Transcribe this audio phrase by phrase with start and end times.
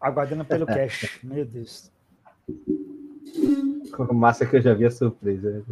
[0.00, 1.20] Aguardando pelo cash.
[1.22, 1.90] Meu Deus.
[4.12, 5.64] Massa que eu já vi a surpresa.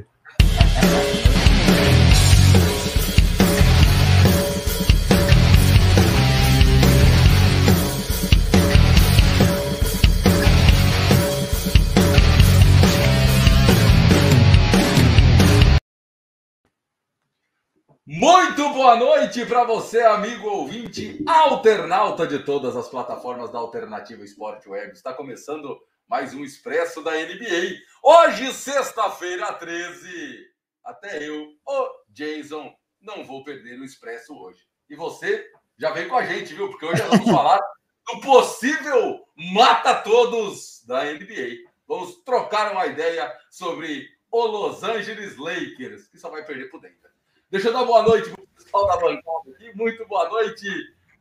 [18.67, 24.69] Muito boa noite para você, amigo ouvinte, alternauta de todas as plataformas da Alternativa Esporte
[24.69, 24.93] Web.
[24.93, 27.77] Está começando mais um Expresso da NBA.
[28.03, 30.49] Hoje, sexta-feira, 13.
[30.85, 34.67] Até eu, o Jason, não vou perder o Expresso hoje.
[34.91, 36.69] E você já vem com a gente, viu?
[36.69, 37.61] Porque hoje nós vamos falar
[38.05, 41.71] do possível mata-todos da NBA.
[41.87, 47.07] Vamos trocar uma ideia sobre o Los Angeles Lakers, que só vai perder por dentro.
[47.49, 49.77] Deixa eu dar boa noite pessoal da bancada aqui.
[49.77, 50.67] Muito boa noite,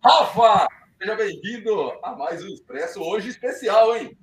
[0.04, 0.68] Rafa!
[0.98, 4.18] Seja bem-vindo a mais um Expresso, hoje especial, hein?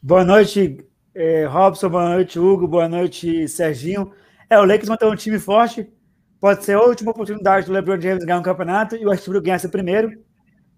[0.00, 0.78] Boa noite,
[1.14, 1.88] eh, Robson.
[1.88, 2.68] Boa noite, Hugo.
[2.68, 4.12] Boa noite, Serginho.
[4.48, 5.92] É, o Lakers mantém um time forte.
[6.40, 9.58] Pode ser a última oportunidade do LeBron James ganhar um campeonato e o Westbrook ganhar
[9.58, 10.12] seu primeiro.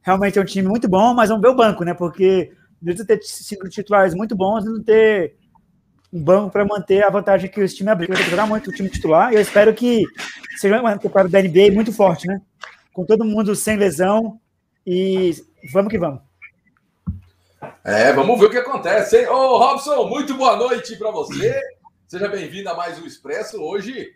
[0.01, 1.93] Realmente é um time muito bom, mas vamos ver o banco, né?
[1.93, 2.51] Porque
[2.83, 5.37] precisa ter cinco titulares muito bons e não ter
[6.13, 8.09] um banco para manter a vantagem que o time abriu.
[8.09, 10.05] Vai jogar muito o time titular e eu espero que
[10.57, 12.41] seja uma temporada da NBA muito forte, né?
[12.93, 14.41] Com todo mundo sem lesão
[14.87, 15.33] e
[15.73, 16.23] vamos que vamos.
[17.85, 19.29] É, vamos ver o que acontece, hein?
[19.29, 21.61] Ô, Robson, muito boa noite para você.
[22.07, 23.61] Seja bem-vindo a mais um Expresso.
[23.63, 24.15] Hoje,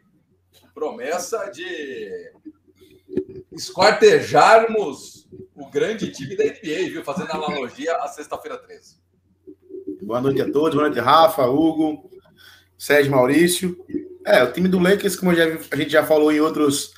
[0.74, 2.32] promessa de
[3.52, 7.04] esquartejarmos o grande time da NBA, viu?
[7.04, 9.01] Fazendo analogia à sexta-feira 13.
[10.02, 12.10] Boa noite a todos, boa noite, Rafa, Hugo,
[12.76, 13.76] Sérgio Maurício.
[14.26, 16.92] É, o time do Lakers, como já, a gente já falou em outros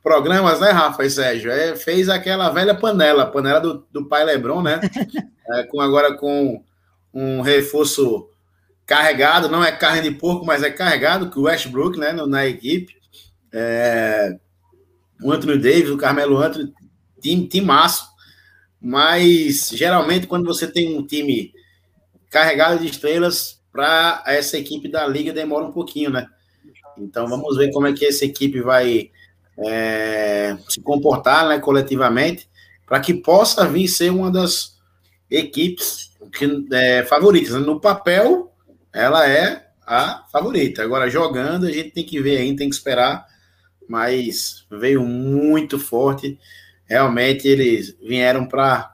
[0.00, 1.50] programas, né, Rafa e Sérgio?
[1.50, 4.80] É, fez aquela velha panela, panela do, do pai Lebron, né?
[5.46, 6.64] É, com, agora com
[7.12, 8.30] um reforço
[8.86, 12.96] carregado, não é carne de porco, mas é carregado, que o Westbrook, né, na equipe.
[13.52, 14.38] É,
[15.22, 16.72] o Anthony Davis, o Carmelo Anthony,
[17.20, 18.06] time, time maço.
[18.80, 21.52] Mas geralmente, quando você tem um time
[22.34, 26.26] carregado de estrelas para essa equipe da liga demora um pouquinho, né?
[26.98, 29.12] Então vamos ver como é que essa equipe vai
[29.56, 32.48] é, se comportar, né, coletivamente,
[32.84, 34.76] para que possa vir ser uma das
[35.30, 37.54] equipes que, é, favoritas.
[37.64, 38.52] No papel,
[38.92, 40.82] ela é a favorita.
[40.82, 43.24] Agora jogando, a gente tem que ver ainda, tem que esperar.
[43.88, 46.36] Mas veio muito forte.
[46.84, 48.92] Realmente eles vieram para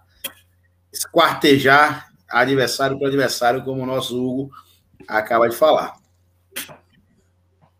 [0.93, 4.51] esquartejar adversário para adversário, como o nosso Hugo
[5.09, 5.97] acaba de falar.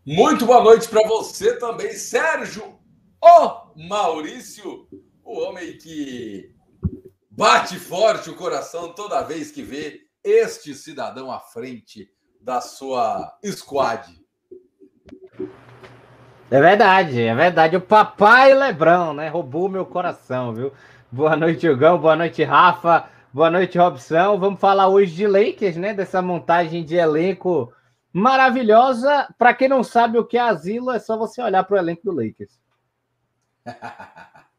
[0.05, 2.79] Muito boa noite para você também, Sérgio
[3.21, 4.87] O Maurício,
[5.23, 6.53] o homem que
[7.29, 12.09] bate forte o coração toda vez que vê este cidadão à frente
[12.41, 14.19] da sua squad.
[16.49, 17.77] É verdade, é verdade.
[17.77, 19.29] O papai Lebrão, né?
[19.29, 20.73] Roubou meu coração, viu?
[21.09, 21.97] Boa noite, Hugão.
[21.97, 23.05] Boa noite, Rafa.
[23.33, 24.37] Boa noite, Robson.
[24.37, 25.93] Vamos falar hoje de Lakers, né?
[25.93, 27.73] Dessa montagem de elenco
[28.11, 29.33] maravilhosa.
[29.37, 32.01] Para quem não sabe o que é asilo, é só você olhar para o elenco
[32.03, 32.59] do Lakers.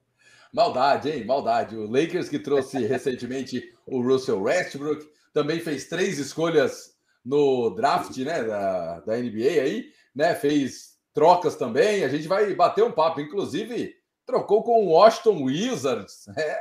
[0.55, 1.27] Maldade, hein?
[1.27, 1.77] Maldade.
[1.77, 8.43] O Lakers que trouxe recentemente o Russell Westbrook também fez três escolhas no draft, né,
[8.43, 9.85] da, da NBA aí,
[10.15, 10.35] né?
[10.35, 12.05] Fez trocas também.
[12.05, 13.95] A gente vai bater um papo, inclusive
[14.25, 16.27] trocou com o Washington Wizards.
[16.39, 16.59] É,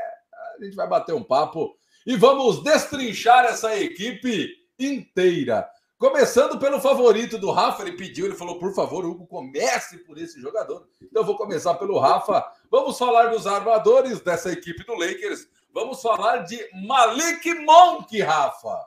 [0.59, 5.67] a gente vai bater um papo e vamos destrinchar essa equipe inteira.
[5.97, 10.41] Começando pelo favorito do Rafa, ele pediu, ele falou, por favor, Hugo, comece por esse
[10.41, 10.87] jogador.
[10.99, 12.43] Então eu vou começar pelo Rafa.
[12.71, 15.47] Vamos falar dos armadores dessa equipe do Lakers.
[15.71, 18.83] Vamos falar de Malik Monk, Rafa.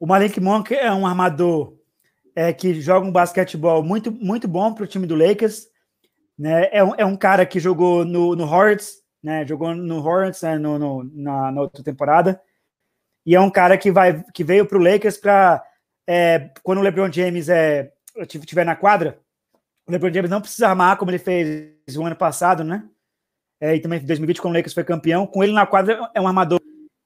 [0.00, 1.76] O Malik Monk é um armador
[2.34, 5.66] é, que joga um basquetebol muito, muito bom para o time do Lakers.
[6.38, 6.68] Né?
[6.72, 9.46] É, um, é um cara que jogou no, no Hornets, né?
[9.46, 10.58] Jogou no Hornets né?
[10.58, 12.40] no, no na, na, outra temporada.
[13.26, 15.62] E é um cara que, vai, que veio para o Lakers para.
[16.06, 19.18] É, quando o LeBron James é, estiver na quadra,
[19.86, 22.88] o LeBron James não precisa armar como ele fez o ano passado, né?
[23.60, 25.26] É, e também em 2020, quando o Lakers foi campeão.
[25.26, 26.60] Com ele na quadra, é um armador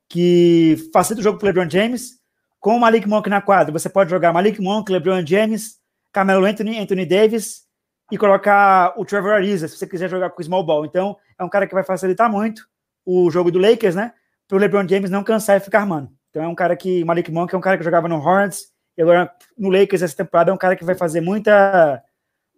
[0.08, 2.20] que facilita o jogo para o LeBron James.
[2.60, 5.80] Com o Malik Monk na quadra, você pode jogar Malik Monk, LeBron James,
[6.12, 7.66] Carmelo Anthony, Anthony Davis
[8.12, 10.84] e colocar o Trevor Ariza, se você quiser jogar com small ball.
[10.84, 12.66] Então, é um cara que vai facilitar muito
[13.04, 14.12] o jogo do Lakers, né?
[14.48, 16.10] Para o LeBron James não cansar e ficar armando.
[16.30, 19.02] Então, é um cara que, Malik Monk é um cara que jogava no Hornets, e
[19.02, 22.02] agora no Lakers essa temporada é um cara que vai fazer muita,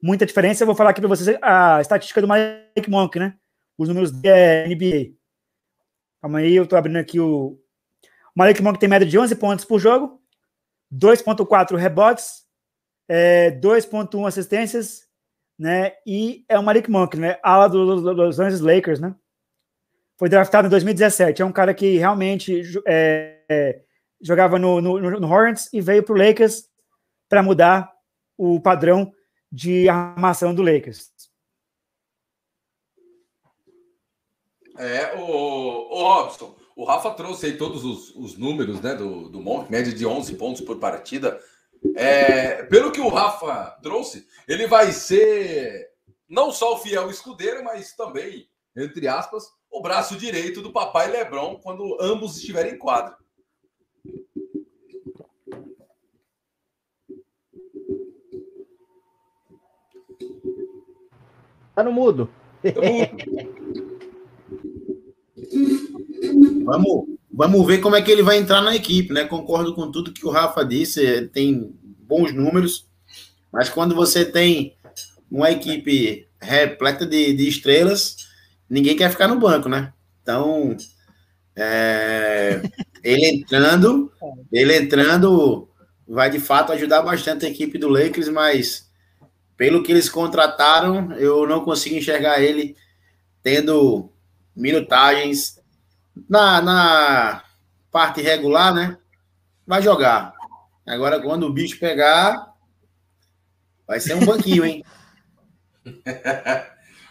[0.03, 0.63] muita diferença.
[0.63, 3.35] Eu vou falar aqui para vocês a estatística do Malik Monk, né?
[3.79, 5.15] Os números da NBA.
[6.21, 7.59] Calma aí, eu tô abrindo aqui o.
[8.35, 10.21] O Malik Monk tem média de 11 pontos por jogo,
[10.93, 12.43] 2,4 rebotes,
[13.09, 15.04] é, 2,1 assistências,
[15.59, 15.93] né?
[16.07, 17.39] E é o Malik Monk, né?
[17.43, 19.15] Ala dos do, Los Angeles Lakers, né?
[20.19, 21.43] Foi draftado em 2017.
[21.43, 23.83] É um cara que realmente é, é,
[24.21, 26.69] jogava no, no, no Hornets e veio para o Lakers
[27.29, 27.93] para mudar
[28.37, 29.13] o padrão
[29.51, 31.13] de armação do Lakers.
[34.77, 39.41] É, o, o Robson, o Rafa trouxe aí todos os, os números né, do, do
[39.41, 41.41] Monk, média de 11 pontos por partida.
[41.97, 45.91] É, pelo que o Rafa trouxe, ele vai ser
[46.29, 51.61] não só o fiel escudeiro, mas também, entre aspas, o braço direito do papai Lebron
[51.63, 53.15] quando ambos estiverem em quadro.
[61.75, 62.31] Tá no mudo.
[62.63, 62.71] Tá
[66.65, 69.25] vamos, vamos ver como é que ele vai entrar na equipe, né?
[69.25, 72.87] Concordo com tudo que o Rafa disse, tem bons números,
[73.53, 74.77] mas quando você tem
[75.31, 78.29] uma equipe repleta de, de estrelas,
[78.71, 79.93] ninguém quer ficar no banco, né?
[80.23, 80.77] Então,
[81.57, 82.63] é,
[83.03, 84.13] ele entrando,
[84.53, 85.69] ele entrando
[86.07, 88.89] vai de fato ajudar bastante a equipe do Lakers, mas
[89.57, 92.77] pelo que eles contrataram, eu não consigo enxergar ele
[93.43, 94.11] tendo
[94.55, 95.59] minutagens
[96.29, 97.45] na, na
[97.91, 98.99] parte regular, né?
[99.67, 100.35] Vai jogar.
[100.87, 102.53] Agora, quando o bicho pegar,
[103.87, 104.85] vai ser um banquinho, hein?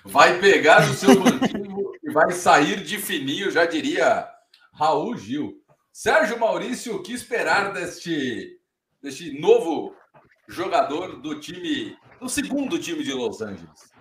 [0.06, 4.28] vai pegar o seu banquinho e vai sair de fininho, já diria
[4.74, 5.62] Raul Gil.
[5.92, 8.60] Sérgio Maurício, o que esperar deste,
[9.02, 9.96] deste novo
[10.48, 13.93] jogador do time no segundo time de Los Angeles?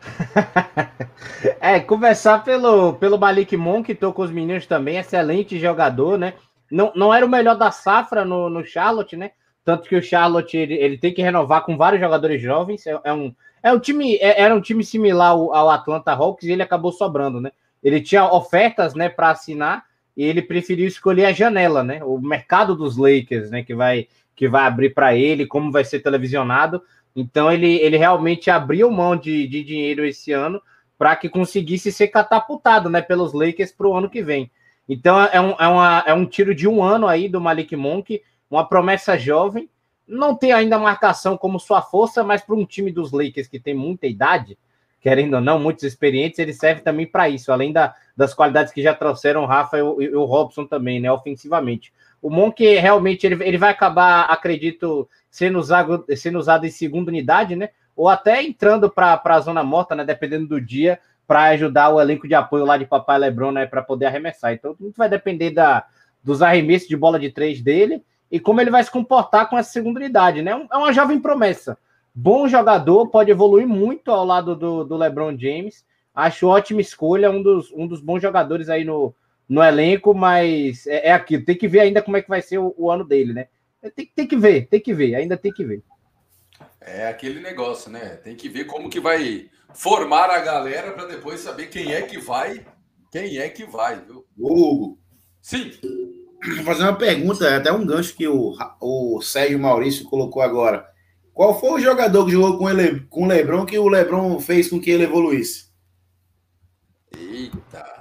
[1.60, 6.34] é, começar pelo, pelo Malik Monk, que tô com os meninos também, excelente jogador, né?
[6.70, 9.32] Não, não era o melhor da safra no, no Charlotte, né?
[9.64, 12.86] Tanto que o Charlotte ele, ele tem que renovar com vários jogadores jovens.
[12.86, 16.46] É, é um, é um time, é, era um time similar ao, ao, Atlanta Hawks
[16.46, 17.50] e ele acabou sobrando, né?
[17.82, 19.84] Ele tinha ofertas, né, para assinar
[20.16, 22.02] e ele preferiu escolher a janela, né?
[22.04, 26.00] O mercado dos Lakers, né, que vai que vai abrir para ele, como vai ser
[26.00, 26.82] televisionado.
[27.14, 30.60] Então ele, ele realmente abriu mão de, de dinheiro esse ano
[30.98, 34.50] para que conseguisse ser catapultado né, pelos Lakers para o ano que vem.
[34.88, 38.22] Então é um, é, uma, é um tiro de um ano aí do Malik Monk,
[38.50, 39.68] uma promessa jovem.
[40.06, 43.72] Não tem ainda marcação como sua força, mas para um time dos Lakers que tem
[43.72, 44.58] muita idade,
[45.00, 48.82] querendo ou não, muitos experientes, ele serve também para isso, além da, das qualidades que
[48.82, 51.92] já trouxeram o Rafa e o, e o Robson também, né, ofensivamente.
[52.22, 57.56] O Monk realmente ele, ele vai acabar, acredito, sendo usado, sendo usado em segunda unidade,
[57.56, 57.70] né?
[57.96, 60.04] Ou até entrando para a zona morta, né?
[60.04, 63.66] Dependendo do dia, para ajudar o elenco de apoio lá de Papai Lebron, né?
[63.66, 64.52] Para poder arremessar.
[64.52, 65.86] Então, tudo vai depender da,
[66.22, 69.72] dos arremessos de bola de três dele e como ele vai se comportar com essa
[69.72, 70.52] segunda unidade, né?
[70.70, 71.76] É uma jovem promessa.
[72.14, 75.84] Bom jogador, pode evoluir muito ao lado do, do LeBron James.
[76.14, 79.14] Acho ótima escolha, um dos, um dos bons jogadores aí no,
[79.50, 81.44] no elenco, mas é, é aquilo.
[81.44, 83.48] Tem que ver ainda como é que vai ser o, o ano dele, né?
[83.96, 85.82] Tem, tem que ver, tem que ver, ainda tem que ver.
[86.80, 88.16] É aquele negócio, né?
[88.22, 92.18] Tem que ver como que vai formar a galera para depois saber quem é que
[92.18, 92.64] vai,
[93.10, 94.24] quem é que vai, viu?
[94.38, 94.96] Hugo.
[95.42, 95.72] Sim.
[96.56, 100.88] Vou fazer uma pergunta, até um gancho que o, o Sérgio Maurício colocou agora.
[101.34, 104.70] Qual foi o jogador que jogou com, ele, com o Lebron que o Lebron fez
[104.70, 105.70] com que ele evoluísse?
[107.16, 108.00] Eita.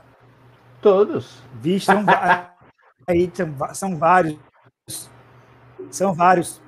[0.81, 1.43] Todos.
[1.55, 2.05] Vixe, são,
[3.07, 4.37] aí, são, são vários.
[5.91, 6.61] São vários.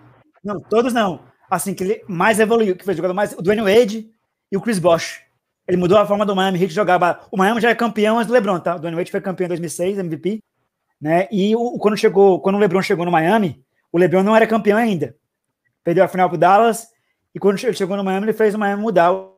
[0.43, 1.21] Não, todos não.
[1.49, 3.33] Assim, que ele mais evoluiu, que foi jogado mais.
[3.33, 4.09] O Dwayne Wade
[4.51, 5.21] e o Chris Bosh.
[5.67, 7.27] Ele mudou a forma do Miami Heat jogar.
[7.31, 8.75] O Miami já é campeão antes do LeBron, tá?
[8.75, 10.39] O Dwayne Wade foi campeão em 2006, MVP.
[10.99, 11.27] Né?
[11.31, 14.77] E o, quando, chegou, quando o LeBron chegou no Miami, o LeBron não era campeão
[14.77, 15.15] ainda.
[15.83, 16.87] Perdeu a final pro Dallas.
[17.33, 19.11] E quando ele chegou no Miami, ele fez o Miami mudar.
[19.13, 19.31] O,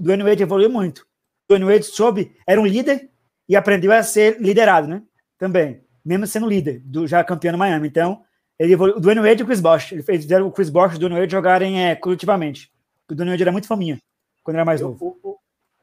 [0.00, 1.00] Dwayne Wade evoluiu muito.
[1.00, 3.10] O Dwayne Wade soube, era um líder
[3.48, 5.02] e aprendeu a ser liderado, né?
[5.38, 7.88] Também, mesmo sendo líder, do, já campeão no Miami.
[7.88, 8.22] Então,
[8.58, 9.92] ele o Dwayne Wade e o Chris Bosh.
[9.92, 12.70] Ele fez fizeram o Chris Bosh e o Dwayne Wade jogarem é, coletivamente.
[13.08, 13.98] O Dwayne Wade era muito faminha
[14.42, 15.18] quando era mais novo.
[15.22, 15.38] O, o,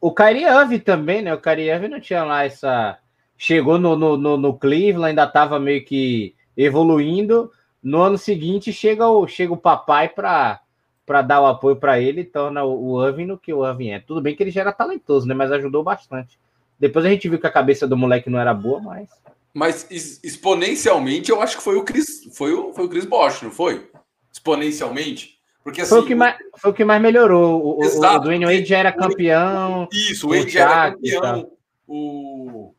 [0.10, 1.34] o Kyrie Irving também, né?
[1.34, 3.00] O Kyrie Irving não tinha lá essa.
[3.38, 7.52] Chegou no, no, no, no Cleveland, ainda estava meio que evoluindo.
[7.82, 10.62] No ano seguinte chega o, chega o papai para
[11.06, 14.00] para dar o apoio para ele torna o, o Irving no que o Irving é.
[14.00, 15.36] Tudo bem que ele já era talentoso, né?
[15.36, 16.40] Mas ajudou bastante.
[16.80, 19.10] Depois a gente viu que a cabeça do moleque não era boa, mas.
[19.54, 19.88] Mas
[20.22, 23.90] exponencialmente eu acho que foi o Chris, foi o, foi o Chris Bosch, não foi?
[24.32, 25.36] Exponencialmente.
[25.64, 27.80] Porque, assim, foi, o que mais, foi o que mais melhorou.
[27.80, 29.88] O, Exato, o Dwayne Wade já era campeão.
[29.92, 31.52] Isso, o Wade já era campeão.
[31.88, 32.76] O.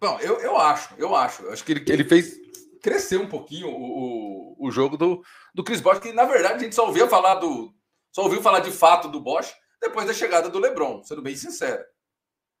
[0.00, 1.44] Bom, eu, eu acho, eu acho.
[1.44, 2.36] Eu acho que ele, ele fez
[2.82, 5.22] crescer um pouquinho o, o, o jogo do,
[5.54, 7.72] do Chris Bosch, que na verdade a gente só ouvia falar do.
[8.12, 11.84] Só ouviu falar de fato do Bosch depois da chegada do Lebron, sendo bem sincero.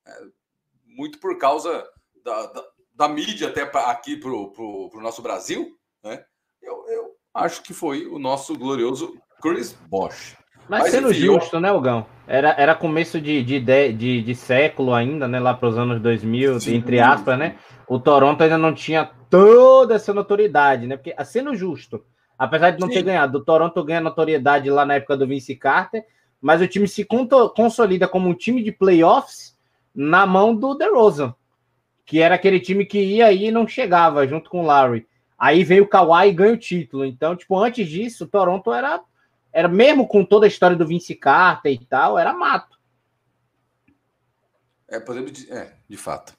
[0.06, 0.22] É,
[0.86, 1.84] muito por causa
[2.24, 2.64] da, da,
[2.94, 6.24] da mídia até pra, aqui para o nosso Brasil, né?
[6.62, 10.36] Eu, eu acho que foi o nosso glorioso Chris Bosch.
[10.68, 11.60] Mas, Mas sendo enfim, justo, eu...
[11.60, 12.06] né, Ogão?
[12.26, 15.38] Era, era começo de, de, de, de, século ainda, né?
[15.38, 17.58] Lá para os anos 2000, Sim, entre aspas, né?
[17.86, 20.96] O Toronto ainda não tinha toda essa notoriedade, né?
[20.96, 22.02] Porque, sendo justo,
[22.38, 22.94] apesar de não Sim.
[22.94, 26.02] ter ganhado, o Toronto ganha notoriedade lá na época do Vince Carter,
[26.44, 27.06] mas o time se
[27.56, 29.56] consolida como um time de playoffs
[29.94, 31.34] na mão do DeRozan,
[32.04, 35.06] que era aquele time que ia aí e não chegava junto com o Larry.
[35.38, 37.06] Aí veio o Kawhi e ganha o título.
[37.06, 39.00] Então, tipo, antes disso, o Toronto era
[39.54, 42.78] era mesmo com toda a história do Vince Carter e tal, era mato.
[44.86, 46.34] É, podemos é, de fato.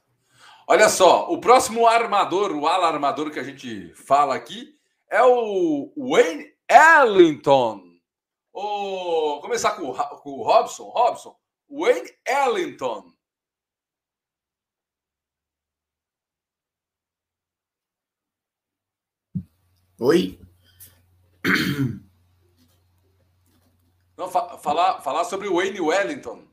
[0.67, 4.75] Olha só, o próximo armador, o ala armador que a gente fala aqui
[5.09, 7.94] é o Wayne Ellington.
[8.55, 10.85] Vou começar com, com o Robson.
[10.85, 11.35] Robson,
[11.69, 13.11] Wayne Ellington.
[19.99, 20.39] Oi?
[24.17, 26.47] Não, fa falar, falar sobre o Wayne Wellington.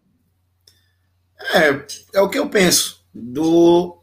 [1.54, 4.02] É, é o que eu penso do,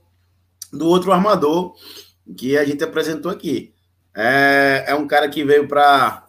[0.72, 1.76] do outro armador
[2.38, 3.76] que a gente apresentou aqui.
[4.16, 6.29] É, é um cara que veio para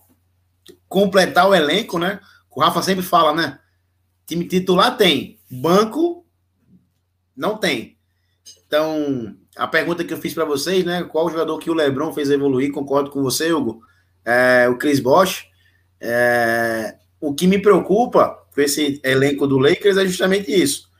[0.90, 2.20] completar o elenco, né?
[2.50, 3.58] O Rafa sempre fala, né?
[4.26, 6.26] Time titular tem, banco
[7.34, 7.96] não tem.
[8.66, 11.04] Então, a pergunta que eu fiz para vocês, né?
[11.04, 12.72] Qual jogador que o LeBron fez evoluir?
[12.72, 13.80] Concordo com você, Hugo.
[14.24, 15.46] É, o Chris Bosch.
[16.00, 20.90] É, o que me preocupa com esse elenco do Lakers é justamente isso.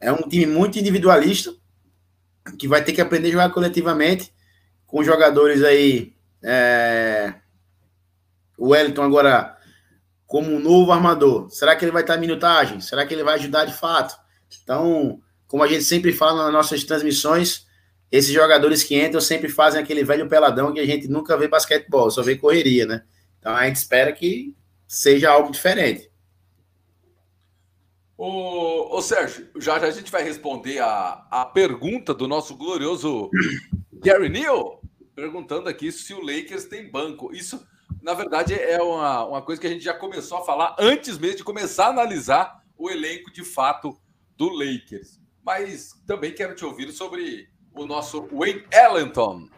[0.00, 1.54] É um time muito individualista,
[2.58, 4.32] que vai ter que aprender a jogar coletivamente,
[4.86, 6.14] com jogadores aí.
[6.42, 7.34] É...
[8.60, 9.56] O Wellington agora
[10.26, 11.50] como um novo armador.
[11.50, 12.80] Será que ele vai estar em minutagem?
[12.80, 14.14] Será que ele vai ajudar de fato?
[14.62, 17.66] Então, como a gente sempre fala nas nossas transmissões,
[18.12, 22.10] esses jogadores que entram sempre fazem aquele velho peladão que a gente nunca vê basquetebol,
[22.10, 23.02] só vê correria, né?
[23.38, 24.54] Então a gente espera que
[24.86, 26.10] seja algo diferente.
[28.16, 33.30] Ô, ô Sérgio, já, já a gente vai responder a, a pergunta do nosso glorioso
[34.04, 34.82] Gary Neal,
[35.14, 37.34] perguntando aqui se o Lakers tem banco.
[37.34, 37.66] Isso,
[38.02, 41.38] na verdade, é uma, uma coisa que a gente já começou a falar antes mesmo
[41.38, 43.96] de começar a analisar o elenco de fato
[44.36, 45.20] do Lakers.
[45.44, 49.48] Mas também quero te ouvir sobre o nosso Wayne Ellington.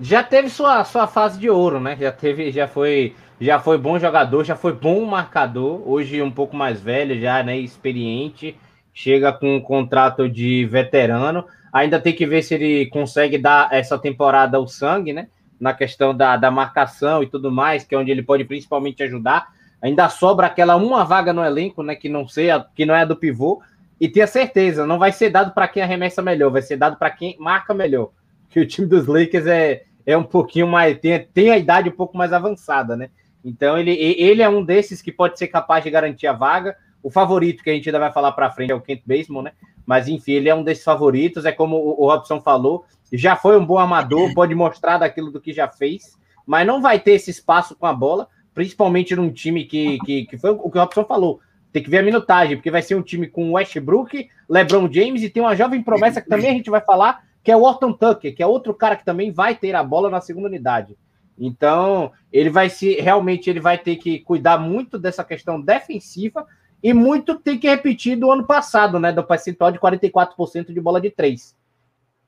[0.00, 1.96] Já teve sua, sua fase de ouro, né?
[1.96, 6.54] Já teve, já foi já foi bom jogador, já foi bom marcador, hoje um pouco
[6.54, 8.56] mais velho, já né, experiente,
[8.94, 11.44] chega com um contrato de veterano.
[11.72, 15.28] Ainda tem que ver se ele consegue dar essa temporada o sangue, né?
[15.62, 19.46] Na questão da, da marcação e tudo mais, que é onde ele pode principalmente ajudar.
[19.80, 21.94] Ainda sobra aquela uma vaga no elenco, né?
[21.94, 23.62] Que não sei, que não é do pivô.
[24.00, 27.08] E tenha certeza, não vai ser dado para quem arremessa melhor, vai ser dado para
[27.08, 28.10] quem marca melhor.
[28.50, 30.98] Que o time dos Lakers é, é um pouquinho mais.
[30.98, 33.10] Tem, tem a idade um pouco mais avançada, né?
[33.44, 36.76] Então ele, ele é um desses que pode ser capaz de garantir a vaga.
[37.00, 39.52] O favorito que a gente ainda vai falar para frente é o Kent Baseman, né?
[39.86, 41.44] Mas enfim, ele é um desses favoritos.
[41.44, 45.52] É como o Robson falou, já foi um bom amador, pode mostrar daquilo do que
[45.52, 49.98] já fez, mas não vai ter esse espaço com a bola, principalmente num time que,
[50.00, 51.40] que, que foi o que o Robson falou.
[51.72, 55.30] Tem que ver a minutagem, porque vai ser um time com Westbrook, LeBron James e
[55.30, 58.34] tem uma jovem promessa que também a gente vai falar, que é o Orton Tucker,
[58.34, 60.96] que é outro cara que também vai ter a bola na segunda unidade.
[61.38, 66.46] Então, ele vai se realmente ele vai ter que cuidar muito dessa questão defensiva
[66.82, 71.00] e muito tem que repetir do ano passado, né, do percentual de 44% de bola
[71.00, 71.56] de três.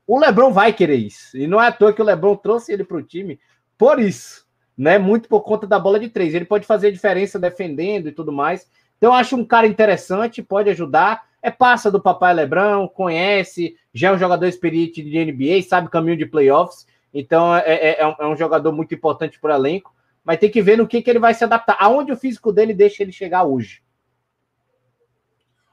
[0.07, 1.37] O LeBron vai querer isso.
[1.37, 3.39] E não é à toa que o LeBron trouxe ele para o time
[3.77, 4.45] por isso,
[4.77, 4.97] né?
[4.97, 6.33] Muito por conta da bola de três.
[6.33, 8.69] Ele pode fazer a diferença defendendo e tudo mais.
[8.97, 11.25] Então, eu acho um cara interessante, pode ajudar.
[11.41, 16.17] É passa do papai Lebrão, conhece, já é um jogador experiente de NBA, sabe caminho
[16.17, 16.87] de playoffs.
[17.15, 20.61] Então é, é, é, um, é jogador muito importante para o elenco, mas tem que
[20.61, 23.43] ver no que, que ele vai se adaptar, aonde o físico dele deixa ele chegar
[23.45, 23.81] hoje.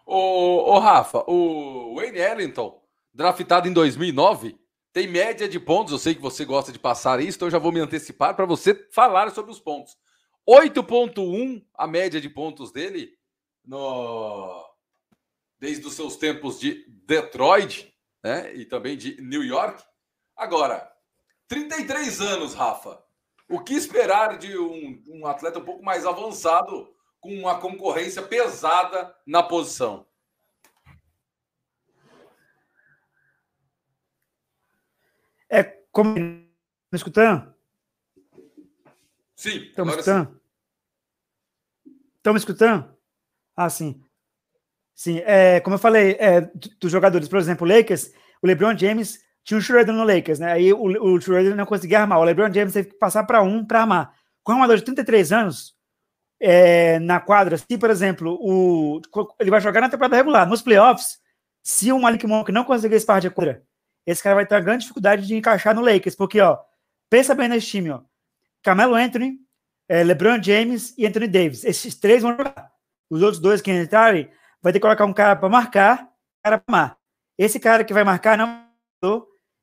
[0.07, 2.82] Ô Rafa, o Wayne Ellington,
[3.13, 4.59] draftado em 2009,
[4.93, 5.93] tem média de pontos.
[5.93, 8.47] Eu sei que você gosta de passar isso, então eu já vou me antecipar para
[8.47, 9.97] você falar sobre os pontos.
[10.49, 13.17] 8,1 a média de pontos dele
[13.65, 14.69] no...
[15.59, 17.93] desde os seus tempos de Detroit
[18.23, 19.83] né, e também de New York.
[20.37, 20.91] Agora,
[21.49, 23.03] 33 anos, Rafa.
[23.49, 29.15] O que esperar de um, um, atleta um pouco mais avançado com uma concorrência pesada
[29.27, 30.07] na posição.
[35.51, 36.15] É como.
[36.15, 36.49] Me
[36.93, 37.55] escutando?
[39.37, 39.59] Sim.
[39.59, 40.41] Estão me escutando?
[42.17, 42.97] Estão me escutando?
[43.57, 44.03] Ah, sim.
[44.95, 46.43] Sim, é, como eu falei, é,
[46.81, 50.53] dos jogadores, por exemplo, o Lakers, o LeBron James tinha o Schroeder no Lakers, né?
[50.53, 52.21] Aí o, o Schroeder não conseguia armar.
[52.21, 54.15] O LeBron James teve que passar para um para armar.
[54.45, 55.75] Com um armador de 33 anos
[56.41, 59.01] é, na quadra, se, por exemplo, o,
[59.39, 61.19] ele vai jogar na temporada regular, nos playoffs,
[61.63, 63.63] se o Malik Monk não conseguir esse par de quadra,
[64.07, 66.59] esse cara vai ter uma grande dificuldade de encaixar no Lakers, porque, ó,
[67.09, 68.01] pensa bem nesse time, ó.
[68.63, 69.39] Camelo Anthony,
[69.89, 71.65] é, LeBron James e Anthony Davis.
[71.65, 72.71] Esses três vão jogar.
[73.11, 74.31] Os outros dois que entrarem,
[74.63, 76.97] vai ter que colocar um cara para marcar, um cara para marcar.
[77.37, 78.63] Esse cara que vai marcar não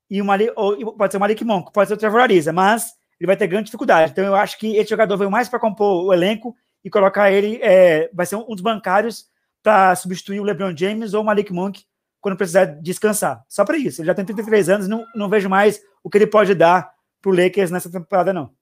[0.10, 2.94] e o Malik, ou, pode ser o Malik Monk, pode ser o Trevor Ariza, mas
[3.20, 4.12] ele vai ter grande dificuldade.
[4.12, 7.60] Então eu acho que esse jogador veio mais para compor o elenco e colocar ele,
[7.62, 9.26] é, vai ser um dos bancários
[9.62, 11.84] para substituir o LeBron James ou o Malik Monk
[12.22, 13.44] quando precisar descansar.
[13.48, 14.02] Só para isso.
[14.02, 17.32] Ele já tem 33 anos, não, não vejo mais o que ele pode dar para
[17.32, 18.54] o Lakers nessa temporada, não.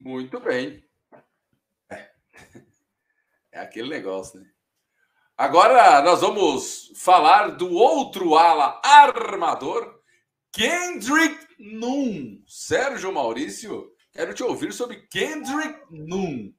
[0.00, 0.84] Muito bem.
[1.90, 2.10] É.
[3.52, 4.46] é aquele negócio, né?
[5.36, 10.00] Agora nós vamos falar do outro ala armador,
[10.50, 12.42] Kendrick Nunn.
[12.46, 16.54] Sérgio Maurício, quero te ouvir sobre Kendrick Nunn.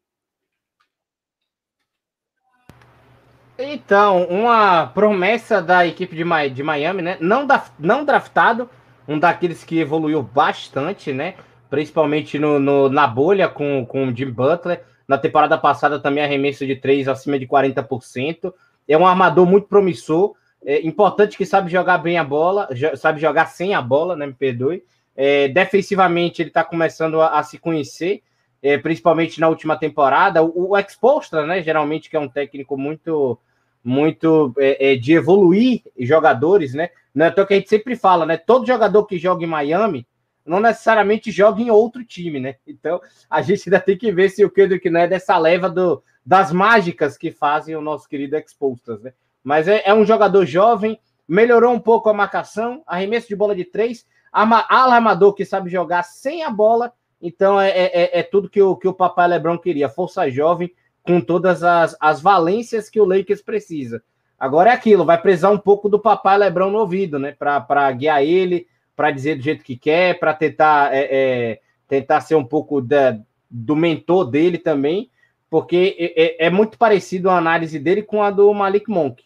[3.60, 6.24] Então, uma promessa da equipe de,
[6.64, 7.18] Miami, né?
[7.20, 8.70] Não, da, não draftado,
[9.08, 11.34] um daqueles que evoluiu bastante, né?
[11.68, 14.84] Principalmente no, no, na bolha com, com o Jim Butler.
[15.08, 18.54] Na temporada passada também arremesso de três acima de 40%.
[18.88, 20.36] É um armador muito promissor.
[20.64, 24.28] É importante que sabe jogar bem a bola, sabe jogar sem a bola, né?
[24.28, 24.84] Me perdoe.
[25.16, 28.22] É, defensivamente, ele está começando a, a, se conhecer,
[28.62, 30.44] é, principalmente na última temporada.
[30.44, 31.64] O, o Expostra, né?
[31.64, 33.40] Geralmente, que é um técnico muito
[33.88, 36.90] muito é, é, de evoluir jogadores, né?
[37.16, 38.36] Não é que a gente sempre fala, né?
[38.36, 40.06] Todo jogador que joga em Miami
[40.46, 42.56] não necessariamente joga em outro time, né?
[42.68, 46.04] Então a gente ainda tem que ver se o Kendrick não é dessa leva do,
[46.26, 49.14] das mágicas que fazem o nosso querido Expostas, né?
[49.42, 53.64] Mas é, é um jogador jovem, melhorou um pouco a marcação, arremesso de bola de
[53.64, 56.92] três, armador que sabe jogar sem a bola.
[57.22, 60.74] Então é, é, é, é tudo que o, que o papai Lebron queria, força jovem
[61.08, 64.04] com todas as, as valências que o Lakers precisa.
[64.38, 67.32] Agora é aquilo, vai precisar um pouco do papai Lebrão no ouvido, né?
[67.32, 72.36] Para guiar ele, para dizer do jeito que quer, para tentar, é, é, tentar ser
[72.36, 73.18] um pouco da,
[73.50, 75.10] do mentor dele também,
[75.50, 79.24] porque é, é, é, muito parecido a análise dele com a do Malik Monk.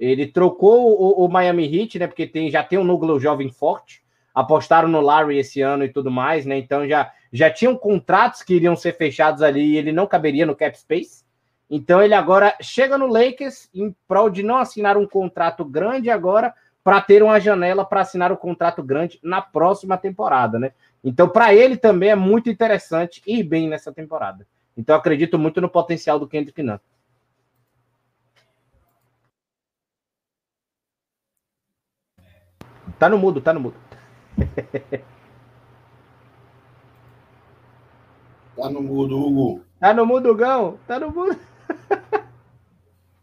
[0.00, 2.06] Ele trocou o, o, Miami Heat, né?
[2.06, 4.02] Porque tem, já tem um núcleo jovem forte,
[4.34, 6.56] apostaram no Larry esse ano e tudo mais, né?
[6.56, 10.56] Então já já tinham contratos que iriam ser fechados ali e ele não caberia no
[10.56, 11.24] cap space.
[11.70, 16.54] Então ele agora chega no Lakers em prol de não assinar um contrato grande agora
[16.82, 20.72] para ter uma janela para assinar o um contrato grande na próxima temporada, né?
[21.04, 24.46] Então para ele também é muito interessante ir bem nessa temporada.
[24.76, 26.78] Então acredito muito no potencial do Kendrick Nunn.
[32.98, 33.76] Tá no mudo, tá no mudo.
[38.58, 39.64] Tá no mudo, Hugo.
[39.78, 40.80] Tá no mudo, Gão.
[40.84, 41.38] Tá no mudo.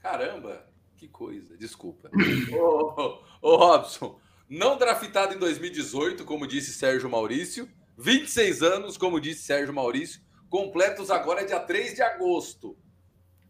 [0.02, 1.58] Caramba, que coisa.
[1.58, 2.10] Desculpa.
[2.58, 4.18] ô, ô, Robson,
[4.50, 7.68] não draftado em 2018, como disse Sérgio Maurício.
[7.98, 10.22] 26 anos, como disse Sérgio Maurício.
[10.50, 12.78] Completos agora é dia 3 de agosto.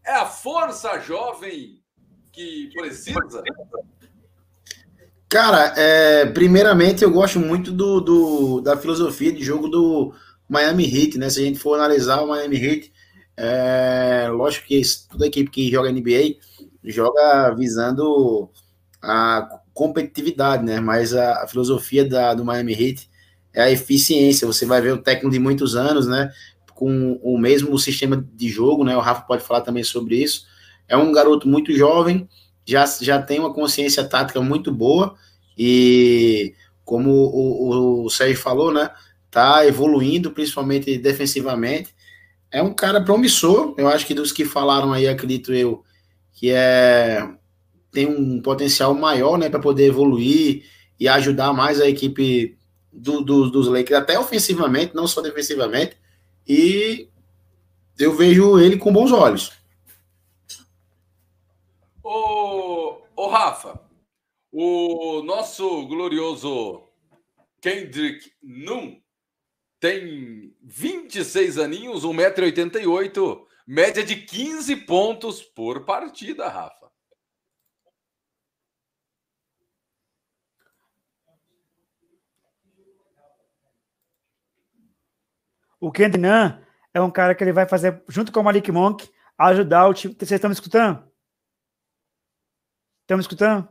[0.04, 1.84] É a força jovem
[2.32, 3.43] que precisa?
[5.30, 10.13] Cara, é, primeiramente eu gosto muito do, do, da filosofia de jogo do,
[10.47, 11.29] Miami Heat, né?
[11.29, 12.91] Se a gente for analisar o Miami Heat,
[13.38, 16.36] é, lógico que toda equipe que joga NBA
[16.84, 18.49] joga visando
[19.01, 20.79] a competitividade, né?
[20.79, 23.10] Mas a, a filosofia da, do Miami Heat
[23.53, 24.47] é a eficiência.
[24.47, 26.31] Você vai ver o técnico de muitos anos, né?
[26.73, 28.95] Com o mesmo sistema de jogo, né?
[28.95, 30.45] O Rafa pode falar também sobre isso.
[30.88, 32.29] É um garoto muito jovem,
[32.65, 35.15] já, já tem uma consciência tática muito boa
[35.58, 36.53] e
[36.84, 38.89] como o, o, o Sérgio falou, né?
[39.36, 41.93] Tá evoluindo, principalmente defensivamente.
[42.50, 45.84] É um cara promissor, eu acho que dos que falaram aí, acredito eu,
[46.32, 47.36] que é
[47.91, 50.63] tem um potencial maior, né, para poder evoluir
[50.98, 52.58] e ajudar mais a equipe
[52.91, 55.98] do, do, dos Lakers, até ofensivamente, não só defensivamente.
[56.48, 57.10] E
[58.00, 59.52] eu vejo ele com bons olhos.
[62.02, 63.82] Ô, ô Rafa,
[64.52, 66.84] o nosso glorioso
[67.62, 69.05] Kendrick Nunn
[69.80, 76.86] tem 26 aninhos, 1,88m, média de 15 pontos por partida, Rafa.
[85.80, 86.26] O Kendrick
[86.94, 89.08] é um cara que ele vai fazer, junto com o Malik Monk,
[89.38, 90.16] ajudar o time.
[90.16, 91.04] Vocês estão me escutando?
[93.02, 93.70] Estão me escutando?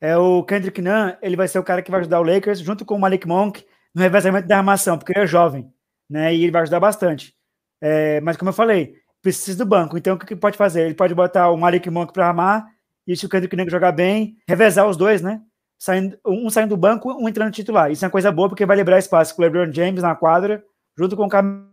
[0.00, 2.84] É o Kendrick Nunn, ele vai ser o cara que vai ajudar o Lakers, junto
[2.84, 5.72] com o Malik Monk, no revezamento da armação, porque ele é jovem,
[6.10, 6.34] né?
[6.34, 7.34] E ele vai ajudar bastante.
[7.80, 9.96] É, mas como eu falei, precisa do banco.
[9.96, 10.82] Então o que, que pode fazer?
[10.82, 12.66] Ele pode botar o Malik Monk para armar,
[13.06, 15.40] e se o Kendrick Nunn jogar bem, revezar os dois, né?
[15.78, 17.90] Saindo, um saindo do banco, um entrando titular.
[17.90, 20.64] Isso é uma coisa boa, porque vai liberar espaço com o LeBron James na quadra,
[20.96, 21.68] junto com o Carmelo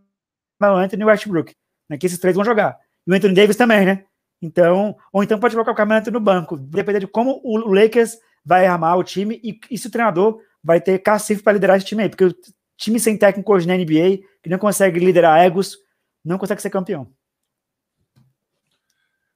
[0.60, 1.54] Anthony e o Westbrook,
[1.88, 1.96] né?
[1.96, 2.78] Que esses três vão jogar.
[3.06, 4.04] E o Anthony Davis também, né?
[4.42, 8.18] Então, ou então pode colocar o Carmelo Anthony no banco, depender de como o Lakers
[8.44, 11.86] vai armar o time e, e se o treinador vai ter cacife para liderar esse
[11.86, 12.34] time aí, porque o
[12.76, 15.78] time sem técnico hoje na NBA, que não consegue liderar egos,
[16.24, 17.12] não consegue ser campeão.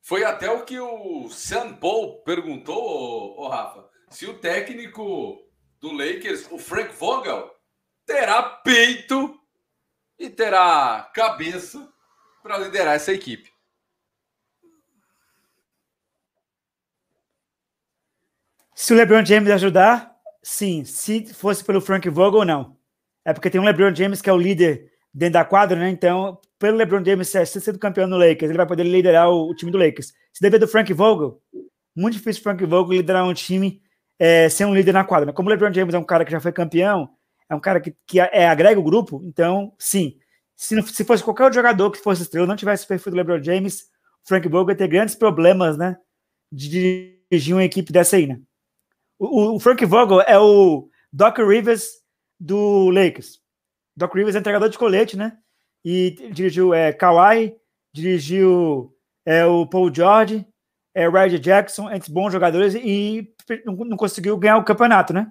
[0.01, 5.45] Foi até o que o Sam Paul perguntou, o Rafa, se o técnico
[5.81, 7.51] do Lakers, o Frank Vogel,
[8.05, 9.39] terá peito
[10.17, 11.93] e terá cabeça
[12.43, 13.51] para liderar essa equipe.
[18.75, 20.16] Se o LeBron James ajudar,
[20.49, 22.77] Sim, se fosse pelo Frank Vogel, não.
[23.25, 25.91] É porque tem um LeBron James que é o líder dentro da quadra, né?
[25.91, 29.57] Então, pelo LeBron James ser, sendo campeão no Lakers, ele vai poder liderar o, o
[29.57, 30.13] time do Lakers.
[30.33, 31.43] Se depender do Frank Vogel,
[31.97, 33.83] muito difícil o Frank Vogel liderar um time
[34.21, 35.33] é, ser um líder na quadra.
[35.33, 37.11] Como o LeBron James é um cara que já foi campeão,
[37.51, 40.17] é um cara que, que é, agrega o grupo, então, sim.
[40.55, 43.81] Se, se fosse qualquer jogador que fosse estrela, não tivesse o perfil do LeBron James,
[44.25, 45.97] o Frank Vogel ia ter grandes problemas, né?
[46.53, 48.41] De dirigir uma equipe dessa aí, né?
[49.19, 51.91] O, o, Frank Vogel é o Doc Rivers
[52.39, 53.41] do Lakers.
[53.97, 55.39] Doc Rivers é entregador de colete, né?
[55.85, 57.57] E dirigiu é, Kawhi,
[57.95, 60.47] dirigiu é, o Paul George,
[60.95, 63.33] é, Jackson, entre bons jogadores, e
[63.65, 65.31] não, não, conseguiu ganhar o campeonato, né?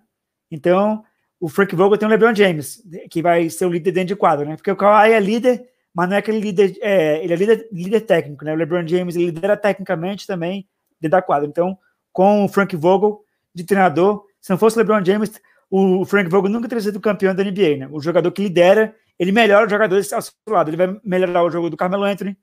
[0.49, 1.03] Então,
[1.39, 4.47] o Frank Vogel tem o LeBron James, que vai ser o líder dentro de quadro,
[4.47, 4.55] né?
[4.55, 8.01] Porque o Kawhi é líder, mas não é aquele líder, é, ele é líder, líder
[8.01, 8.53] técnico, né?
[8.53, 10.67] O LeBron James lidera tecnicamente também
[11.01, 11.47] dentro da quadra.
[11.47, 11.77] Então,
[12.13, 13.24] com o Frank Vogel,
[13.55, 14.25] de treinador.
[14.41, 17.77] Se não fosse o LeBron James, o Frank Vogel nunca teria sido campeão da NBA,
[17.77, 17.89] né?
[17.91, 20.69] O jogador que lidera, ele melhora os jogadores ao seu lado.
[20.69, 22.37] Ele vai melhorar o jogo do Carmelo Anthony,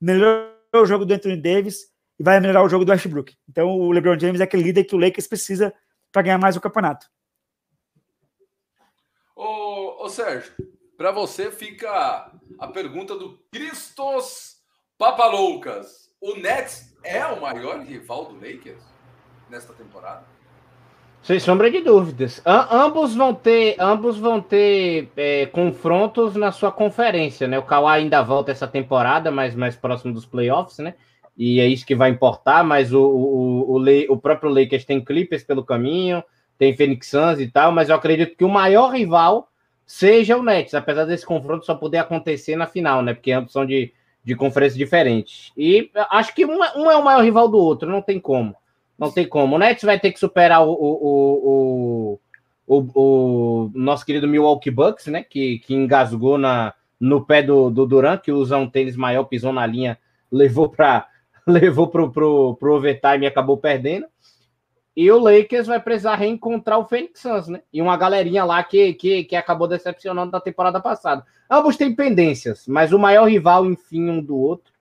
[0.00, 3.34] melhorar o jogo do Anthony Davis e vai melhorar o jogo do Westbrook.
[3.48, 5.74] Então, o LeBron James é aquele líder que o Lakers precisa
[6.12, 7.06] para ganhar mais o campeonato.
[9.34, 10.52] Ô, ô Sérgio,
[10.96, 14.62] para você fica a pergunta do Cristos
[14.98, 16.12] Papaloucas.
[16.20, 18.84] O Nets é o maior rival do Lakers
[19.50, 20.31] nesta temporada?
[21.22, 22.42] Sem sombra de dúvidas.
[22.44, 27.56] ambos vão ter, ambos vão ter é, confrontos na sua conferência, né?
[27.60, 30.94] O Kawhi ainda volta essa temporada, mas mais próximo dos playoffs, né?
[31.38, 35.44] E é isso que vai importar, mas o, o, o, o próprio Lakers tem Clippers
[35.44, 36.24] pelo caminho,
[36.58, 39.48] tem Phoenix Suns e tal, mas eu acredito que o maior rival
[39.86, 43.14] seja o Nets, apesar desse confronto só poder acontecer na final, né?
[43.14, 43.92] Porque ambos são de,
[44.24, 45.52] de conferências diferentes.
[45.56, 48.56] E acho que um, é, um é o maior rival do outro, não tem como.
[49.02, 49.56] Não tem como.
[49.56, 52.20] O Nets vai ter que superar o, o,
[52.68, 55.24] o, o, o nosso querido Milwaukee Bucks, né?
[55.24, 59.52] Que, que engasgou na, no pé do, do Duran, que usa um tênis maior, pisou
[59.52, 59.98] na linha,
[60.30, 61.08] levou para
[61.44, 64.06] levou pro, pro, pro overtime e acabou perdendo.
[64.94, 67.60] E o Lakers vai precisar reencontrar o Phoenix Suns, né?
[67.72, 71.26] E uma galerinha lá que, que, que acabou decepcionando na temporada passada.
[71.50, 74.72] Ambos têm pendências, mas o maior rival, enfim, um do outro.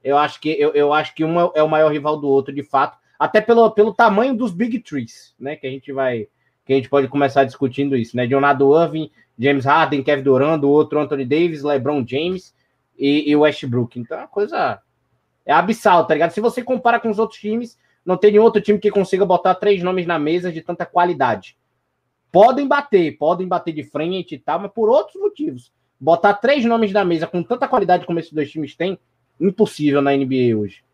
[0.00, 2.62] Eu acho que eu, eu acho que um é o maior rival do outro, de
[2.62, 5.56] fato até pelo, pelo tamanho dos Big Trees, né?
[5.56, 6.28] Que a gente vai.
[6.66, 8.26] Que a gente pode começar discutindo isso, né?
[8.26, 12.54] Leonardo Irving, James Harden, Kevin Durant, o outro Anthony Davis, LeBron James
[12.98, 13.98] e, e Westbrook.
[13.98, 14.78] Então é uma coisa.
[15.46, 16.32] É abissal, tá ligado?
[16.32, 19.54] Se você compara com os outros times, não tem nenhum outro time que consiga botar
[19.54, 21.56] três nomes na mesa de tanta qualidade.
[22.30, 25.72] Podem bater, podem bater de frente e tal, mas por outros motivos.
[25.98, 28.98] Botar três nomes na mesa com tanta qualidade como esses dois times têm,
[29.40, 30.84] impossível na NBA hoje.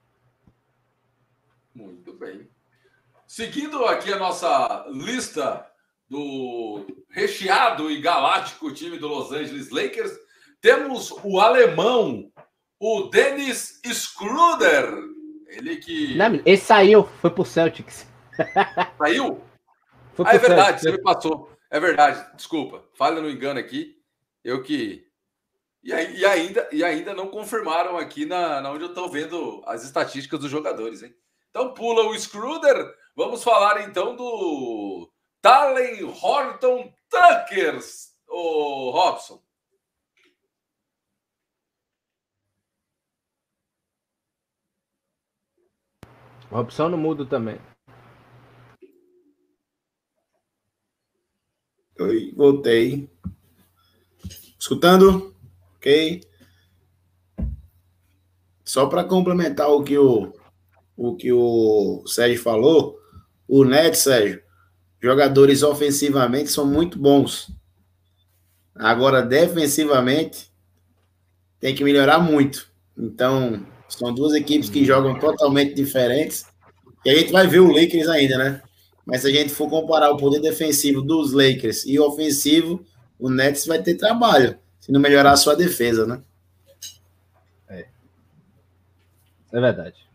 [3.40, 5.66] Seguindo aqui a nossa lista
[6.06, 10.12] do recheado e galáctico time do Los Angeles Lakers,
[10.60, 12.30] temos o alemão,
[12.78, 14.92] o Dennis Schroeder.
[15.46, 16.14] Ele que.
[16.18, 18.06] Não, ele saiu, foi pro Celtics.
[18.98, 19.40] Saiu?
[20.12, 20.82] Foi ah, é verdade, Celtics.
[20.82, 21.50] você me passou.
[21.70, 22.84] É verdade, desculpa.
[22.92, 23.96] Falha no engano aqui.
[24.44, 25.06] Eu que.
[25.82, 29.82] E, e, ainda, e ainda não confirmaram aqui na, na onde eu estou vendo as
[29.82, 31.14] estatísticas dos jogadores, hein?
[31.48, 35.10] Então pula o Schroeder Vamos falar então do
[35.42, 38.14] Talen Horton Tuckers.
[38.28, 39.42] ô Robson?
[46.50, 47.60] Robson no mudo também.
[52.00, 53.10] Oi, voltei.
[54.58, 55.34] Escutando?
[55.76, 56.22] Ok.
[58.64, 60.32] Só para complementar o que o,
[60.96, 62.99] o que o Sérgio falou,
[63.50, 64.40] o Net, Sérgio,
[65.02, 67.50] jogadores ofensivamente são muito bons.
[68.76, 70.52] Agora, defensivamente,
[71.58, 72.70] tem que melhorar muito.
[72.96, 76.46] Então, são duas equipes que jogam totalmente diferentes.
[77.04, 78.62] E a gente vai ver o Lakers ainda, né?
[79.04, 82.86] Mas se a gente for comparar o poder defensivo dos Lakers e o ofensivo,
[83.18, 86.22] o Nets vai ter trabalho, se não melhorar a sua defesa, né?
[87.68, 87.86] É.
[89.52, 90.09] É verdade.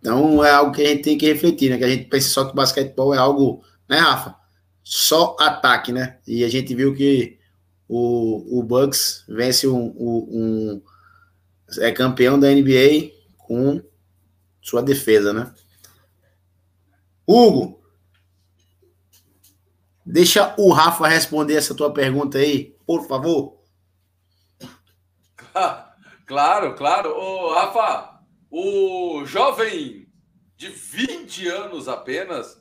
[0.00, 1.78] Então é algo que a gente tem que refletir, né?
[1.78, 4.34] Que a gente pensa só que o basquetebol é algo, né, Rafa?
[4.82, 6.18] Só ataque, né?
[6.26, 7.38] E a gente viu que
[7.86, 10.82] o, o Bucks vence um, um, um
[11.78, 13.82] é campeão da NBA com
[14.62, 15.52] sua defesa, né?
[17.26, 17.80] Hugo,
[20.04, 23.60] deixa o Rafa responder essa tua pergunta aí, por favor.
[26.30, 27.10] Claro, claro.
[27.10, 28.19] Ô, Rafa,
[28.50, 30.08] o jovem
[30.56, 32.60] de 20 anos apenas,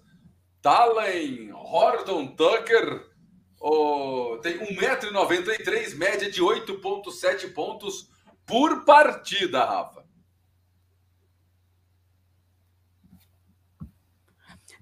[0.61, 3.09] Talen Horton Tucker,
[3.59, 8.09] oh, tem 1,93m, média de 8,7 pontos
[8.45, 10.07] por partida, Rafa.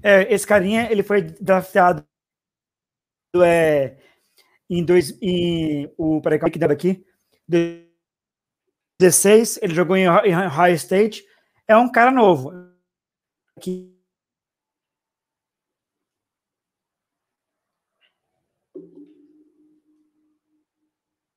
[0.04, 2.06] É, esse carinha, ele foi draftado
[3.44, 3.98] é,
[4.70, 7.04] em dois, em, o, peraí, que dava aqui,
[9.00, 11.24] 16, ele jogou em, High State,
[11.68, 12.52] é um cara novo.
[13.56, 13.96] Aqui.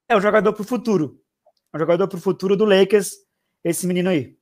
[0.08, 1.22] É um jogador para o futuro.
[1.72, 3.10] É um jogador para o futuro do Lakers,
[3.62, 4.38] esse menino aí.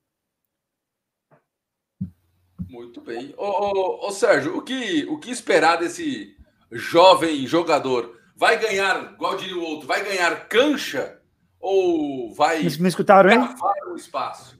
[2.69, 3.33] Muito bem.
[3.37, 6.37] Ô, ô, ô, Sérgio, o que, o que esperar desse
[6.71, 8.17] jovem jogador?
[8.35, 11.18] Vai ganhar, igual diria o outro, vai ganhar cancha
[11.59, 13.49] ou vai me, me escutaram, hein?
[13.91, 14.57] o espaço?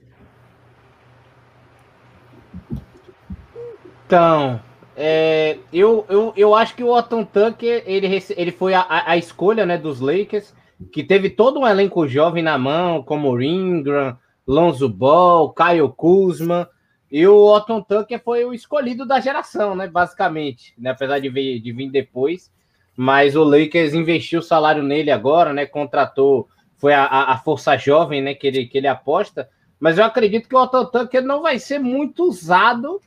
[4.06, 4.60] Então,
[4.96, 9.64] é, eu, eu, eu acho que o Otton Tucker ele, ele foi a, a escolha
[9.64, 10.52] né, dos Lakers,
[10.92, 16.68] que teve todo um elenco jovem na mão, como Ingram, Lonzo Ball, Kyle Kuzma.
[17.10, 19.88] E o Otton Tucker foi o escolhido da geração, né?
[19.88, 20.90] Basicamente, né?
[20.90, 22.52] apesar de vir, de vir depois.
[22.96, 25.66] Mas o Lakers investiu o salário nele agora, né?
[25.66, 26.48] Contratou,
[26.80, 28.34] foi a, a força jovem, né?
[28.34, 29.48] Que ele, que ele aposta.
[29.78, 33.00] Mas eu acredito que o Tucker não vai ser muito usado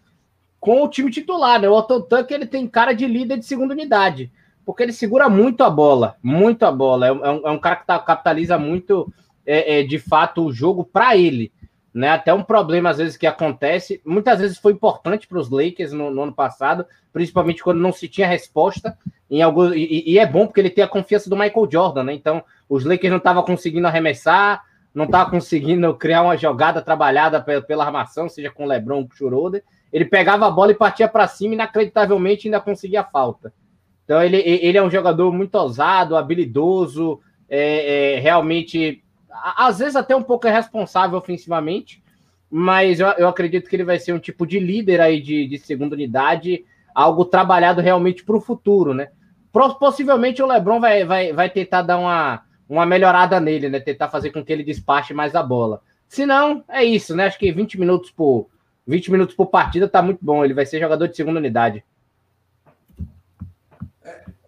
[0.60, 1.68] com o time titular, né?
[1.68, 4.32] O Tucker ele tem cara de líder de segunda unidade,
[4.66, 7.08] porque ele segura muito a bola, muito a bola.
[7.08, 9.12] É, um, é um cara que tá, capitaliza muito,
[9.46, 11.52] é, é, de fato, o jogo para ele
[11.94, 12.10] né?
[12.10, 16.10] Até um problema às vezes que acontece, muitas vezes foi importante para os Lakers no,
[16.10, 18.98] no, ano passado, principalmente quando não se tinha resposta
[19.38, 22.14] em algum e, e, é bom porque ele tem a confiança do Michael Jordan, né?
[22.14, 27.84] Então os Lakers não estavam conseguindo arremessar, não estavam conseguindo criar uma jogada trabalhada pela,
[27.84, 29.64] armação, seja com LeBron ou com Schroeder.
[29.92, 33.52] Ele pegava a bola e partia para cima, inacreditavelmente ainda conseguia a falta.
[34.04, 37.20] Então ele, ele é um jogador muito ousado, habilidoso,
[37.50, 39.04] é, é realmente
[39.58, 42.04] às vezes até um pouco irresponsável ofensivamente,
[42.52, 45.58] mas eu, eu acredito que ele vai ser um tipo de líder aí de, de
[45.58, 49.10] segunda unidade, algo trabalhado realmente para o futuro, né?
[49.54, 53.80] Possivelmente o Lebron vai, vai, vai tentar dar uma, uma melhorada nele, né?
[53.80, 55.82] Tentar fazer com que ele despache mais a bola.
[56.10, 57.28] Se não, é isso, né?
[57.28, 58.50] Acho que 20 minutos por
[58.86, 60.44] 20 minutos por partida tá muito bom.
[60.44, 61.84] Ele vai ser jogador de segunda unidade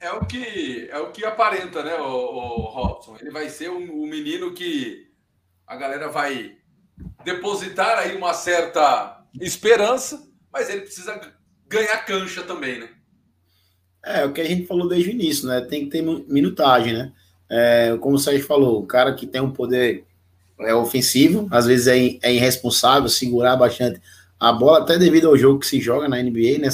[0.05, 3.17] é o que é o que aparenta, né, o, o Robson?
[3.19, 5.11] Ele vai ser um, um, menino que
[5.65, 6.57] a galera vai
[7.23, 11.19] depositar aí uma certa esperança, mas ele precisa
[11.67, 12.89] ganhar cancha também, né?
[14.05, 15.61] É, o que a gente falou desde o início, né?
[15.61, 17.11] Tem que ter minutagem, né?
[17.49, 20.03] É, como o Sérgio falou, o cara que tem um poder
[20.59, 23.99] é ofensivo, às vezes é, é irresponsável, segurar bastante
[24.39, 26.69] a bola, até devido ao jogo que se joga na NBA, né?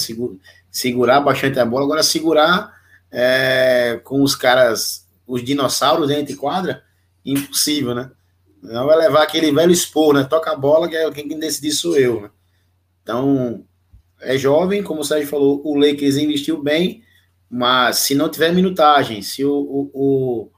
[0.69, 1.85] segurar bastante a bola.
[1.85, 2.73] Agora, segurar
[3.09, 6.83] é, com os caras, os dinossauros dentro de quadra,
[7.25, 8.11] impossível, né?
[8.61, 10.23] Não vai levar aquele velho expor, né?
[10.23, 12.29] Toca a bola, que é quem decidir sou eu, né?
[13.01, 13.63] Então,
[14.19, 17.03] é jovem, como o Sérgio falou, o Lakers investiu bem,
[17.51, 20.49] mas se não tiver minutagem, se o, o, o,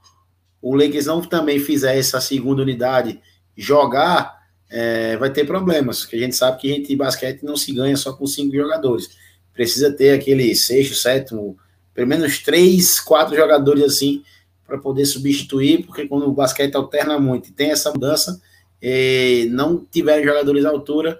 [0.62, 3.20] o Lakers não também fizer essa segunda unidade
[3.58, 7.74] jogar, é, vai ter problemas, porque a gente sabe que a gente basquete não se
[7.74, 9.10] ganha só com cinco jogadores.
[9.56, 11.58] Precisa ter aquele sexto, sétimo,
[11.96, 14.24] pelo menos três, quatro jogadores assim
[14.68, 18.40] para poder substituir, porque quando o basquete alterna muito e tem essa mudança,
[18.80, 21.20] e não tiverem jogadores à altura,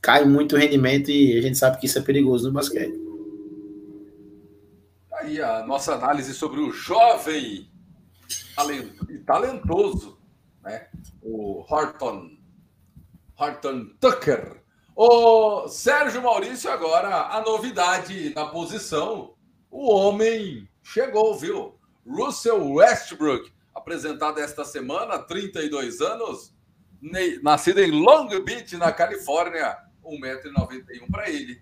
[0.00, 3.09] cai muito o rendimento e a gente sabe que isso é perigoso no basquete.
[5.20, 7.70] Aí a nossa análise sobre o jovem
[9.10, 10.18] e talentoso,
[10.62, 10.88] né?
[11.20, 12.38] O Horton,
[13.36, 14.62] Horton Tucker.
[14.96, 19.34] O Sérgio Maurício agora a novidade na posição,
[19.70, 21.78] o homem chegou, viu?
[22.06, 26.54] Russell Westbrook, apresentado esta semana, 32 anos,
[27.42, 31.60] nascido em Long Beach, na Califórnia, 1,91m para ele.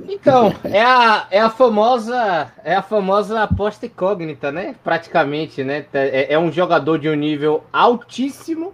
[0.00, 4.74] Então, é a, é a famosa é a famosa aposta incógnita, né?
[4.82, 5.86] Praticamente, né?
[5.92, 8.72] É, é um jogador de um nível altíssimo,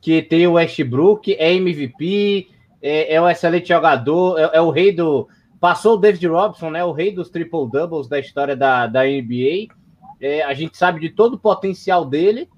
[0.00, 2.48] que tem o Westbrook, é MVP,
[2.82, 5.28] é, é um excelente jogador, é, é, o rei do...
[5.58, 6.84] Passou o David Robson, né?
[6.84, 9.74] O rei dos triple-doubles da história da, da NBA.
[10.20, 12.48] É, a gente sabe de todo o potencial dele,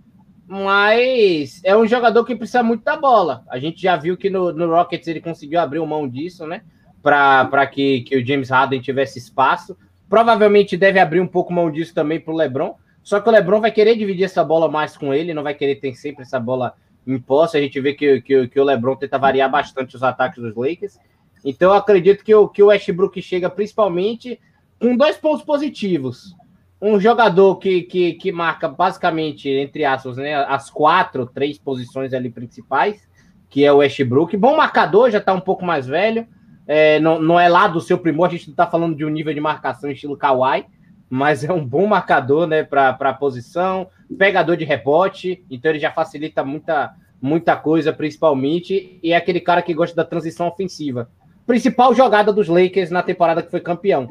[0.46, 3.44] mas é um jogador que precisa muito da bola.
[3.48, 6.62] A gente já viu que no, no Rockets ele conseguiu abrir mão disso, né?
[7.02, 9.76] Para que, que o James Harden tivesse espaço.
[10.08, 12.74] Provavelmente deve abrir um pouco mão disso também para o LeBron.
[13.02, 15.76] Só que o LeBron vai querer dividir essa bola mais com ele, não vai querer
[15.76, 16.74] ter sempre essa bola
[17.06, 17.56] em posse.
[17.56, 20.98] A gente vê que, que, que o LeBron tenta variar bastante os ataques dos Lakers.
[21.44, 24.40] Então eu acredito que o, que o Westbrook chega principalmente
[24.78, 26.36] com dois pontos positivos
[26.80, 32.30] um jogador que, que, que marca basicamente, entre aspas, né, as quatro, três posições ali
[32.30, 33.08] principais,
[33.50, 34.36] que é o Westbrook.
[34.36, 36.26] Bom marcador, já está um pouco mais velho.
[36.70, 39.08] É, não, não é lá do seu primor, a gente não está falando de um
[39.08, 40.66] nível de marcação estilo Kawhi,
[41.08, 45.90] mas é um bom marcador né, para a posição, pegador de rebote, então ele já
[45.90, 51.10] facilita muita, muita coisa, principalmente, e é aquele cara que gosta da transição ofensiva.
[51.46, 54.06] Principal jogada dos Lakers na temporada que foi campeão.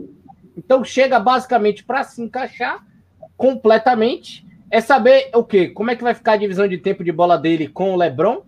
[0.57, 2.83] Então chega basicamente para se encaixar
[3.37, 4.43] completamente.
[4.71, 5.67] É saber o quê?
[5.67, 8.41] Como é que vai ficar a divisão de tempo de bola dele com o LeBron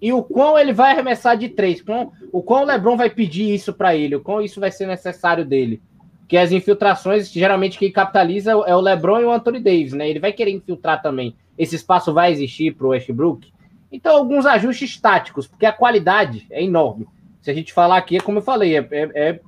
[0.00, 1.84] e o quão ele vai arremessar de três,
[2.32, 5.44] o quão o LeBron vai pedir isso para ele, o quão isso vai ser necessário
[5.44, 5.82] dele.
[6.26, 10.08] Que as infiltrações, geralmente quem capitaliza é o LeBron e o Anthony Davis, né?
[10.08, 11.34] Ele vai querer infiltrar também.
[11.58, 13.52] Esse espaço vai existir para o Westbrook.
[13.92, 17.06] Então, alguns ajustes táticos, porque a qualidade é enorme.
[17.42, 19.40] Se a gente falar aqui, é como eu falei, é, é, é,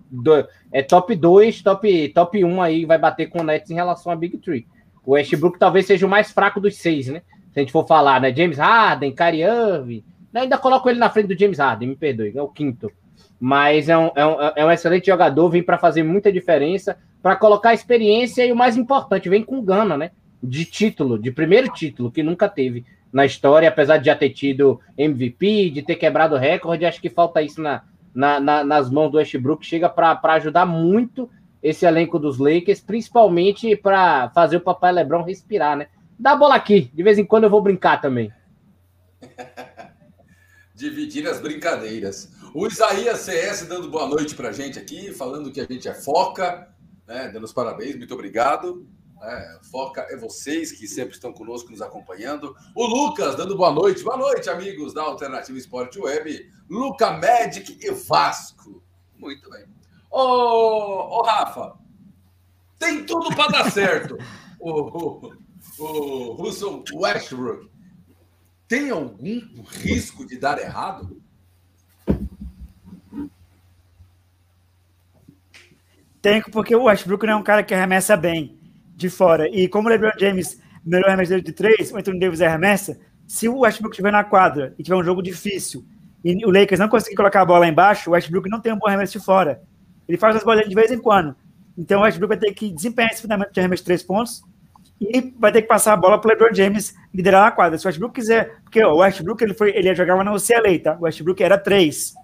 [0.72, 4.16] é top 2, top, top 1 aí, vai bater com o Nets em relação a
[4.16, 4.66] Big Three.
[5.04, 7.22] O Westbrook talvez seja o mais fraco dos seis, né?
[7.52, 8.34] Se a gente for falar, né?
[8.34, 10.04] James Harden, Kyrie Irving?
[10.34, 12.90] Ainda coloco ele na frente do James Harden, me perdoe, é o quinto.
[13.38, 17.36] Mas é um, é um, é um excelente jogador, vem para fazer muita diferença, para
[17.36, 20.10] colocar experiência e o mais importante, vem com gana, né?
[20.42, 24.80] De título, de primeiro título, que nunca teve na história, apesar de já ter tido
[24.96, 27.82] MVP, de ter quebrado recorde, acho que falta isso na,
[28.14, 31.28] na, na, nas mãos do Westbrook, chega para ajudar muito
[31.62, 35.86] esse elenco dos Lakers, principalmente para fazer o papai LeBron respirar, né?
[36.18, 38.32] Dá a bola aqui, de vez em quando eu vou brincar também.
[40.82, 42.32] Dividir as brincadeiras.
[42.52, 46.74] O Isaías CS dando boa noite para gente aqui, falando que a gente é foca,
[47.06, 47.28] né?
[47.28, 48.84] dando os parabéns, muito obrigado.
[49.22, 52.52] É, foca é vocês que sempre estão conosco, nos acompanhando.
[52.74, 54.02] O Lucas, dando boa noite.
[54.02, 56.50] Boa noite, amigos da Alternativa Esporte Web.
[56.68, 58.82] Luca Magic e Vasco.
[59.16, 59.64] Muito bem.
[60.10, 61.78] Ô, ô Rafa,
[62.80, 64.18] tem tudo para dar certo.
[64.58, 67.71] o, o, o Russell Westbrook
[68.72, 69.38] tem algum
[69.82, 71.20] risco de dar errado?
[76.22, 78.58] Tem, porque o Westbrook não é um cara que arremessa bem
[78.96, 79.46] de fora.
[79.46, 83.58] E como o LeBron James, melhor arremessador de três, o Anthony Davis arremessa, se o
[83.58, 85.84] Westbrook estiver na quadra e tiver um jogo difícil
[86.24, 88.86] e o Lakers não conseguir colocar a bola embaixo, o Westbrook não tem um bom
[88.86, 89.60] arremesso de fora.
[90.08, 91.36] Ele faz as bolinhas de vez em quando.
[91.76, 94.42] Então o Westbrook vai ter que desempenhar esse fundamento de arremesso de três pontos
[95.10, 97.78] e vai ter que passar a bola para o LeBron James liderar a quadra.
[97.78, 100.96] Se o Westbrook quiser, porque o Westbrook ele foi, ele jogava na UCLA, tá?
[100.98, 102.14] O Westbrook era três.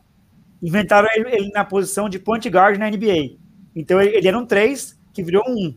[0.62, 3.36] Inventaram ele, ele na posição de point guard na NBA.
[3.74, 5.74] Então ele, ele era um três que virou um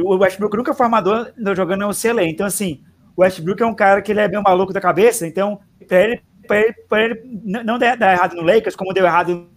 [0.00, 2.24] o Westbrook nunca foi armador jogando no UCLA.
[2.24, 2.82] Então, assim,
[3.16, 5.26] o Westbrook é um cara que ele é bem maluco da cabeça.
[5.26, 9.48] Então, para ele, ele, ele não dar, errado no Lakers, como deu errado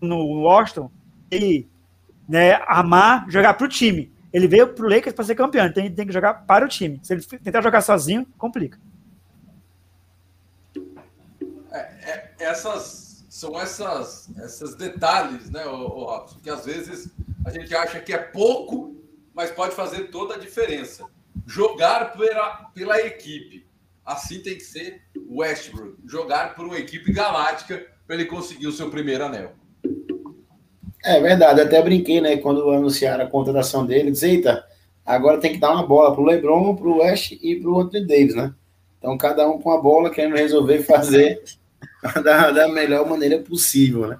[0.00, 0.90] no Washington,
[1.30, 1.68] ele
[2.28, 4.12] né, amar jogar para o time.
[4.34, 6.68] Ele veio para o Lakers para ser campeão, então ele tem que jogar para o
[6.68, 7.00] time.
[7.02, 8.78] Se ele tentar jogar sozinho, complica.
[11.70, 17.10] É, é, essas são essas, esses detalhes, né, o Robson, que às vezes
[17.46, 18.94] a gente acha que é pouco
[19.34, 21.04] mas pode fazer toda a diferença.
[21.44, 23.66] Jogar pela, pela equipe.
[24.06, 25.98] Assim tem que ser Westbrook.
[26.06, 29.56] Jogar por uma equipe galáctica para ele conseguir o seu primeiro anel.
[31.04, 32.38] É verdade, eu até brinquei, né?
[32.38, 34.64] Quando anunciaram a contratação dele, disse, eita,
[35.04, 38.54] agora tem que dar uma bola pro LeBron, pro West e pro Anthony Davis, né?
[38.98, 41.42] Então, cada um com a bola querendo resolver fazer
[42.24, 44.18] da, da melhor maneira possível, né?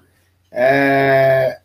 [0.51, 1.59] É,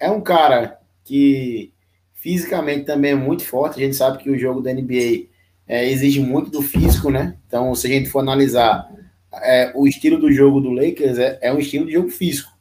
[0.00, 1.72] é um cara que
[2.12, 3.80] fisicamente também é muito forte.
[3.80, 5.28] A gente sabe que o jogo da NBA
[5.68, 7.36] é, exige muito do físico, né?
[7.46, 8.90] Então, se a gente for analisar
[9.32, 12.55] é, o estilo do jogo do Lakers, é, é um estilo de jogo físico.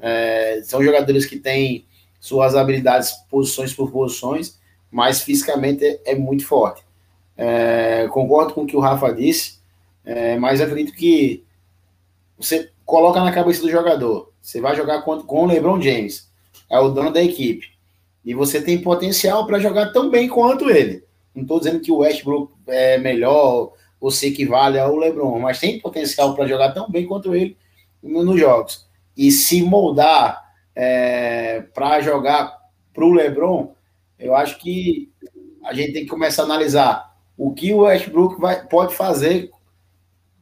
[0.00, 1.86] É, são jogadores que têm
[2.20, 4.58] suas habilidades posições por posições,
[4.90, 6.82] mas fisicamente é, é muito forte.
[7.36, 9.58] É, concordo com o que o Rafa disse,
[10.04, 11.44] é, mas acredito que
[12.38, 14.32] você coloca na cabeça do jogador.
[14.40, 16.30] Você vai jogar com, com o LeBron James,
[16.70, 17.66] é o dono da equipe,
[18.24, 21.04] e você tem potencial para jogar tão bem quanto ele.
[21.34, 25.80] Não estou dizendo que o Westbrook é melhor ou se equivale ao LeBron, mas tem
[25.80, 27.56] potencial para jogar tão bem quanto ele
[28.02, 28.85] nos jogos.
[29.16, 30.44] E se moldar
[30.74, 32.56] é, para jogar
[32.92, 33.74] para o LeBron,
[34.18, 35.10] eu acho que
[35.64, 39.50] a gente tem que começar a analisar o que o Westbrook vai, pode fazer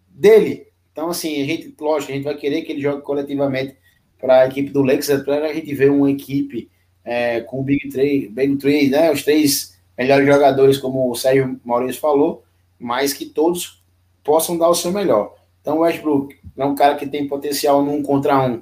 [0.08, 0.68] dele.
[0.92, 3.76] Então, assim, a gente, lógico, a gente vai querer que ele jogue coletivamente
[4.18, 6.70] para a equipe do Lakers, para a gente ver uma equipe
[7.04, 11.60] é, com o Big Three, Big Three, né, os três melhores jogadores, como o Sérgio
[11.64, 12.44] Maurício falou,
[12.78, 13.82] mas que todos
[14.22, 15.33] possam dar o seu melhor.
[15.64, 18.60] Então, o Westbrook é um cara que tem potencial num contra um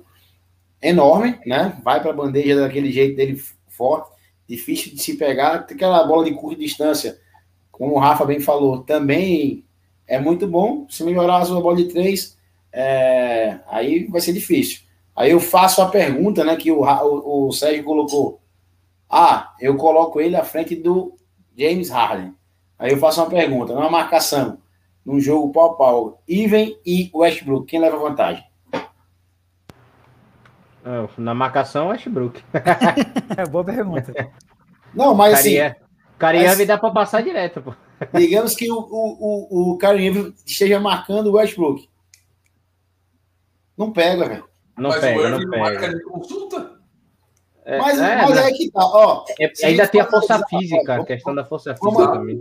[0.81, 1.77] enorme, né?
[1.83, 4.13] Vai para a bandeja daquele jeito dele forte,
[4.49, 5.57] difícil de se pegar.
[5.57, 7.19] Aquela bola de curta distância
[7.73, 9.65] como o Rafa bem falou, também
[10.07, 10.87] é muito bom.
[10.89, 12.39] Se melhorar a sua bola de três,
[12.73, 14.83] é, aí vai ser difícil.
[15.17, 18.41] Aí eu faço a pergunta, né, que o, o, o Sérgio colocou.
[19.11, 21.17] Ah, eu coloco ele à frente do
[21.59, 22.33] James Harden.
[22.79, 24.59] Aí eu faço uma pergunta, numa marcação,
[25.05, 28.45] num jogo pau pau, Even e Westbrook, quem leva vantagem?
[31.17, 32.43] Na marcação, Westbrook.
[33.37, 34.13] é boa pergunta.
[34.95, 35.57] Não, mas assim,
[36.35, 37.75] Irving dá para passar direto, pô.
[38.15, 39.79] Digamos que o, o, o, o
[40.45, 41.89] esteja marcando o Westbrook.
[43.77, 44.49] Não pega, velho.
[44.77, 45.59] Não mas pega, não pega.
[45.59, 46.73] marca consulta.
[47.65, 49.25] É, mas é, mas é que tá, ó.
[49.39, 52.41] É, ainda tem a força física, a questão da força física também.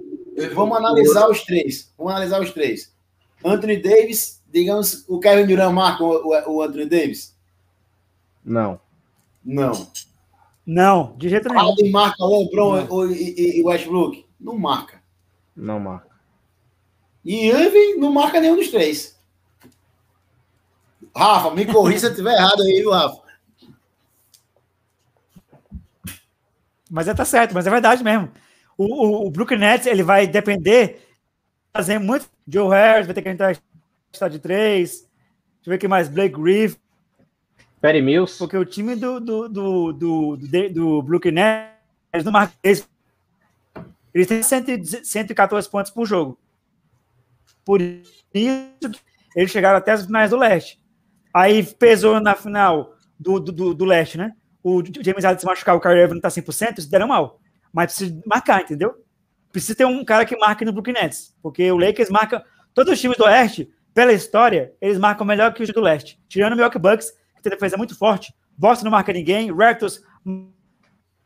[0.54, 1.94] Vamos analisar os três.
[1.98, 2.94] Vamos analisar os três.
[3.44, 7.36] Anthony Davis, digamos, o Kevin Durant marca o, o, o Anthony Davis?
[8.44, 8.80] Não.
[9.44, 9.92] Não.
[10.66, 11.60] Não, de jeito nenhum.
[11.62, 14.26] Harden marca LeBron ou, e, e Westbrook?
[14.40, 15.02] Não marca.
[15.56, 16.10] Não marca.
[17.26, 19.20] E Irving não marca nenhum dos três.
[21.16, 23.22] Rafa, me corrija se eu estiver errado aí, viu, Rafa?
[26.90, 28.30] Mas é, tá certo, mas é verdade mesmo.
[28.84, 31.08] O, o, Brooklyn Nets ele vai depender
[31.72, 32.28] fazer muito.
[32.48, 35.02] Joe Harris vai ter que entrar de três.
[35.02, 36.10] Deixa eu ver que mais.
[36.10, 36.80] Blake Griffin.
[37.80, 38.40] Perry Mills.
[38.40, 42.90] Porque o time do, do, do, do, do, do Brooklyn Nets não marca eles,
[44.14, 46.40] eles têm 114 pontos por jogo.
[47.64, 48.12] Por isso,
[49.36, 50.82] eles chegaram até as finais do leste.
[51.32, 54.34] Aí pesou na final do, do, do leste, né?
[54.64, 57.41] O James Harden se machucar, o Kyrie Irving não tá 100%, eles deram mal.
[57.74, 59.04] Mas precisa marcar, entendeu?
[59.52, 61.36] Precisa ter um cara que marque no Brooklyn Nets.
[61.42, 62.44] Porque o Lakers marca...
[62.74, 66.20] Todos os times do oeste, pela história, eles marcam melhor que os do leste.
[66.30, 68.34] Tirando o Milwaukee Bucks, que tem defesa muito forte.
[68.58, 69.54] Boston não marca ninguém.
[69.54, 70.02] Raptors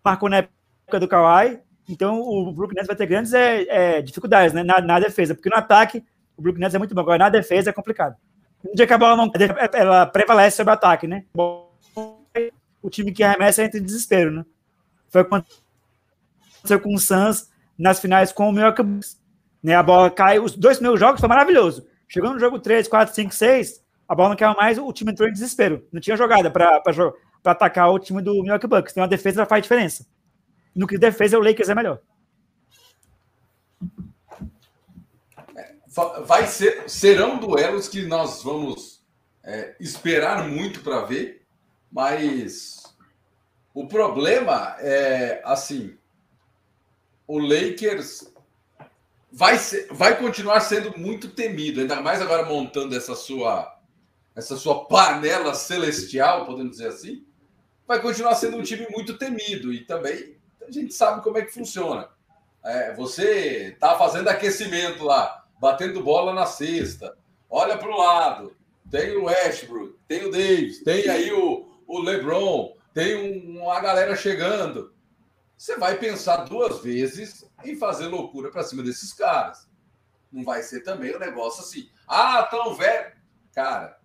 [0.03, 1.59] marcou na época do Kawhi.
[1.87, 5.49] Então o Brooklyn Nets vai ter grandes é, é, dificuldades né, na, na, defesa, porque
[5.49, 6.03] no ataque
[6.35, 8.15] o Brooklyn Nets é muito bom, agora na defesa é complicado.
[8.63, 9.31] No dia que a bola não
[9.73, 11.23] ela prevalece sobre o ataque, né?
[11.35, 14.45] O time que arremessa entra em desespero, né?
[15.09, 15.45] Foi o que
[16.65, 19.21] aconteceu com o Suns nas finais com o Milwaukee Bucks.
[19.61, 21.87] Né, a bola cai, os dois primeiros jogos foi maravilhoso.
[22.07, 25.27] Chegou no jogo 3, 4, 5, 6, a bola não quer mais, o time entrou
[25.27, 25.87] em desespero.
[25.91, 26.81] Não tinha jogada para
[27.43, 28.93] atacar o time do Milwaukee Bucks.
[28.93, 30.05] Tem uma defesa que faz diferença.
[30.75, 31.99] No que defesa, o Lakers é melhor.
[36.25, 39.01] Vai ser, serão duelos que nós vamos
[39.43, 41.45] é, esperar muito para ver,
[41.89, 42.83] mas
[43.73, 45.97] o problema é assim:
[47.27, 48.31] o Lakers
[49.31, 53.73] vai, ser, vai continuar sendo muito temido, ainda mais agora montando essa sua
[54.35, 57.25] essa sua panela celestial, podemos dizer assim,
[57.87, 60.35] vai continuar sendo um time muito temido e também
[60.67, 62.09] a gente sabe como é que funciona.
[62.63, 67.15] É, você está fazendo aquecimento lá, batendo bola na cesta,
[67.49, 68.55] olha para o lado,
[68.91, 74.15] tem o Westbrook, tem o Davis, tem aí o, o LeBron, tem um, uma galera
[74.15, 74.93] chegando.
[75.57, 79.67] Você vai pensar duas vezes em fazer loucura para cima desses caras.
[80.31, 81.89] Não vai ser também um negócio assim.
[82.07, 83.13] Ah, tão velho.
[83.53, 83.97] Cara,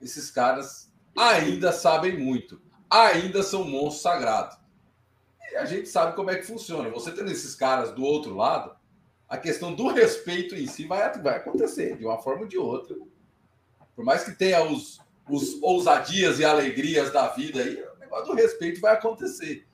[0.00, 2.60] esses caras ainda sabem muito.
[2.90, 4.56] ainda são monstros sagrados.
[5.50, 6.90] E a gente sabe como é que funciona.
[6.90, 8.76] Você tendo esses caras do outro lado,
[9.28, 12.96] a questão do respeito em si vai, vai acontecer, de uma forma ou de outra.
[13.94, 18.34] Por mais que tenha os, os ousadias e alegrias da vida aí, o negócio do
[18.34, 19.65] respeito vai acontecer.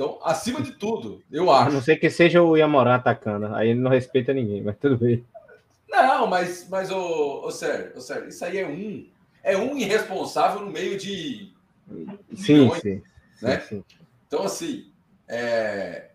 [0.00, 1.68] Então, acima de tudo, eu acho.
[1.68, 4.96] A não ser que seja o Yamorá atacando, aí ele não respeita ninguém, mas tudo
[4.96, 5.22] bem.
[5.86, 9.06] Não, mas, mas ô, ô, Sérgio, ô Sérgio, isso aí é um.
[9.42, 11.52] É um irresponsável no meio de.
[12.34, 13.02] Sim, milhões, sim,
[13.42, 13.60] né?
[13.60, 13.96] Sim, sim.
[14.26, 14.90] Então, assim,
[15.28, 16.12] é,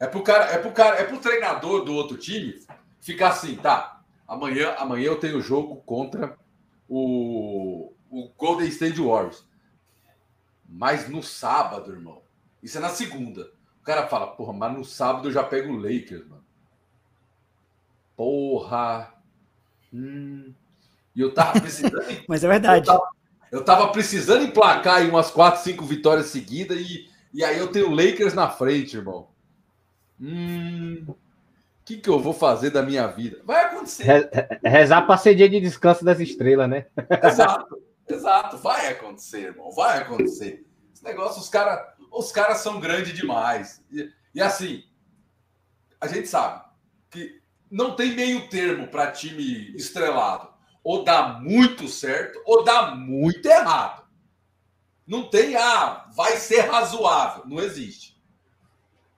[0.00, 2.56] é pro cara, é pro cara, é pro treinador do outro time
[3.00, 4.02] ficar assim, tá?
[4.26, 6.36] Amanhã, amanhã eu tenho jogo contra
[6.88, 9.46] o, o Golden State Warriors.
[10.68, 12.23] Mas no sábado, irmão.
[12.64, 13.50] Isso é na segunda.
[13.82, 16.42] O cara fala, porra, mas no sábado eu já pego o Lakers, mano.
[18.16, 19.12] Porra.
[19.92, 20.54] Hum.
[21.14, 22.02] E eu tava precisando.
[22.26, 22.88] mas é verdade.
[22.88, 23.08] Eu tava,
[23.52, 27.90] eu tava, precisando emplacar aí umas 4, 5 vitórias seguidas e, e aí eu tenho
[27.90, 29.28] o Lakers na frente, irmão.
[30.18, 31.04] Hum.
[31.06, 31.14] O
[31.84, 33.42] que, que eu vou fazer da minha vida?
[33.44, 34.30] Vai acontecer.
[34.64, 36.86] Rezar para ser dia de descanso das estrelas, né?
[37.22, 38.56] Exato, exato.
[38.56, 39.70] Vai acontecer, irmão.
[39.70, 40.64] Vai acontecer.
[40.94, 43.82] Esse negócio, os caras os caras são grandes demais.
[43.90, 44.84] E, e, assim,
[46.00, 46.64] a gente sabe
[47.10, 50.52] que não tem meio termo para time estrelado.
[50.82, 54.04] Ou dá muito certo, ou dá muito errado.
[55.06, 57.44] Não tem, ah, vai ser razoável.
[57.46, 58.20] Não existe.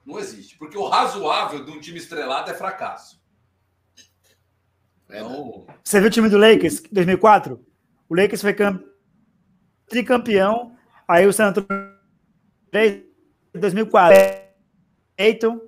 [0.05, 0.57] Não existe.
[0.57, 3.21] Porque o razoável de um time estrelado é fracasso.
[5.09, 5.67] Então...
[5.83, 7.65] Você viu o time do Lakers, 2004?
[8.09, 8.83] O Lakers foi camp...
[9.89, 10.77] tricampeão,
[11.09, 11.96] aí o San Antonio
[13.53, 14.17] 2004.
[15.19, 15.61] Aiton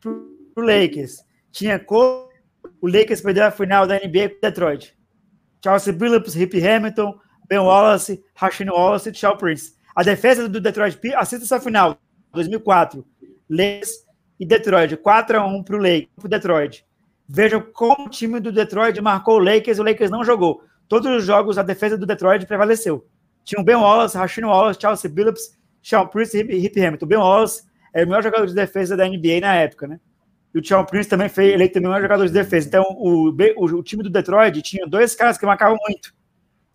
[0.00, 1.22] pro Lakers.
[1.52, 2.28] Tinha cor.
[2.80, 4.96] O Lakers perdeu a final da NBA com Detroit.
[5.62, 7.18] Charles Billups, Rip Hamilton,
[7.48, 9.72] Ben Wallace, Rasheen Wallace e Charles Prince.
[9.94, 11.98] A defesa do Detroit, assista essa final,
[12.32, 13.04] 2004.
[13.50, 13.90] Lakers
[14.38, 16.84] e Detroit, 4x1 pro Lakers, pro Detroit.
[17.28, 20.62] Vejam como o time do Detroit marcou o Lakers, o Lakers não jogou.
[20.86, 23.06] Todos os jogos a defesa do Detroit prevaleceu.
[23.44, 27.06] Tinha o Ben Wallace, Rasheen Wallace, Charles Billups, Sean Prince e Rip Hamilton.
[27.06, 27.62] Ben Wallace
[27.92, 30.00] é o melhor jogador de defesa da NBA na época, né?
[30.54, 32.66] E o Sean Prince também foi eleito também o melhor jogador de defesa.
[32.66, 36.14] Então, o, o, o, time do Detroit tinha dois caras que marcavam muito.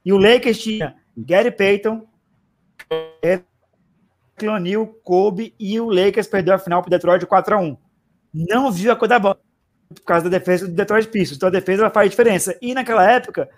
[0.05, 2.05] E o Lakers tinha Gary Payton,
[4.43, 7.77] O'Neal, Kobe e o Lakers perdeu a final para o Detroit 4 a 1
[8.33, 9.39] Não viu a cor da bola
[9.89, 11.37] por causa da defesa do Detroit Pistons.
[11.37, 12.57] Então, a defesa faz diferença.
[12.61, 13.49] E naquela época,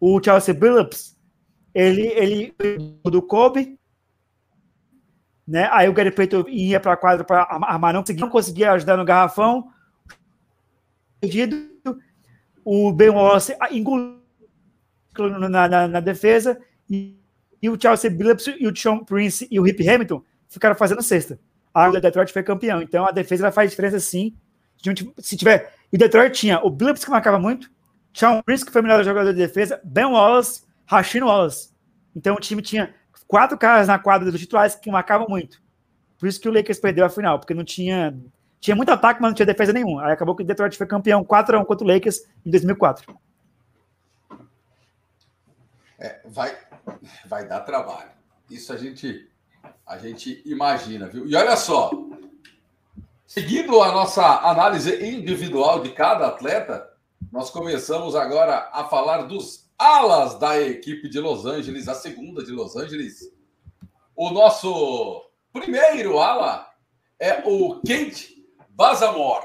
[0.00, 1.16] o Chelsea Billups,
[1.74, 2.54] ele, ele
[3.04, 3.78] do Kobe
[5.52, 5.68] né?
[5.70, 8.96] Aí o Gary Payton ia para a quadra para armar, não conseguia, não conseguia ajudar
[8.96, 9.68] no garrafão.
[11.20, 11.70] Perdido.
[12.64, 14.16] O Ben Wallace engoliu
[15.50, 17.18] na, na, na, defesa e,
[17.60, 21.38] e o Chelsea Billups e o Sean Prince e o Rip Hamilton ficaram fazendo sexta.
[21.74, 22.80] A Detroit foi campeão.
[22.80, 24.34] Então a defesa faz diferença sim.
[25.18, 25.74] Se tiver.
[25.92, 27.70] E o Detroit tinha o Billups que marcava muito,
[28.14, 31.74] Sean Prince que foi o melhor jogador de defesa, Ben Wallace, Rasheen Wallace.
[32.16, 32.94] Então o time tinha
[33.32, 35.62] quatro caras na quadra dos titulares que marcavam muito.
[36.18, 38.14] Por isso que o Lakers perdeu a final, porque não tinha.
[38.60, 40.04] Tinha muito ataque, mas não tinha defesa nenhuma.
[40.04, 43.18] Aí acabou que o Detroit foi campeão 4x1 contra o Lakers em 2004.
[45.98, 46.54] É, vai,
[47.26, 48.10] vai dar trabalho.
[48.50, 49.28] Isso a gente,
[49.86, 51.26] a gente imagina, viu?
[51.26, 51.90] E olha só,
[53.26, 56.86] seguindo a nossa análise individual de cada atleta,
[57.32, 62.52] nós começamos agora a falar dos alas da equipe de Los Angeles, a segunda de
[62.52, 63.34] Los Angeles.
[64.14, 66.72] O nosso primeiro ala
[67.18, 68.30] é o Kent
[68.70, 69.44] Bazamor,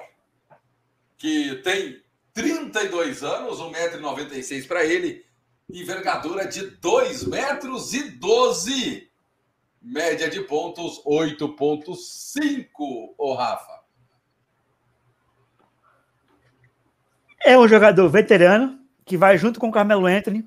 [1.17, 5.25] que tem 32 anos, 1,96m para ele,
[5.69, 9.09] envergadura de 2 metros e 12,
[9.81, 13.81] média de pontos 8,5, o Rafa.
[17.43, 20.45] É um jogador veterano, que vai junto com o Carmelo Anthony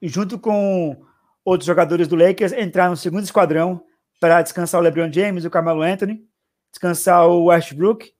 [0.00, 1.00] e junto com
[1.44, 3.84] outros jogadores do Lakers entrar no segundo esquadrão
[4.20, 6.26] para descansar o LeBron James o Carmelo Anthony,
[6.70, 8.12] descansar o Westbrook,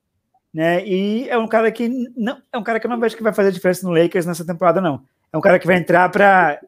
[0.54, 0.86] né?
[0.86, 3.34] E é um cara que não é um cara que eu não vejo que vai
[3.34, 5.04] fazer diferença no Lakers nessa temporada não.
[5.32, 6.60] É um cara que vai entrar para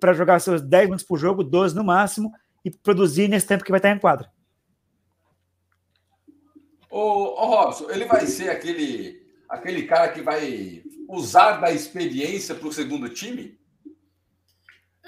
[0.00, 2.32] para jogar seus 10 minutos por jogo, 12 no máximo
[2.64, 4.28] e produzir nesse tempo que vai estar em quadra.
[6.90, 12.68] O, o Robson, ele vai ser aquele aquele cara que vai usar da experiência para
[12.68, 13.58] o segundo time?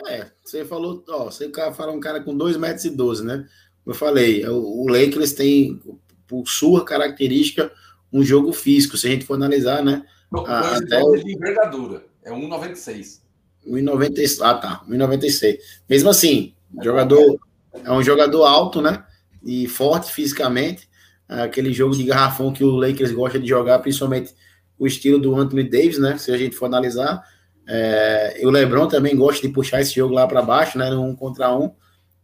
[0.06, 3.46] É, você falou, ó, você fala um cara com 2 metros e 12, né?
[3.84, 5.80] Como eu falei, o, o Lakers tem,
[6.26, 7.70] por sua característica,
[8.10, 8.96] um jogo físico.
[8.96, 10.04] Se a gente for analisar, né?
[10.32, 11.16] Não, a, até o...
[11.16, 13.20] de envergadura, é 1,96.
[13.66, 14.38] 1,96.
[14.40, 15.58] Ah, tá, 1,96.
[15.88, 17.38] Mesmo assim, é jogador,
[17.74, 19.04] é um jogador alto, né?
[19.44, 20.88] E forte fisicamente.
[21.28, 24.34] Aquele jogo de garrafão que o Lakers gosta de jogar, principalmente
[24.80, 26.16] o estilo do Anthony Davis, né?
[26.16, 27.22] Se a gente for analisar.
[27.68, 30.88] É, o LeBron também gosta de puxar esse jogo lá para baixo, né?
[30.90, 31.70] No um contra um.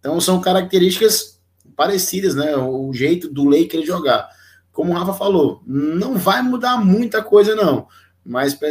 [0.01, 1.39] Então são características
[1.77, 2.57] parecidas, né?
[2.57, 4.29] O jeito do Lakers jogar.
[4.73, 7.87] Como o Rafa falou, não vai mudar muita coisa, não.
[8.25, 8.69] Mas para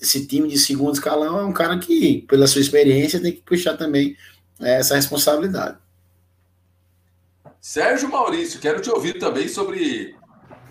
[0.00, 3.76] esse time de segundo escalão é um cara que, pela sua experiência, tem que puxar
[3.76, 4.16] também
[4.58, 5.76] é, essa responsabilidade.
[7.60, 10.14] Sérgio Maurício, quero te ouvir também sobre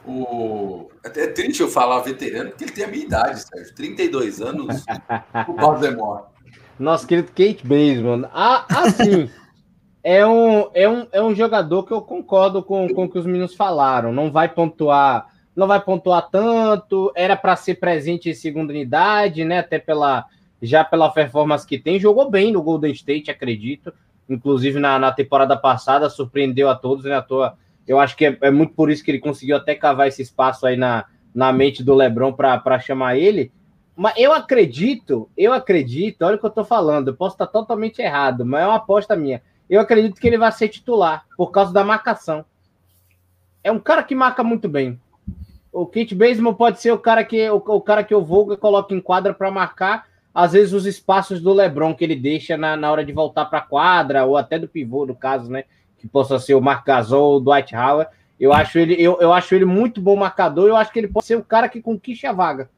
[0.06, 0.89] o.
[1.04, 3.76] É triste eu falar veterano, porque ele tem a minha idade, Sérgio.
[3.76, 4.84] 32 anos,
[5.48, 6.24] o Baltimore.
[6.78, 8.30] Nosso querido Kate Baseman.
[8.34, 9.30] Ah, assim,
[10.04, 13.26] é, um, é, um, é um jogador que eu concordo com, com o que os
[13.26, 14.12] meninos falaram.
[14.12, 17.12] Não vai pontuar, não vai pontuar tanto.
[17.16, 19.60] Era para ser presente em segunda unidade, né?
[19.60, 20.26] Até pela
[20.62, 22.00] já pela performance que tem.
[22.00, 23.94] Jogou bem no Golden State, acredito.
[24.28, 27.16] Inclusive na, na temporada passada, surpreendeu a todos, né?
[27.16, 27.58] À toa
[27.90, 30.68] eu acho que é, é, muito por isso que ele conseguiu até cavar esse espaço
[30.68, 33.52] aí na, na mente do Lebron para chamar ele.
[33.96, 38.00] Mas eu acredito, eu acredito, olha o que eu tô falando, eu posso estar totalmente
[38.00, 39.42] errado, mas é uma aposta minha.
[39.68, 42.46] Eu acredito que ele vai ser titular por causa da marcação.
[43.64, 45.00] É um cara que marca muito bem.
[45.74, 48.94] O Kit Baseman pode ser o cara que o, o cara que o Volga coloca
[48.94, 52.92] em quadra para marcar, às vezes os espaços do LeBron que ele deixa na, na
[52.92, 55.64] hora de voltar para quadra ou até do pivô, no caso, né?
[56.00, 58.10] Que possa ser o Marc Gasol ou o Dwight Howard.
[58.40, 60.68] Eu acho, ele, eu, eu acho ele muito bom marcador.
[60.68, 62.70] Eu acho que ele pode ser o cara que conquiste a vaga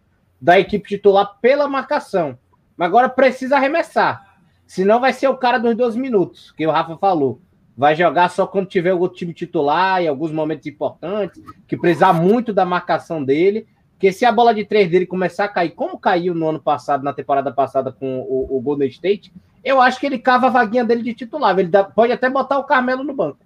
[0.41, 2.37] da equipe titular pela marcação.
[2.75, 4.35] Mas agora precisa arremessar.
[4.65, 7.39] Senão vai ser o cara dos 12 minutos, que o Rafa falou.
[7.77, 12.51] Vai jogar só quando tiver o time titular, em alguns momentos importantes, que precisar muito
[12.51, 13.67] da marcação dele.
[13.91, 17.03] Porque se a bola de três dele começar a cair, como caiu no ano passado,
[17.03, 19.31] na temporada passada com o, o Golden State,
[19.63, 21.57] eu acho que ele cava a vaguinha dele de titular.
[21.57, 23.39] Ele dá, pode até botar o Carmelo no banco.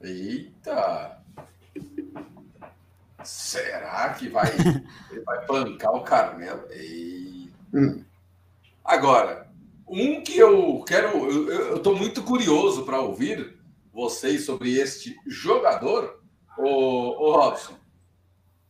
[0.00, 1.18] Eita!
[3.24, 4.46] Será que vai,
[5.10, 6.62] ele vai bancar o Carmelo?
[7.74, 8.04] Hum.
[8.84, 9.48] Agora,
[9.86, 11.08] um que eu quero.
[11.50, 13.56] Eu estou muito curioso para ouvir
[13.92, 16.20] vocês sobre este jogador,
[16.58, 17.74] o, o Robson.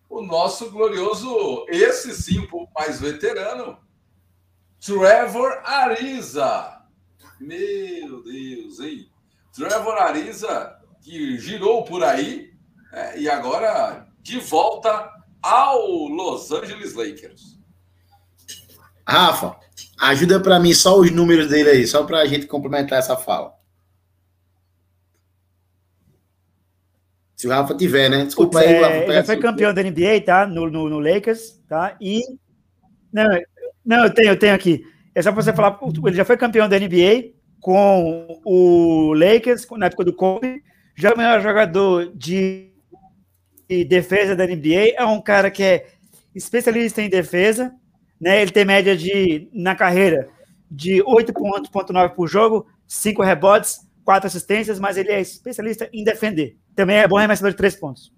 [0.09, 3.77] O nosso glorioso, esse sim, um pouco mais veterano,
[4.87, 6.81] Trevor Ariza.
[7.41, 9.11] Meu Deus, hein?
[9.53, 12.53] Trevor Ariza, que girou por aí
[12.93, 15.11] é, e agora de volta
[15.43, 17.59] ao Los Angeles Lakers.
[19.05, 19.59] Rafa,
[20.01, 23.57] ajuda para mim só os números dele aí, só para a gente complementar essa fala.
[27.35, 28.25] Se o Rafa tiver, né?
[28.25, 28.95] Desculpa aí, é, Rafa.
[28.95, 30.47] Ele já foi campeão da NBA, tá?
[30.47, 31.97] No, no, no Lakers, tá?
[32.01, 32.23] E.
[33.13, 33.27] Não,
[33.87, 34.85] não, eu tenho, eu tenho aqui.
[35.15, 39.87] É só para você falar, ele já foi campeão da NBA com o Lakers, na
[39.87, 40.63] época do Kobe,
[40.95, 42.71] já é o melhor jogador de,
[43.69, 45.87] de defesa da NBA, é um cara que é
[46.35, 47.73] especialista em defesa,
[48.21, 48.43] né?
[48.43, 50.29] Ele tem média de, na carreira,
[50.71, 56.57] de 8,9 por jogo, 5 rebotes, 4 assistências, mas ele é especialista em defender.
[56.75, 58.13] Também é bom arremessador de 3 pontos.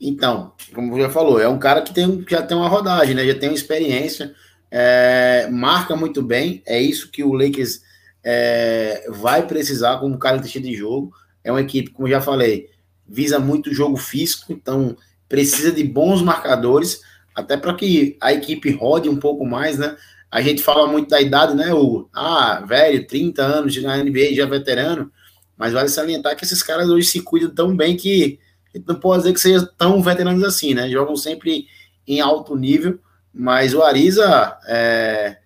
[0.00, 3.26] Então, como já falou, é um cara que tem, já tem uma rodagem, né?
[3.26, 4.34] Já tem uma experiência,
[4.70, 6.62] é, marca muito bem.
[6.66, 7.82] É isso que o Lakers
[8.22, 11.12] é, vai precisar como característica de jogo.
[11.42, 12.68] É uma equipe, como já falei,
[13.06, 14.96] visa muito jogo físico, então
[15.28, 17.00] precisa de bons marcadores,
[17.34, 19.96] até para que a equipe rode um pouco mais, né?
[20.30, 22.10] A gente fala muito da idade, né, Hugo?
[22.12, 25.10] Ah, velho, 30 anos na NBA, já veterano,
[25.56, 28.38] mas vale salientar que esses caras hoje se cuidam tão bem que
[28.86, 30.88] não pode dizer que sejam tão veteranos assim, né?
[30.90, 31.66] Jogam sempre
[32.06, 32.98] em alto nível,
[33.32, 35.38] mas o Ariza é,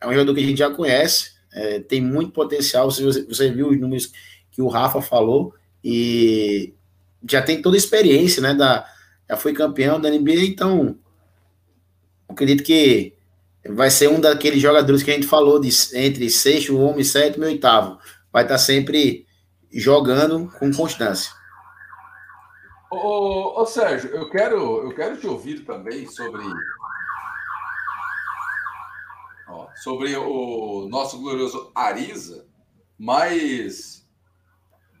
[0.00, 2.90] é um jogador que a gente já conhece, é, tem muito potencial.
[2.90, 4.10] Você, você viu os números
[4.50, 6.74] que o Rafa falou e
[7.28, 8.54] já tem toda a experiência, né?
[8.54, 8.86] Da,
[9.28, 10.98] já foi campeão da NBA, então
[12.28, 13.14] acredito que
[13.70, 17.48] vai ser um daqueles jogadores que a gente falou de entre sexto, homem, sétimo e
[17.48, 17.98] oitavo.
[18.32, 19.26] Vai estar sempre
[19.72, 21.30] jogando com constância.
[22.94, 26.42] Ô, ô, Sérgio, eu quero, eu quero te ouvir também sobre
[29.48, 32.46] ó, sobre o nosso glorioso Ariza,
[32.96, 34.08] mas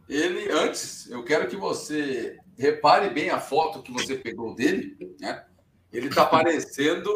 [0.08, 5.44] ele antes, eu quero que você repare bem a foto que você pegou dele, né?
[5.92, 7.10] Ele está parecendo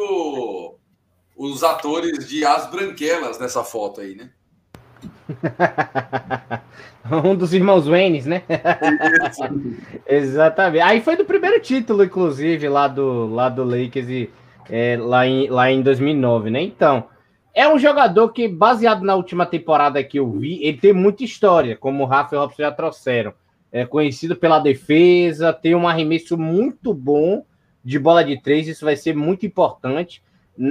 [1.35, 4.31] os atores de As Branquelas nessa foto aí, né?
[7.25, 8.43] um dos irmãos Wayne, né?
[10.07, 10.81] Exatamente.
[10.81, 14.29] Aí foi do primeiro título, inclusive, lá do, lá do Lakers, e,
[14.69, 16.61] é, lá, em, lá em 2009, né?
[16.61, 17.05] Então,
[17.53, 21.75] É um jogador que, baseado na última temporada que eu vi, ele tem muita história,
[21.75, 23.33] como o Rafa e o Robson já trouxeram.
[23.71, 27.43] É conhecido pela defesa, tem um arremesso muito bom
[27.83, 30.21] de bola de três, isso vai ser muito importante.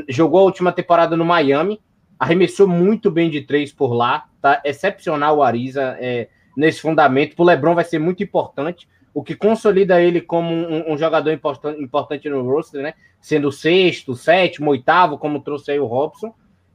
[0.09, 1.81] Jogou a última temporada no Miami,
[2.19, 7.37] arremessou muito bem de três por lá, tá excepcional o Ariza é, nesse fundamento.
[7.37, 11.33] Para o Lebron vai ser muito importante, o que consolida ele como um, um jogador
[11.33, 12.95] importante, importante no roster, né?
[13.21, 16.33] Sendo sexto, sétimo, oitavo, como trouxe aí o Robson.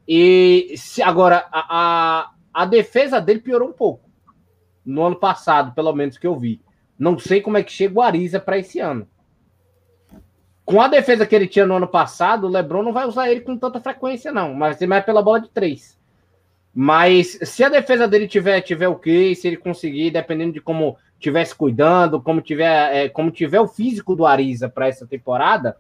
[0.08, 4.10] E se, agora, a, a, a defesa dele piorou um pouco.
[4.86, 6.62] No ano passado, pelo menos que eu vi.
[7.00, 9.08] Não sei como é que chega o Ariza para esse ano.
[10.66, 13.42] Com a defesa que ele tinha no ano passado, o Lebron não vai usar ele
[13.42, 14.54] com tanta frequência, não.
[14.54, 16.00] Mas ele vai pela bola de três.
[16.74, 20.98] Mas se a defesa dele tiver, tiver o okay, se ele conseguir, dependendo de como
[21.20, 25.78] tivesse cuidando, como tiver, é, como tiver o físico do Ariza para essa temporada,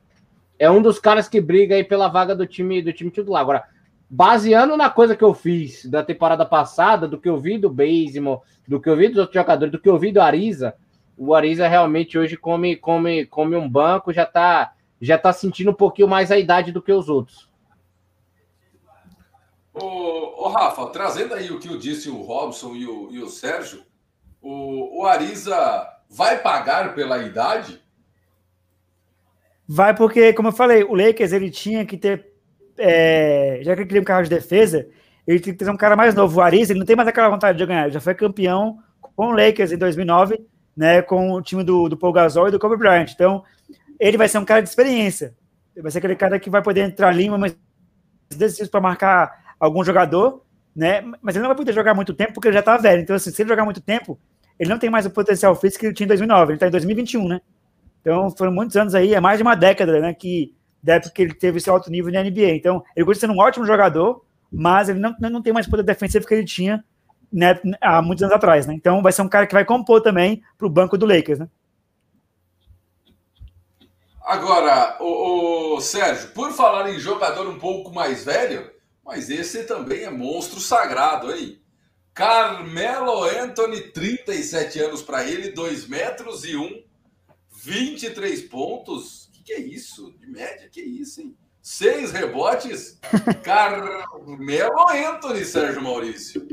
[0.59, 3.41] é um dos caras que briga aí pela vaga do time do time titular.
[3.41, 3.63] Agora,
[4.09, 8.43] baseando na coisa que eu fiz da temporada passada, do que eu vi do Baseball,
[8.67, 10.75] do que eu vi dos outros jogadores, do que eu vi do Ariza,
[11.17, 15.75] o Ariza realmente hoje come, come, come um banco, já tá, já tá sentindo um
[15.75, 17.49] pouquinho mais a idade do que os outros.
[19.73, 23.29] Ô, ô Rafa, trazendo aí o que eu disse o Robson e o, e o
[23.29, 23.83] Sérgio,
[24.41, 27.81] o, o Ariza vai pagar pela idade?
[29.67, 32.33] Vai porque, como eu falei, o Lakers ele tinha que ter
[32.77, 34.87] é, já que ele queria um carro de defesa,
[35.27, 36.39] ele tem que ter um cara mais novo.
[36.39, 37.83] O Ariza, ele não tem mais aquela vontade de ganhar.
[37.83, 38.79] Ele já foi campeão
[39.15, 40.39] com o Lakers em 2009,
[40.75, 43.11] né, com o time do, do Paul Gasol e do Kobe Bryant.
[43.13, 43.43] Então,
[43.99, 45.35] ele vai ser um cara de experiência.
[45.77, 47.55] Vai ser aquele cara que vai poder entrar ali, mas
[48.29, 50.43] decisivo para marcar algum jogador,
[50.75, 51.01] né?
[51.21, 53.01] Mas ele não vai poder jogar muito tempo porque ele já está velho.
[53.01, 54.19] Então, assim, se ele jogar muito tempo,
[54.59, 56.51] ele não tem mais o potencial físico que ele tinha em 2009.
[56.51, 57.41] Ele está em 2021, né?
[58.01, 60.53] Então, foram muitos anos aí, é mais de uma década, né, que
[60.85, 62.55] época que ele teve esse alto nível na NBA.
[62.55, 66.27] Então, ele continua sendo um ótimo jogador, mas ele não, não tem mais poder defensivo
[66.27, 66.83] que ele tinha
[67.33, 68.75] né, há muitos anos atrás, né?
[68.75, 71.49] Então, vai ser um cara que vai compor também para o banco do Lakers, né?
[74.23, 78.71] Agora, o, o, Sérgio, por falar em jogador um pouco mais velho,
[79.03, 81.59] mas esse também é monstro sagrado, hein?
[82.13, 86.83] Carmelo Anthony, 37 anos para ele, 2 metros e 1,
[87.51, 90.13] 23 pontos, que é isso?
[90.19, 91.35] De média, que é isso, hein?
[91.61, 92.99] Seis rebotes.
[93.43, 96.45] Carmelo Anthony, Sérgio Maurício.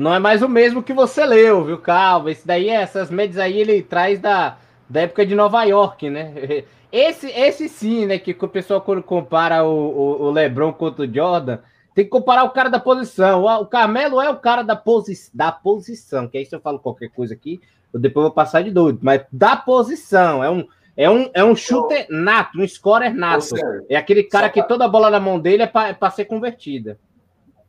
[0.00, 2.30] Não é mais o mesmo que você leu, viu, Calvo?
[2.30, 4.56] Esse daí, essas médias aí, ele traz da,
[4.88, 6.32] da época de Nova York, né?
[6.90, 8.18] Esse, esse sim, né?
[8.18, 11.58] Que o pessoal, quando compara o, o, o LeBron contra o Jordan,
[11.94, 13.44] tem que comparar o cara da posição.
[13.44, 17.10] O Carmelo é o cara da, posi da posição, que aí se eu falo qualquer
[17.10, 17.60] coisa aqui,
[17.94, 21.54] eu depois vou passar de doido, mas da posição, é um, é um, é um
[21.54, 23.54] shooter nato, um scorer nato.
[23.88, 24.60] é aquele cara pra...
[24.60, 26.98] que toda bola na mão dele é para é ser convertida.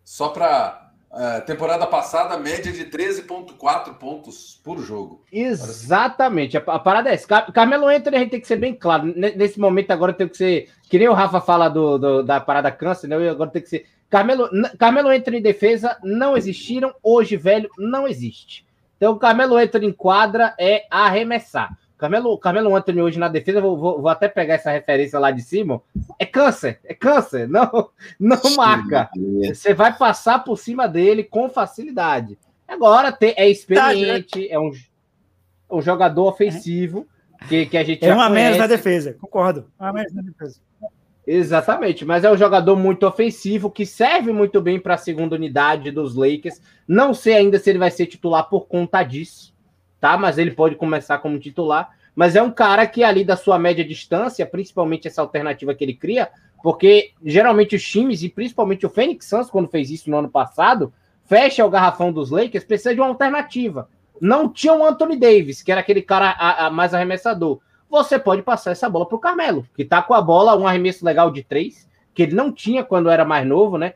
[0.03, 5.21] Só para Uh, temporada passada, média de 13,4 pontos por jogo.
[5.29, 6.55] Exatamente.
[6.55, 7.27] A, parada é essa.
[7.27, 9.13] Car Carmelo Anthony, a gente tem que ser bem claro.
[9.15, 10.69] Nesse momento, agora tem que ser.
[10.89, 13.17] Que nem o Rafa fala do, do da parada câncer, né?
[13.17, 13.85] Eu agora tem que ser.
[14.09, 14.49] Carmelo,
[14.79, 16.93] Carmelo Anthony em defesa não existiram.
[17.03, 18.65] Hoje, velho, não existe.
[18.95, 21.77] Então, o Carmelo Anthony em quadra é arremessar.
[22.01, 25.43] Carmelo, Carmelo Anthony hoje na defesa, vou, vou, vou, até pegar essa referência lá de
[25.43, 25.79] cima.
[26.17, 29.07] É câncer, é câncer, não, não marca.
[29.47, 32.39] Você vai passar por cima dele com facilidade.
[32.67, 34.71] Agora tem, é experiente, é um,
[35.69, 37.05] um jogador ofensivo
[37.47, 39.69] que, que a gente é uma menos na defesa, concordo.
[39.79, 40.59] Uma menos na defesa.
[41.27, 45.91] Exatamente, mas é um jogador muito ofensivo que serve muito bem para a segunda unidade
[45.91, 46.59] dos Lakers.
[46.87, 49.50] Não sei ainda se ele vai ser titular por conta disso,
[50.01, 50.17] tá?
[50.17, 51.91] Mas ele pode começar como titular.
[52.13, 55.93] Mas é um cara que ali da sua média distância, principalmente essa alternativa que ele
[55.93, 56.29] cria,
[56.61, 60.91] porque geralmente os times e principalmente o Phoenix Suns quando fez isso no ano passado,
[61.23, 63.87] fecha o garrafão dos Lakers, precisa de uma alternativa.
[64.19, 68.41] Não tinha o Anthony Davis, que era aquele cara a, a mais arremessador você pode
[68.41, 71.43] passar essa bola para o Carmelo, que está com a bola, um arremesso legal de
[71.43, 73.93] três, que ele não tinha quando era mais novo, né?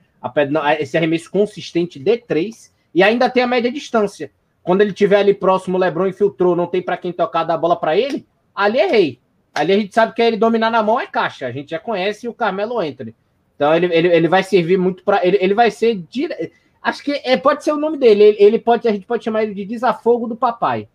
[0.80, 4.30] Esse arremesso consistente de três, e ainda tem a média distância.
[4.66, 7.76] Quando ele tiver ali próximo, o Lebron infiltrou, não tem para quem tocar da bola
[7.76, 9.20] para ele, ali é rei.
[9.54, 11.46] Ali a gente sabe que ele dominar na mão é caixa.
[11.46, 13.16] A gente já conhece o Carmelo Anthony.
[13.56, 15.26] Então ele, ele, ele vai servir muito para.
[15.26, 15.96] Ele, ele vai ser.
[16.10, 16.52] Dire...
[16.82, 18.24] Acho que é, pode ser o nome dele.
[18.24, 20.90] Ele, ele pode, a gente pode chamar ele de desafogo do papai.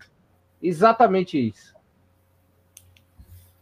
[0.61, 1.75] Exatamente isso.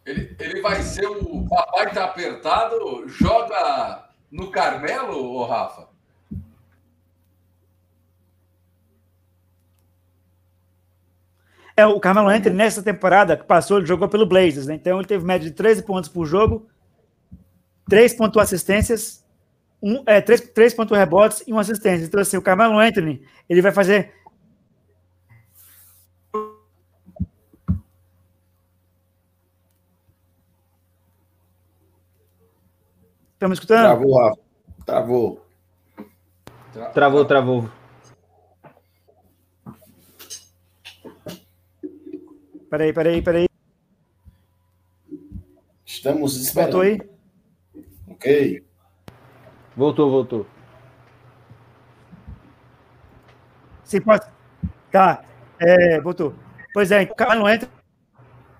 [0.05, 5.88] Ele, ele vai ser o papai tá apertado, joga no Carmelo, ô Rafa?
[11.79, 14.75] É, o Carmelo Anthony, nessa temporada que passou, ele jogou pelo Blazers, né?
[14.75, 16.67] Então ele teve média de 13 pontos por jogo,
[17.89, 19.25] 3.1 assistências,
[19.81, 22.05] um, é, 3, 3 rebotes e uma assistência.
[22.05, 24.13] Então, assim, o Carmelo Anthony, ele vai fazer
[33.35, 33.85] Estamos escutando?
[33.85, 34.41] Travou, Rafa.
[34.85, 35.47] Travou.
[36.93, 37.78] Travou, travou.
[42.71, 43.49] Peraí, peraí, peraí.
[45.85, 46.73] Estamos esperando.
[46.73, 47.01] Voltou aí?
[48.09, 48.65] Ok.
[49.77, 50.47] Voltou, voltou.
[53.85, 54.27] Sim, pode.
[54.93, 55.25] Tá.
[55.59, 56.35] É, voltou.
[56.75, 57.69] Pois é, o Carmelo entra.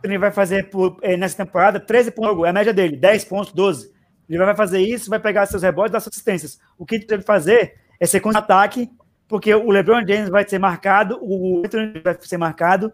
[0.03, 3.53] Ele vai fazer por, é, nessa temporada 13 pontos, é a média dele, 10 pontos,
[3.53, 3.93] 12.
[4.29, 6.59] Ele vai fazer isso, vai pegar seus rebotes e dar suas assistências.
[6.79, 8.91] O que ele deve fazer é ser contra-ataque,
[9.27, 12.93] porque o LeBron James vai ser marcado, o Anthony vai ser marcado.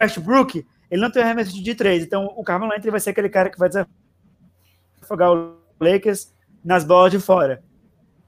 [0.00, 3.50] Westbrook, ele não tem arremesso de três, então o Carmelo Anthony vai ser aquele cara
[3.50, 6.32] que vai desafogar o Lakers
[6.64, 7.62] nas bolas de fora.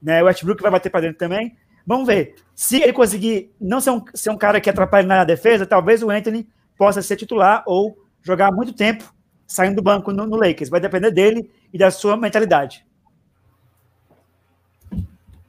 [0.01, 0.21] Né?
[0.21, 1.55] O Westbrook vai bater para dentro também.
[1.85, 2.35] Vamos ver.
[2.55, 6.09] Se ele conseguir não ser um, ser um cara que atrapalhe na defesa, talvez o
[6.09, 6.47] Anthony
[6.77, 9.13] possa ser titular ou jogar muito tempo
[9.45, 10.69] saindo do banco no, no Lakers.
[10.69, 12.85] Vai depender dele e da sua mentalidade.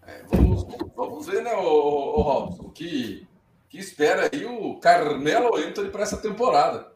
[0.06, 3.26] É, vamos, vamos ver, né, o, o, o Robson, que,
[3.76, 6.86] que espera aí o Carmelo Anthony para essa temporada.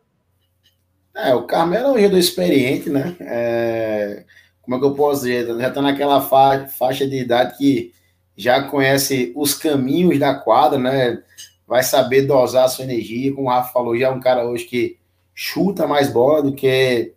[1.14, 3.14] É, o Carmelo é um jogador experiente, né?
[3.20, 4.24] É,
[4.62, 5.46] como é que eu posso dizer?
[5.58, 7.92] Já está naquela fa faixa de idade que
[8.34, 11.22] já conhece os caminhos da quadra, né?
[11.66, 13.34] Vai saber dosar a sua energia.
[13.34, 14.96] Como o Rafa falou, já é um cara hoje que
[15.34, 17.12] chuta mais bola do que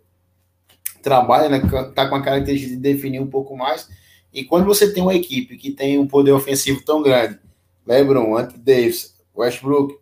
[1.02, 1.62] trabalha, né?
[1.94, 3.88] Tá com a característica de definir um pouco mais.
[4.30, 7.38] E quando você tem uma equipe que tem um poder ofensivo tão grande,
[7.86, 9.96] LeBron, Anthony Davis, Westbrook,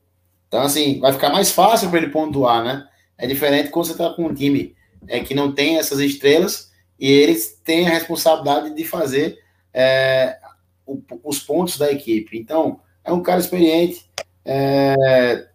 [0.48, 2.86] então assim, vai ficar mais fácil para ele pontuar, né?
[3.16, 4.74] É diferente quando você tá com um time
[5.08, 9.38] é, que não tem essas estrelas e eles têm a responsabilidade de fazer
[9.72, 10.38] é,
[10.86, 12.38] o, os pontos da equipe.
[12.38, 14.08] Então, é um cara experiente,
[14.44, 15.48] é,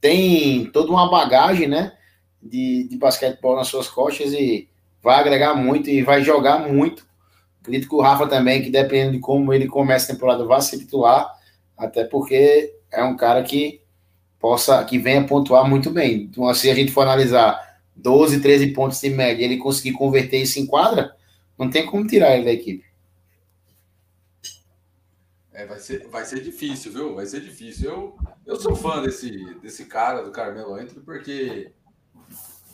[0.00, 1.92] tem toda uma bagagem, né,
[2.42, 4.68] de, de basquetebol nas suas costas e
[5.02, 7.06] vai agregar muito e vai jogar muito.
[7.60, 10.78] Acredito que o Rafa também, que dependendo de como ele começa a temporada, vai ser
[10.78, 11.30] titular,
[11.76, 13.80] até porque é um cara que
[14.38, 16.22] possa, que venha pontuar muito bem.
[16.22, 20.58] Então, se a gente for analisar 12, 13 pontos de média ele conseguir converter isso
[20.58, 21.14] em quadra,
[21.58, 22.84] não tem como tirar ele da equipe.
[25.52, 27.14] É, vai ser, vai ser difícil, viu?
[27.14, 27.90] Vai ser difícil.
[27.90, 29.30] Eu, eu sou fã desse,
[29.60, 31.70] desse cara, do Carmelo Anthony, porque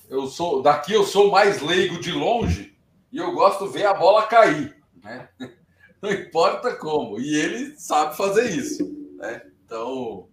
[0.09, 2.77] eu sou daqui eu sou mais leigo de longe
[3.11, 5.29] e eu gosto de ver a bola cair, né?
[6.01, 7.19] Não importa como.
[7.19, 8.85] E ele sabe fazer isso,
[9.17, 9.43] né?
[9.67, 10.29] Então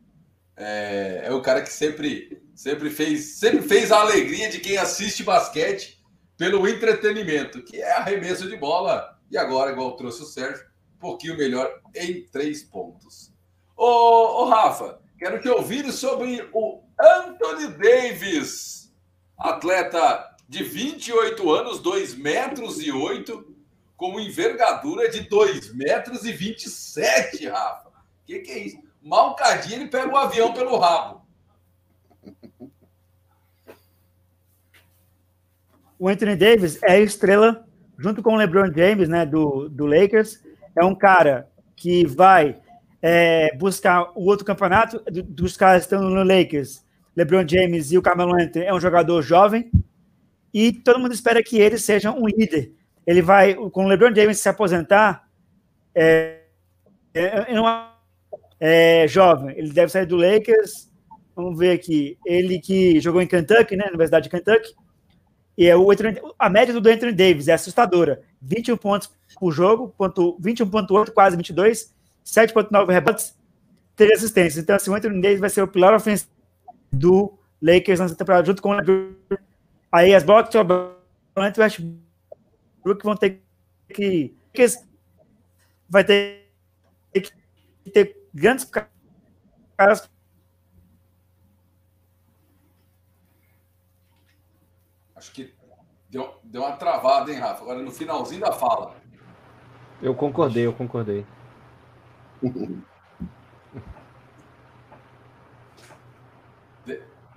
[0.55, 5.23] é, é o cara que sempre sempre fez sempre fez a alegria de quem assiste
[5.23, 6.01] basquete
[6.37, 9.17] pelo entretenimento, que é arremesso de bola.
[9.31, 10.63] E agora, igual trouxe o Sérgio,
[10.99, 13.33] pouquinho melhor em três pontos.
[13.75, 18.93] Ô, ô Rafa, quero te ouvir sobre o Anthony Davis,
[19.37, 23.55] atleta de 28 anos, 2 metros e 8,
[23.97, 27.89] com envergadura de 2 metros e 27, Rafa.
[27.89, 28.92] O que, que é isso?
[29.03, 31.21] Mal cadinho, pega o avião pelo rabo.
[35.99, 37.65] O Anthony Davis é estrela,
[37.97, 40.41] junto com o LeBron James, né, do, do Lakers,
[40.75, 42.61] é um cara que vai
[43.01, 46.83] é, buscar o outro campeonato dos caras que estão no Lakers,
[47.15, 49.69] LeBron James e o Carmelo Anthony é um jogador jovem
[50.53, 52.71] e todo mundo espera que ele seja um líder.
[53.05, 55.27] Ele vai, com o LeBron James se aposentar,
[55.93, 56.43] é,
[57.13, 57.53] é,
[58.65, 60.89] é, jovem, ele deve sair do Lakers.
[61.35, 62.17] Vamos ver aqui.
[62.25, 64.73] Ele que jogou em Kentucky, né, Universidade de Kentucky.
[65.57, 65.85] E é o,
[66.39, 71.93] a média do Anthony Davis é assustadora: 21 pontos por jogo, 21,8, quase 22,
[72.25, 73.37] 7,9 rebotes,
[73.97, 74.63] 3 assistências.
[74.63, 76.31] Então, assim, o Anthony Davis vai ser o pilar ofensivo
[76.89, 79.13] do Lakers nessa temporada, junto com o LeBron.
[79.91, 80.95] Aí as bolas que sobram
[81.35, 83.41] o Westbrook vão ter
[83.93, 84.33] que.
[85.89, 86.49] Vai ter
[87.11, 88.65] que ter grandes
[89.77, 90.09] caras.
[95.15, 95.53] Acho que
[96.09, 97.61] deu, deu uma travada, hein, Rafa?
[97.61, 98.95] Agora no finalzinho da fala.
[100.01, 101.25] Eu concordei, eu concordei.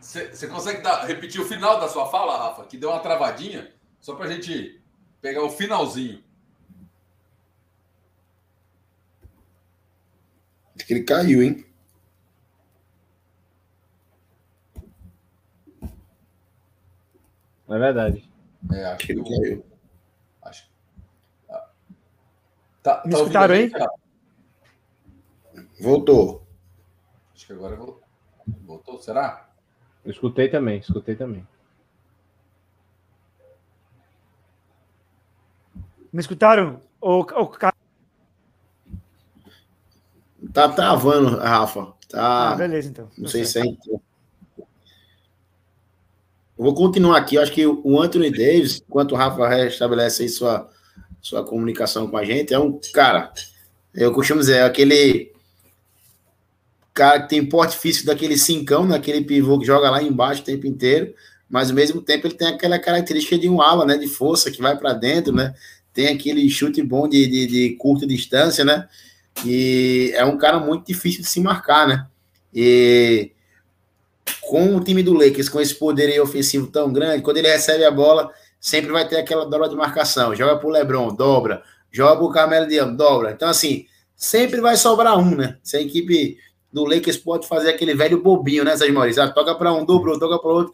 [0.01, 2.65] Você consegue dar, repetir o final da sua fala, Rafa?
[2.65, 3.73] Que deu uma travadinha?
[4.01, 4.83] Só para a gente
[5.21, 6.23] pegar o finalzinho.
[10.87, 11.67] Acho que ele caiu, hein?
[17.69, 18.31] É verdade.
[18.73, 19.67] É, acho que Ele caiu.
[20.43, 20.71] Acho.
[21.51, 21.69] Ah.
[22.85, 23.73] Tá, Me tá ouvindo escutaram aí?
[25.81, 26.47] Voltou.
[27.35, 28.01] Acho que agora vou...
[28.65, 29.03] voltou.
[29.03, 29.51] Será?
[30.05, 31.45] Eu escutei também, escutei também.
[36.13, 36.81] Me escutaram?
[37.01, 37.75] O, o,
[40.57, 41.89] Tá travando, Rafa.
[42.09, 42.53] Tá.
[42.53, 43.11] ah, beleza, então.
[43.19, 43.67] Não sei se é.
[43.67, 44.01] então.
[46.59, 47.35] Eu vou continuar aqui.
[47.35, 50.71] Eu acho que o Anthony Davis, enquanto o Rafa restabelece aí sua,
[51.21, 53.31] sua comunicação com a gente, é um cara.
[53.95, 55.31] Eu costumo dizer, é aquele
[56.95, 60.67] cara que tem porte físico daquele cincão, naquele pivô que joga lá embaixo o tempo
[60.67, 61.13] inteiro,
[61.51, 63.99] mas ao mesmo tempo ele tem aquela característica de um ala, né?
[63.99, 65.55] De força que vai para dentro, né?
[65.93, 68.89] Tem aquele chute bom de, de, de curta distância, né?
[69.45, 72.07] E é um cara muito difícil de se marcar, né?
[72.55, 73.33] E
[74.43, 77.91] com o time do Lakers, com esse poder ofensivo tão grande, quando ele recebe a
[77.91, 78.31] bola,
[78.61, 80.35] sempre vai ter aquela dobra de marcação.
[80.35, 81.63] Joga pro LeBron, dobra.
[81.91, 83.33] Joga pro Carmelo Diabo, dobra.
[83.33, 85.59] Então, assim, sempre vai sobrar um, né?
[85.63, 86.39] Se a equipe
[86.73, 89.23] do Lakers pode fazer aquele velho bobinho, né, Sérgio Maurício?
[89.23, 90.73] Ah, toca para um, dobrou, toca para outro.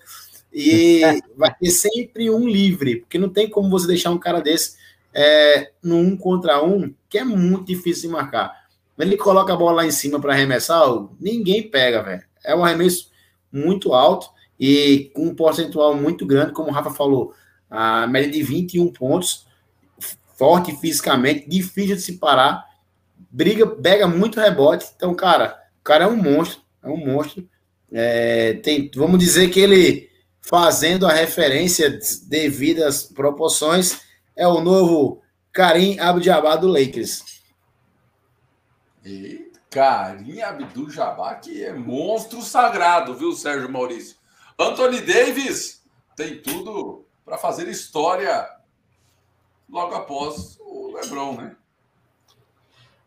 [0.52, 1.00] E
[1.36, 4.76] vai ter sempre um livre, porque não tem como você deixar um cara desse
[5.14, 8.62] é, no um contra um, que é muito difícil de marcar.
[8.98, 10.86] Ele coloca a bola lá em cima para arremessar,
[11.20, 12.22] ninguém pega, velho.
[12.44, 13.10] É um arremesso
[13.50, 17.34] muito alto e com um percentual muito grande, como o Rafa falou,
[17.68, 19.46] a média de 21 pontos,
[20.36, 22.64] forte fisicamente, difícil de se parar,
[23.30, 24.86] briga, pega muito rebote.
[24.94, 27.48] Então, cara, o cara é um monstro, é um monstro.
[27.90, 30.08] É, tem, vamos dizer que ele,
[30.40, 31.98] fazendo a referência
[32.28, 34.00] devido às proporções,
[34.36, 35.22] é o novo
[35.52, 37.42] Karim Abdul-Jabbar do Lakers.
[39.04, 44.16] E Karim Abdul-Jabbar, que é monstro sagrado, viu, Sérgio Maurício?
[44.58, 45.82] Anthony Davis
[46.16, 48.48] tem tudo para fazer história
[49.68, 51.56] logo após o LeBron, né?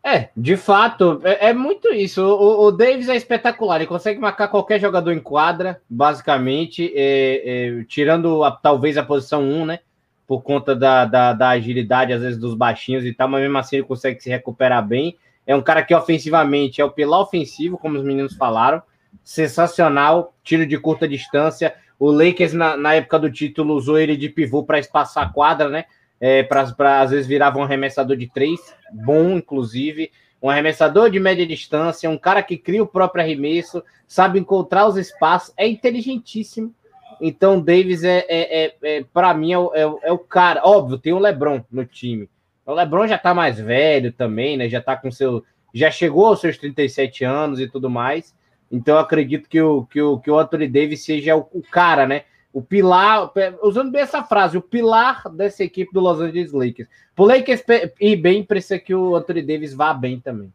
[0.02, 2.22] É, de fato, é, é muito isso.
[2.22, 7.84] O, o, Davis é espetacular, ele consegue marcar qualquer jogador em quadra, basicamente, é, é,
[7.84, 9.80] tirando a, talvez a posição 1, né?
[10.26, 13.76] Por conta da, da, da, agilidade, às vezes, dos baixinhos e tal, mas mesmo assim
[13.76, 15.16] ele consegue se recuperar bem.
[15.46, 18.82] É um cara que ofensivamente é o pilar ofensivo, como os meninos falaram,
[19.22, 21.74] sensacional, tiro de curta distância.
[21.98, 25.68] O Lakers, na, na época do título, usou ele de pivô para espaçar a quadra,
[25.68, 25.84] né?
[26.18, 28.58] É, para às vezes virava um arremessador de três,
[28.90, 30.10] bom, inclusive,
[30.42, 34.96] um arremessador de média distância, um cara que cria o próprio arremesso, sabe encontrar os
[34.96, 36.74] espaços, é inteligentíssimo.
[37.20, 40.60] Então, Davis é, é, é, é para mim, é, é, o cara.
[40.64, 42.28] Óbvio, tem o Lebron no time.
[42.64, 44.68] O Lebron já tá mais velho também, né?
[44.68, 45.44] Já tá com seu.
[45.72, 48.34] Já chegou aos seus 37 anos e tudo mais.
[48.70, 52.24] Então, acredito que o, que o, que o Anthony Davis seja o, o cara, né?
[52.56, 53.30] o pilar,
[53.62, 56.88] usando bem essa frase, o pilar dessa equipe do Los Angeles Lakers.
[57.14, 57.62] Pro Lakers
[58.00, 60.50] ir bem, precisa que o Anthony Davis vá bem também.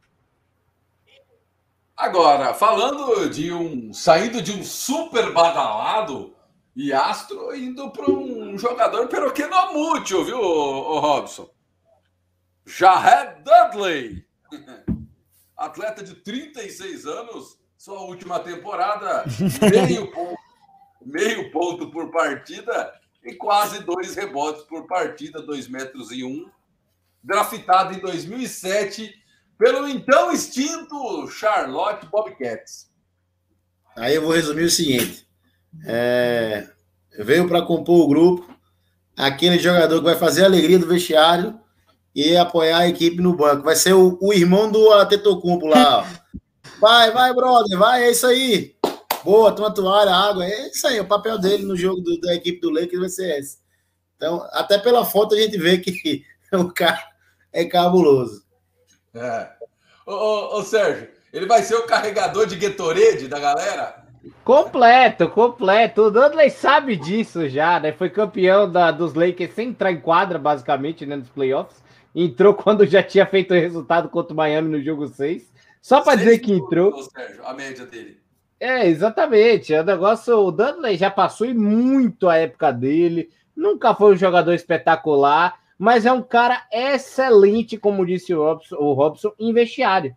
[1.95, 3.93] Agora, falando de um.
[3.93, 6.34] saindo de um super badalado
[6.76, 11.50] e astro, indo para um jogador peroquenômútil, viu, o, Robson?
[12.66, 14.26] Jared Dudley.
[15.58, 19.24] Atleta de 36 anos, sua última temporada,
[19.70, 20.42] meio ponto
[21.06, 22.94] meio ponto por partida
[23.24, 26.50] e quase dois rebotes por partida, dois metros e um.
[27.24, 29.14] Draftado em 2007
[29.58, 32.90] pelo então extinto Charlotte Bobcats.
[33.96, 35.28] Aí eu vou resumir o seguinte:
[35.86, 36.68] é,
[37.20, 38.56] veio para compor o grupo,
[39.18, 41.60] aquele jogador que vai fazer a alegria do vestiário
[42.14, 43.64] e apoiar a equipe no banco.
[43.64, 46.00] Vai ser o, o irmão do Atetocumpo lá.
[46.00, 46.22] Ó.
[46.80, 48.76] Vai, vai, brother, vai, é isso aí.
[49.24, 50.44] Boa, toma toalha, água.
[50.44, 53.40] É isso aí, o papel dele no jogo do, da equipe do Lakers vai ser
[53.40, 53.60] esse.
[54.16, 57.08] Então, até pela foto a gente vê que o cara
[57.54, 58.44] é cabuloso.
[59.14, 59.50] É.
[60.08, 64.01] Ô, ô, ô, Sérgio, ele vai ser o carregador de Gatorade da galera?
[64.44, 66.04] Completo, completo.
[66.04, 67.92] O Dudley sabe disso já, né?
[67.92, 71.82] Foi campeão da, dos Lakers sem entrar em quadra, basicamente, né, nos playoffs.
[72.14, 75.52] Entrou quando já tinha feito o resultado contra o Miami no jogo 6.
[75.82, 77.02] Só para dizer que entrou.
[77.02, 78.20] Sérgio, a média dele.
[78.60, 79.74] É, exatamente.
[79.74, 83.32] O negócio, o Dudley já passou e muito a época dele.
[83.56, 88.94] Nunca foi um jogador espetacular, mas é um cara excelente, como disse o Robson, o
[88.94, 90.16] Robson em vestiário.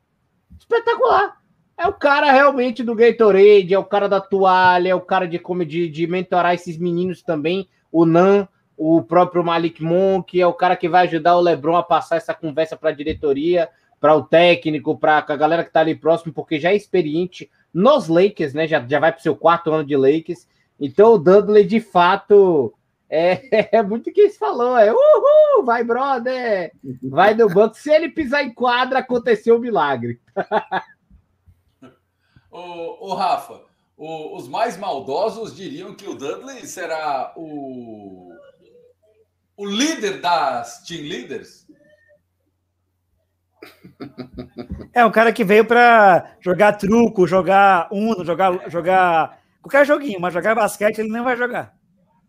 [0.58, 1.42] Espetacular.
[1.76, 5.38] É o cara realmente do Gatorade, é o cara da toalha, é o cara de
[5.38, 7.68] como de, de mentorar esses meninos também.
[7.90, 11.82] O Nan, o próprio Malik Monk, é o cara que vai ajudar o LeBron a
[11.82, 13.68] passar essa conversa para a diretoria,
[14.00, 18.08] para o técnico, para a galera que está ali próximo, porque já é experiente nos
[18.08, 18.68] Lakers, né?
[18.68, 20.46] Já, já vai para o seu quarto ano de Lakers.
[20.78, 22.72] Então o Dudley, de fato,
[23.08, 23.40] É,
[23.78, 26.72] é muito que ele falou, é uhul, vai brother,
[27.02, 27.76] vai no banco.
[27.76, 30.20] Se ele pisar em quadra, aconteceu um milagre.
[32.58, 33.62] ô, Rafa,
[33.96, 38.32] o, os mais maldosos diriam que o Dudley será o,
[39.56, 41.66] o líder das team leaders.
[44.92, 50.32] É um cara que veio para jogar truco, jogar uno, jogar, jogar qualquer joguinho, mas
[50.32, 51.74] jogar basquete ele não vai jogar.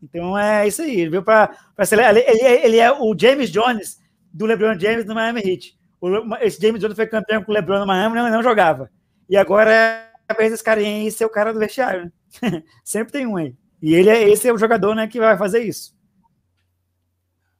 [0.02, 1.02] Então é isso aí.
[1.02, 1.56] Ele veio para
[1.92, 4.00] ele, ele, é o James Jones
[4.34, 5.78] do LeBron James no Miami Heat.
[6.02, 8.90] O, esse James Jones foi campeão com o LeBron no Miami, não, não jogava.
[9.30, 12.12] E agora é a vez desse carinha aí ser o cara do vestiário.
[12.42, 12.64] Né?
[12.84, 13.56] Sempre tem um aí.
[13.82, 15.96] E ele é, esse é o jogador né, que vai fazer isso.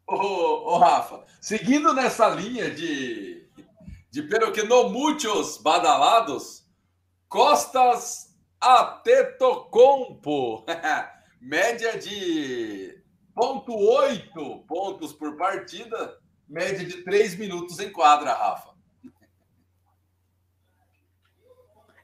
[0.08, 3.48] Ô, ô Rafa, seguindo nessa linha de,
[4.12, 6.64] de pero que no muchos badalados,
[7.28, 10.66] Costas Atetocompo.
[11.42, 13.04] média de
[13.36, 18.75] 0,8 pontos por partida, média de 3 minutos em quadra, Rafa.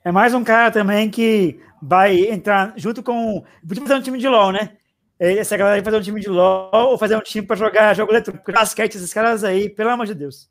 [0.04, 3.44] É mais um cara também que vai entrar junto com.
[3.68, 4.78] Podia fazer um time de LOL, né?
[5.20, 8.12] Essa galera vai fazer um time de LOL ou fazer um time para jogar jogo
[8.12, 8.52] eletrônico.
[8.52, 10.50] Basquete, esses caras aí, pelo amor de Deus.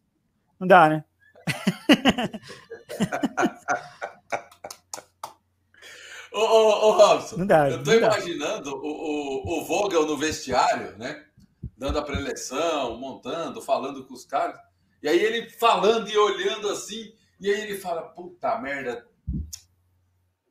[0.59, 1.05] Não dá, né?
[6.32, 10.96] Ô, ô, ô Robson, não dá, eu tô imaginando o, o, o Vogel no vestiário,
[10.96, 11.24] né?
[11.76, 14.57] Dando a preleção, montando, falando com os caras.
[15.03, 19.05] E aí ele falando e olhando assim, e aí ele fala: puta merda,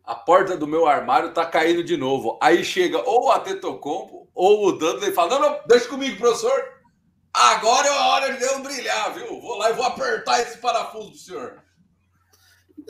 [0.09, 2.39] a porta do meu armário tá caindo de novo.
[2.41, 6.59] Aí chega ou a Tetocompo ou o Dudley fala: não, não, deixa comigo, professor.
[7.31, 9.39] Agora é a hora de eu brilhar, viu?
[9.39, 11.61] Vou lá e vou apertar esse parafuso do senhor.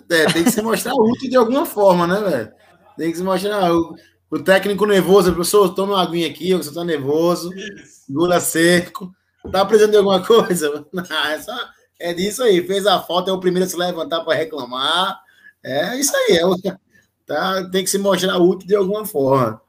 [0.10, 2.52] É, tem que se mostrar útil de alguma forma, né, velho?
[2.98, 3.74] Tem que se mostrar.
[3.74, 3.96] O,
[4.32, 7.52] o técnico nervoso, professor, toma uma aguinha aqui, você tá nervoso,
[7.86, 9.12] segura seco.
[9.52, 10.86] Tá precisando de alguma coisa?
[10.94, 11.58] Não, é, só,
[12.00, 12.66] é disso aí.
[12.66, 15.20] Fez a falta, é o primeiro a se levantar para reclamar.
[15.64, 16.38] É isso aí.
[16.38, 16.78] É,
[17.26, 19.62] tá, tem que se mostrar útil de alguma forma.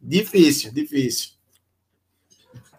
[0.00, 1.36] Difícil, difícil.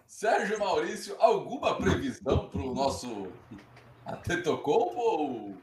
[0.06, 3.28] Sérgio Maurício, alguma previsão para o nosso
[4.04, 5.54] Atetocompo ou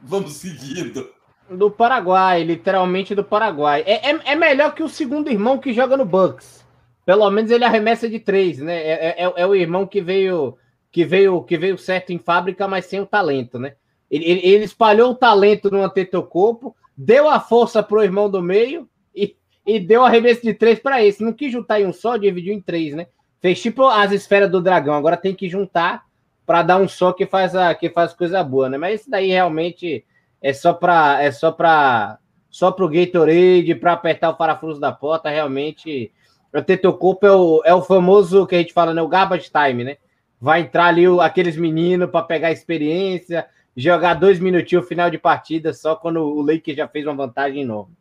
[0.00, 1.10] vamos seguindo?
[1.50, 3.82] Do Paraguai, literalmente do Paraguai.
[3.86, 6.64] É, é, é, melhor que o segundo irmão que joga no Bucks.
[7.04, 8.76] Pelo menos ele arremessa de três, né?
[8.76, 10.56] É, é, é o irmão que veio,
[10.90, 13.74] que veio que veio certo em fábrica, mas sem o talento, né?
[14.10, 19.36] Ele, ele, espalhou o talento no Antetokounmpo, deu a força pro irmão do meio e,
[19.66, 21.24] e deu arremesso de três para esse.
[21.24, 23.06] Não quis juntar em um só, dividiu em três, né?
[23.40, 24.94] Fez tipo as esferas do dragão.
[24.94, 26.04] Agora tem que juntar
[26.46, 28.78] para dar um só que faz a que faz coisa boa, né?
[28.78, 30.04] Mas isso daí realmente
[30.40, 34.90] é só para é só para só para o Gatorade, para apertar o parafuso da
[34.90, 36.10] porta, realmente
[36.54, 39.84] o Tetocoupo é o, é o famoso que a gente fala, né, o garbage time,
[39.84, 39.98] né?
[40.40, 43.46] Vai entrar ali o, aqueles meninos para pegar experiência,
[43.76, 47.94] jogar dois minutinhos final de partida só quando o Lakers já fez uma vantagem enorme.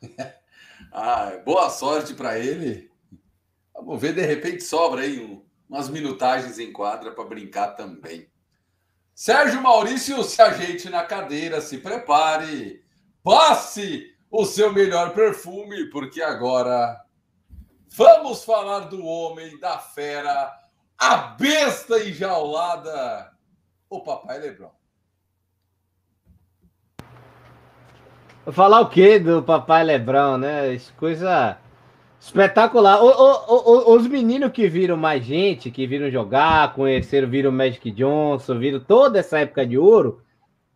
[0.92, 2.90] ah, boa sorte para ele.
[3.74, 8.28] Vamos ver, de repente sobra aí um, umas minutagens em quadra para brincar também.
[9.14, 12.82] Sérgio Maurício, se ajeite na cadeira, se prepare,
[13.22, 17.04] passe o seu melhor perfume, porque agora
[17.88, 20.50] vamos falar do homem, da fera,
[20.96, 23.29] a besta enjaulada,
[23.90, 24.70] o Papai Lebron.
[28.50, 30.78] Falar o que do Papai Lebron, né?
[30.96, 31.58] Coisa
[32.20, 33.02] Espetacular.
[33.02, 37.90] O, o, o, os meninos que viram mais gente, que viram jogar, conheceram, viram Magic
[37.90, 40.22] Johnson, viram toda essa época de ouro,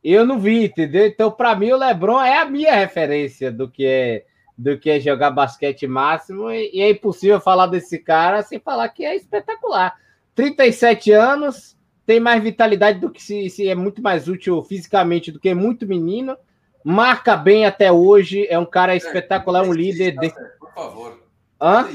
[0.02, 1.06] eu não vi, entendeu?
[1.06, 4.24] Então, para mim, o LeBron é a minha referência do que é
[4.56, 9.04] do que é jogar basquete máximo, e é impossível falar desse cara sem falar que
[9.04, 9.96] é espetacular.
[10.32, 15.40] 37 anos, tem mais vitalidade do que se, se é muito mais útil fisicamente do
[15.40, 16.36] que muito menino,
[16.84, 20.16] marca bem até hoje, é um cara espetacular, um líder.
[20.18, 20.30] De...
[20.58, 21.22] Por favor.
[21.60, 21.88] Hã?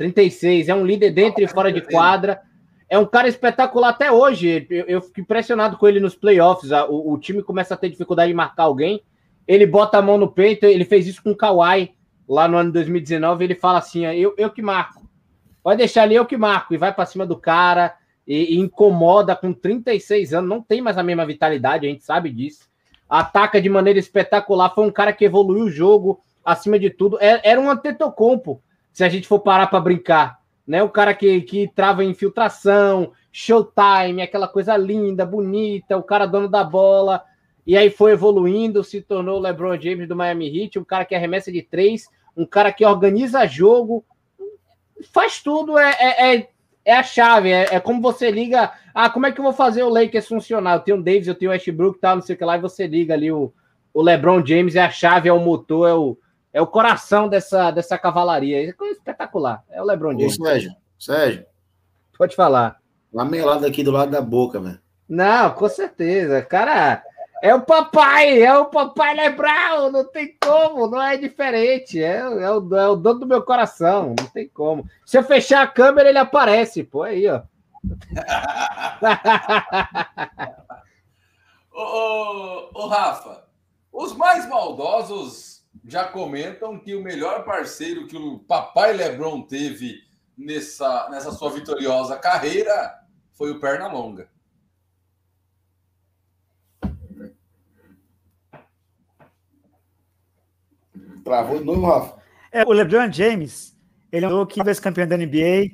[0.00, 0.70] 36.
[0.70, 2.40] É um líder dentro e fora de quadra.
[2.88, 4.66] É um cara espetacular até hoje.
[4.70, 6.70] Eu, eu fico impressionado com ele nos playoffs.
[6.88, 9.02] O, o, time começa a ter dificuldade de marcar alguém.
[9.46, 10.64] Ele bota a mão no peito.
[10.64, 11.94] Ele fez isso com o Kawhi
[12.26, 13.44] lá no ano 2019.
[13.44, 15.06] Ele fala assim: eu, eu que marco.
[15.62, 16.72] Pode deixar ali, eu que marco.
[16.72, 17.94] E vai para cima do cara.
[18.32, 20.48] E, incomoda com 36 anos.
[20.48, 22.70] Não tem mais a mesma vitalidade, a gente sabe disso.
[23.08, 24.72] Ataca de maneira espetacular.
[24.72, 27.18] Foi um cara que evoluiu o jogo acima de tudo.
[27.20, 28.62] É, era um Antetokounmpo,
[28.92, 30.38] se a gente for parar para brincar.
[30.64, 30.80] Né?
[30.80, 36.62] O cara que, que trava infiltração, showtime, aquela coisa linda, bonita, o cara dono da
[36.62, 37.24] bola.
[37.66, 41.16] E aí foi evoluindo, se tornou o LeBron James do Miami Heat, um cara que
[41.16, 44.04] arremessa de três, um cara que organiza jogo.
[45.12, 46.48] faz tudo, é, é, é,
[46.84, 48.72] é a chave, é, é, como você liga.
[48.94, 50.74] Ah, como é que eu vou fazer o Lakers funcionar?
[50.74, 52.56] Eu tenho o Davis, eu tenho o Westbrook e tal, não sei o que lá,
[52.56, 53.52] e você liga ali o,
[53.92, 56.18] o LeBron James, é a chave, é o motor, é o,
[56.52, 58.68] é o coração dessa, dessa cavalaria.
[58.68, 59.62] É coisa espetacular.
[59.70, 60.38] É o LeBron James.
[60.38, 61.46] Ô, Sérgio, Sérgio.
[62.16, 62.78] Pode falar.
[63.12, 64.78] Uma melada aqui do lado da boca, velho.
[65.08, 66.42] Não, com certeza.
[66.42, 67.02] Cara,
[67.42, 72.02] é o papai, é o papai Lebral, não tem como, não é diferente.
[72.02, 74.86] É, é, o, é o dono do meu coração, não tem como.
[75.06, 77.42] Se eu fechar a câmera, ele aparece, pô, aí, ó.
[81.72, 83.44] ô, ô, ô, Rafa,
[83.90, 90.02] os mais maldosos já comentam que o melhor parceiro que o papai Lebron teve
[90.36, 93.00] nessa, nessa sua vitoriosa carreira
[93.32, 94.28] foi o Pernalonga.
[101.24, 102.20] Travou de novo, Rafa.
[102.52, 103.76] É, o LeBron James,
[104.10, 105.70] ele é um que vez campeão da NBA.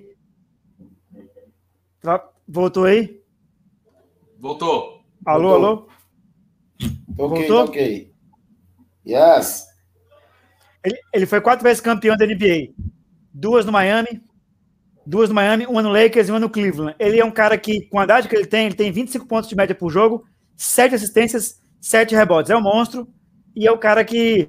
[2.47, 3.20] Voltou aí?
[4.39, 5.02] Voltou.
[5.24, 5.66] Alô, Voltou.
[5.66, 5.89] alô?
[7.18, 7.64] Ok, Voltou?
[7.64, 8.12] ok.
[9.06, 9.66] Yes.
[10.85, 12.74] Ele, ele foi quatro vezes campeão da NBA.
[13.32, 14.23] Duas no Miami,
[15.05, 16.94] duas no Miami, uma no Lakers e uma no Cleveland.
[16.98, 19.48] Ele é um cara que, com a idade que ele tem, ele tem 25 pontos
[19.48, 20.24] de média por jogo,
[20.56, 22.51] sete assistências, sete rebotes.
[22.51, 23.09] É um monstro
[23.55, 24.48] e é o cara que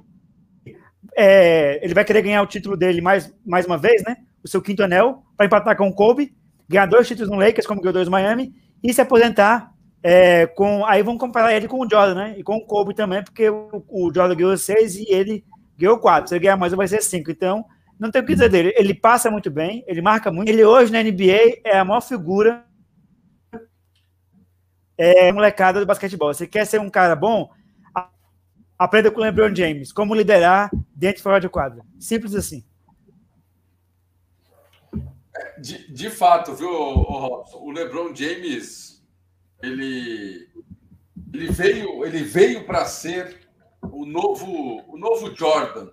[1.18, 4.16] é, ele vai querer ganhar o título dele mais, mais uma vez, né?
[4.44, 6.32] O seu quinto anel, para empatar com o Kobe,
[6.68, 8.54] ganhar dois títulos no Lakers, como ganhou dois no Miami,
[8.84, 10.86] e se aposentar é, com.
[10.86, 12.34] Aí vamos comparar ele com o Jordan, né?
[12.38, 15.44] E com o Kobe também, porque o, o Jordan ganhou seis e ele
[15.76, 16.28] ganhou quatro.
[16.28, 17.32] Se ele ganhar mais, vai ser cinco.
[17.32, 17.64] Então,
[17.98, 18.72] não tem o que dizer dele.
[18.76, 20.48] Ele passa muito bem, ele marca muito.
[20.48, 22.64] Ele hoje na NBA é a maior figura
[24.96, 26.32] é, molecada do basquetebol.
[26.32, 27.50] Você quer ser um cara bom?
[28.78, 29.90] Aprenda com o LeBron James.
[29.90, 31.84] Como liderar dentro e fora de quadra.
[31.98, 32.64] Simples assim.
[35.60, 37.58] De, de fato, viu, Robson?
[37.58, 39.02] O LeBron James,
[39.60, 40.48] ele,
[41.32, 43.48] ele veio, ele veio para ser
[43.82, 45.90] o novo, o novo Jordan.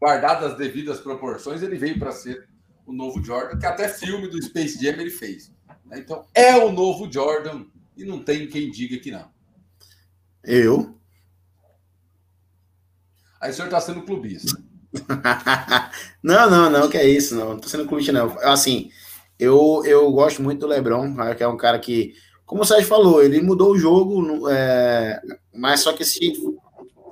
[0.00, 2.48] Guardadas as devidas proporções, ele veio para ser
[2.86, 5.52] o novo Jordan, que até filme do Space Jam ele fez.
[5.84, 5.98] né?
[5.98, 7.64] Então, é o novo Jordan
[7.96, 9.28] e não tem quem diga que não.
[10.44, 10.97] Eu?
[13.40, 14.60] Aí o senhor está sendo clubista.
[16.22, 17.50] não, não, não, que é isso, não.
[17.50, 18.36] Não tô sendo clubista, não.
[18.40, 18.90] Assim,
[19.38, 22.14] eu, eu gosto muito do Lebron, né, que é um cara que,
[22.46, 25.20] como o Sérgio falou, ele mudou o jogo, é,
[25.54, 26.32] mas só que se,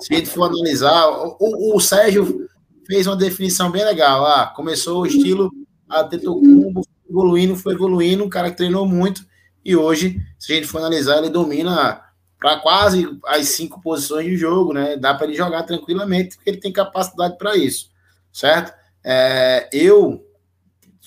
[0.00, 2.48] se a gente for analisar, o, o- Sérgio
[2.86, 4.24] fez uma definição bem legal.
[4.26, 5.50] Ah, começou o estilo
[5.90, 9.24] Antetokounmpo, foi evoluindo, foi evoluindo, um cara que treinou muito,
[9.64, 12.00] e hoje, se a gente for analisar, ele domina
[12.46, 14.96] para quase as cinco posições de jogo, né?
[14.96, 17.90] Dá para ele jogar tranquilamente, porque ele tem capacidade para isso,
[18.32, 18.72] certo?
[19.02, 20.24] É, eu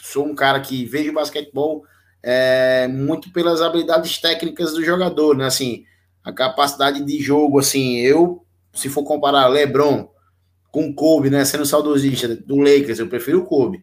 [0.04, 1.86] sou um cara que vejo basquetebol
[2.22, 5.46] é, muito pelas habilidades técnicas do jogador, né?
[5.46, 5.86] Assim,
[6.22, 10.12] a capacidade de jogo, assim, eu, se for comparar LeBron
[10.70, 11.46] com Kobe, né?
[11.46, 13.82] Sendo saudosista do Lakers, eu prefiro o Kobe.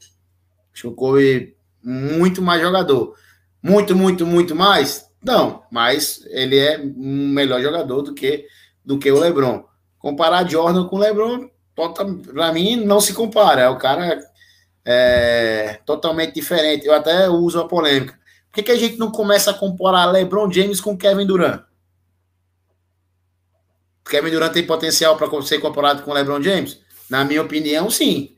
[0.74, 3.14] Acho o Kobe muito mais jogador.
[3.62, 5.05] Muito, muito, muito mais?
[5.26, 8.46] Não, mas ele é um melhor jogador do que,
[8.84, 9.64] do que o LeBron.
[9.98, 13.62] Comparar Jordan com o LeBron, para mim, não se compara.
[13.62, 14.20] É o cara
[14.84, 16.86] é, totalmente diferente.
[16.86, 18.12] Eu até uso a polêmica.
[18.12, 21.64] Por que, que a gente não começa a comparar LeBron James com Kevin Durant?
[24.08, 26.78] Kevin Durant tem potencial para ser comparado com LeBron James?
[27.10, 28.36] Na minha opinião, sim.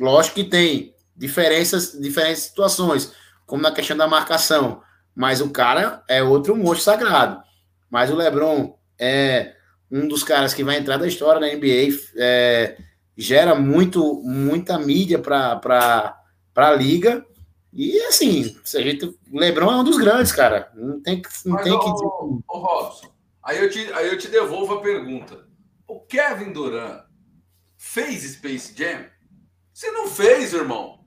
[0.00, 3.12] Lógico que tem diferenças, diferentes situações,
[3.44, 4.82] como na questão da marcação.
[5.18, 7.42] Mas o cara é outro monstro sagrado.
[7.90, 9.52] Mas o LeBron é
[9.90, 12.78] um dos caras que vai entrar da história da NBA, é,
[13.16, 16.14] gera muito, muita mídia para
[16.54, 17.26] a liga.
[17.72, 20.70] E assim, se a gente, o LeBron é um dos grandes, cara.
[20.76, 22.04] Não tem, que- não Mas, tem ô, que dizer.
[22.06, 23.10] ô, ô, Robson,
[23.42, 25.48] aí eu, te, aí eu te devolvo a pergunta.
[25.88, 27.02] O Kevin Durant
[27.76, 29.06] fez Space Jam?
[29.74, 31.00] Se não fez, irmão,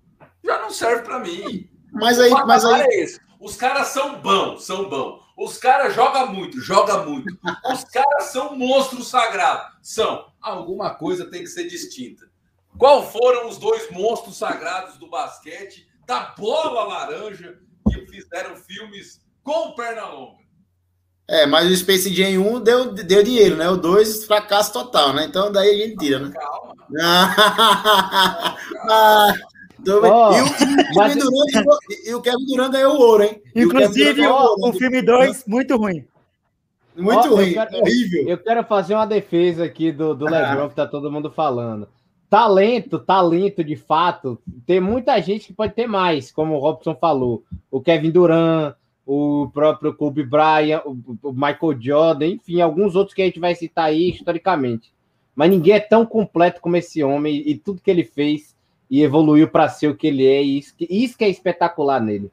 [0.43, 1.69] já não serve pra mim.
[1.93, 3.30] Mas aí, mas aí, é.
[3.41, 5.19] Os caras são bons, são bons.
[5.35, 7.35] Os caras jogam muito, jogam muito.
[7.73, 9.77] Os caras são monstros sagrados.
[9.81, 10.31] São.
[10.39, 12.29] Alguma coisa tem que ser distinta.
[12.77, 17.57] Qual foram os dois monstros sagrados do basquete, da bola laranja,
[17.89, 20.41] que fizeram filmes com o Pernalonga?
[21.31, 23.69] é, mas o Space Jam 1 deu, deu dinheiro, né?
[23.69, 25.23] O 2, fracasso total, né?
[25.23, 26.31] Então daí a gente tira, né?
[26.31, 26.71] Calma.
[28.83, 29.50] Ah, tô
[29.85, 33.41] e, o, o Kevin mas- Durant, ganhou- e o Kevin Durant ganhou o ouro, hein?
[33.55, 36.05] O Inclusive, Durant ganhou o, o filme 2, muito ruim.
[36.95, 38.27] Muito Ó, eu ruim, quero- horrível.
[38.27, 41.87] Eu quero fazer uma defesa aqui do, do LeBron que tá todo mundo falando.
[42.29, 47.43] talento, talento de fato, tem muita gente que pode ter mais, como o Robson falou,
[47.69, 48.75] o Kevin Durant,
[49.05, 53.85] o próprio Kobe Bryant, o Michael Jordan, enfim, alguns outros que a gente vai citar
[53.85, 54.91] aí historicamente.
[55.35, 58.50] Mas ninguém é tão completo como esse homem e tudo que ele fez
[58.91, 62.29] e evoluiu para ser o que ele é, e isso, isso que é espetacular nele.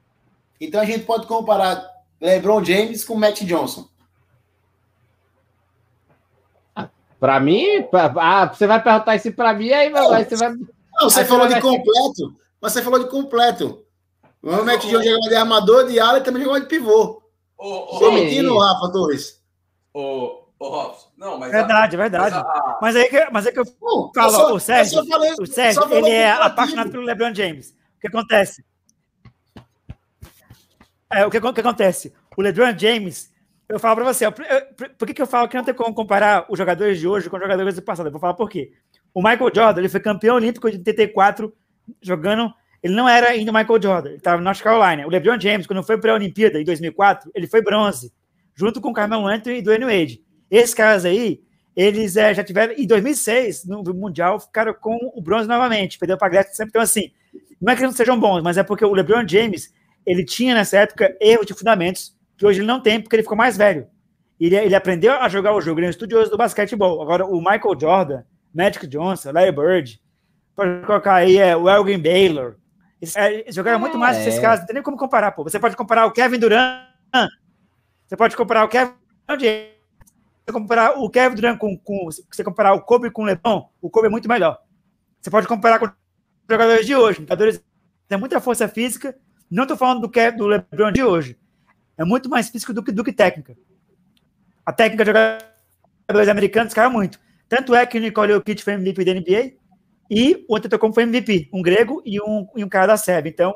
[0.60, 1.88] Então a gente pode comparar
[2.20, 3.86] LeBron James com Matt Johnson.
[7.20, 10.50] Para mim, pra, ah, você vai perguntar isso para mim, aí, não, aí você vai.
[10.50, 13.84] Não, você falou de completo, mas você falou de completo.
[14.42, 17.22] O Matt Johnson jogava de armador, de ala e também jogava de pivô.
[17.56, 19.40] Ô, mentindo, Rafa Torres.
[19.94, 21.08] Ô, ô, Robson.
[21.16, 21.52] Não, mas.
[21.52, 22.34] Verdade, a, verdade.
[22.34, 22.78] Mas, a...
[22.80, 25.46] mas, aí que, mas aí que eu não, falo, eu só, o Sérgio, falei, o
[25.46, 27.70] Sérgio ele é apaixonado pelo LeBron James.
[27.96, 28.64] O que acontece?
[31.10, 32.12] É, o que, o que acontece?
[32.36, 33.32] O LeBron James
[33.68, 36.46] eu falo para você, eu, por que, que eu falo que não tem como comparar
[36.48, 38.06] os jogadores de hoje com os jogadores do passado?
[38.06, 38.72] Eu vou falar por quê.
[39.12, 41.54] O Michael Jordan, ele foi campeão olímpico de 84,
[42.00, 42.50] jogando.
[42.82, 45.06] Ele não era ainda o Michael Jordan, ele estava no North Carolina.
[45.06, 48.10] O LeBron James, quando foi para a Olimpíada em 2004, ele foi bronze,
[48.54, 50.22] junto com o Carmelo Anthony e Dwayne Wade.
[50.50, 51.40] Esses caras aí,
[51.76, 56.26] eles é, já tiveram, em 2006, no Mundial, ficaram com o bronze novamente, perdeu para
[56.26, 56.70] a Grécia sempre.
[56.70, 57.12] Então, assim,
[57.60, 59.72] não é que eles não sejam bons, mas é porque o LeBron James,
[60.04, 63.36] ele tinha nessa época erros de fundamentos que hoje ele não tem porque ele ficou
[63.36, 63.86] mais velho.
[64.40, 67.02] Ele, ele aprendeu a jogar o jogo, ele é um estudioso do basquetebol.
[67.02, 68.22] Agora, o Michael Jordan,
[68.54, 70.00] Magic Johnson, Larry Bird,
[70.54, 72.56] pode colocar aí é, o Elgin Baylor.
[73.00, 74.28] Eles, é, eles jogaram muito mais é.
[74.28, 75.42] esses caras, não tem nem como comparar, pô.
[75.42, 76.82] Você pode comparar o Kevin Durant,
[78.06, 78.94] você pode comparar o Kevin
[80.52, 84.06] comparar o Kevin Durant com, com você comparar o Kobe com o LeBron, o Kobe
[84.06, 84.58] é muito melhor.
[85.20, 85.90] Você pode comparar com
[86.48, 87.62] jogadores de hoje, jogadores
[88.08, 89.16] têm muita força física.
[89.50, 91.38] Não estou falando do Kevin, do LeBron de hoje
[91.98, 93.56] é muito mais físico do que, do que técnica.
[94.64, 97.18] A técnica de jogadores americanos caiu muito.
[97.48, 99.52] Tanto é que o Nicole Jokic foi MVP da NBA
[100.08, 103.28] e o Antetokounmpo foi MVP, um grego e um, e um cara da SEB.
[103.28, 103.54] Então,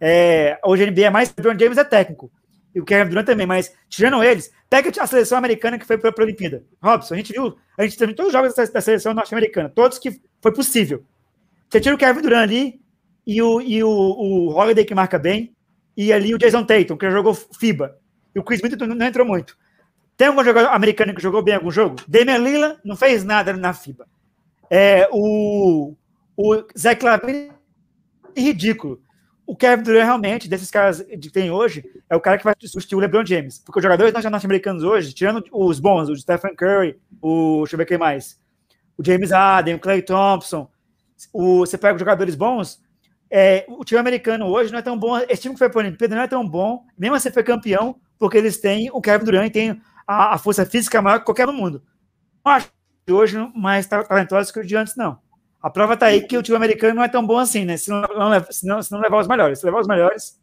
[0.00, 1.32] é, hoje a NBA é mais...
[1.36, 2.32] LeBron James é técnico.
[2.74, 6.10] E o Kevin Durant também, mas tirando eles, pega a seleção americana que foi para
[6.10, 6.64] a Olimpíada.
[6.82, 10.20] Robson, a gente viu, a gente teve todos os jogos da, seleção norte-americana, todos que
[10.42, 11.04] foi possível.
[11.70, 12.80] Você tira o Kevin Durant ali
[13.26, 15.54] e o, e o, o Holiday que marca bem,
[15.96, 17.96] e ali o Jason Tatum, que jogou FIBA.
[18.34, 19.56] E o Chris Middleton não entrou muito.
[20.16, 21.96] Tem algum jogador americano que jogou bem algum jogo?
[22.06, 24.06] Damian Lillard não fez nada na FIBA.
[24.70, 25.94] É, o,
[26.36, 27.50] o Zé Clavin
[28.34, 29.00] é ridículo.
[29.46, 32.96] O Kevin Durant, realmente, desses caras que tem hoje, é o cara que vai substituir
[32.96, 33.58] o LeBron James.
[33.58, 37.58] Porque os jogadores norte-americanos hoje, tirando os bons, o Stephen Curry, o.
[37.58, 38.40] Deixa eu ver quem mais.
[38.96, 40.70] O James Harden, o Clay Thompson.
[41.32, 42.82] O, você pega os jogadores bons,
[43.30, 45.18] é, o time americano hoje não é tão bom.
[45.28, 47.96] Esse time que foi para a Olimpíada não é tão bom, mesmo assim foi campeão,
[48.18, 51.52] porque eles têm o Kevin Durant tem a, a força física maior que qualquer no
[51.52, 51.82] mundo.
[52.44, 52.70] Não acho
[53.10, 55.18] hoje mais talentosos que os de antes, não.
[55.64, 57.78] A prova está aí que o time americano não é tão bom assim, né?
[57.78, 59.58] Se não, não, se não, se não levar os melhores.
[59.58, 60.38] Se levar os melhores,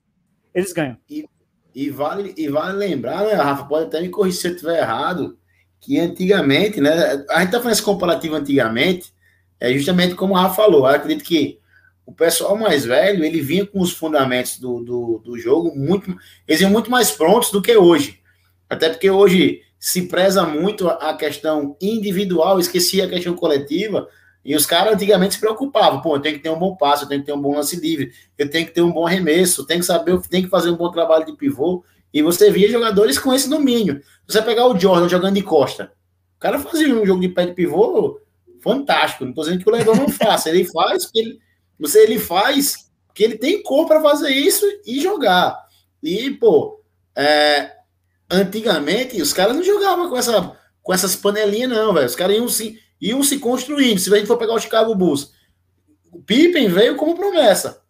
[0.51, 0.97] eles ganham.
[1.07, 1.29] E,
[1.75, 3.65] e, vale, e vale lembrar, né, Rafa?
[3.65, 5.37] Pode até me corrigir se eu estiver errado,
[5.79, 6.91] que antigamente, né?
[7.29, 9.13] A gente está fazendo esse comparativo antigamente,
[9.59, 10.87] é justamente como o Rafa falou.
[10.89, 11.59] Eu acredito que
[12.03, 16.17] o pessoal mais velho, ele vinha com os fundamentos do, do, do jogo muito,
[16.47, 18.19] eles iam muito mais prontos do que hoje.
[18.67, 24.07] Até porque hoje se preza muito a questão individual, esquecia a questão coletiva,
[24.43, 27.07] e os caras antigamente se preocupavam, pô, eu tenho que ter um bom passo, eu
[27.07, 29.65] tenho que ter um bom lance livre, eu tenho que ter um bom arremesso, eu
[29.65, 33.17] tenho que saber, tenho que fazer um bom trabalho de pivô, e você via jogadores
[33.17, 34.01] com esse domínio.
[34.27, 35.93] Você pegar o Jordan jogando de costa,
[36.35, 38.19] o cara fazia um jogo de pé de pivô
[38.61, 41.39] fantástico, não tô dizendo que o Lebron não faça, ele faz porque ele
[41.81, 45.57] você ele faz que ele tem cor para fazer isso e jogar.
[46.01, 46.81] E, pô,
[47.15, 47.71] é,
[48.29, 52.05] antigamente os caras não jogavam com, essa, com essas panelinhas, não, velho.
[52.05, 53.99] Os caras iam se, iam se construindo.
[53.99, 55.33] Se a gente for pegar o Chicago Bulls,
[56.11, 57.81] o Pippen veio como promessa.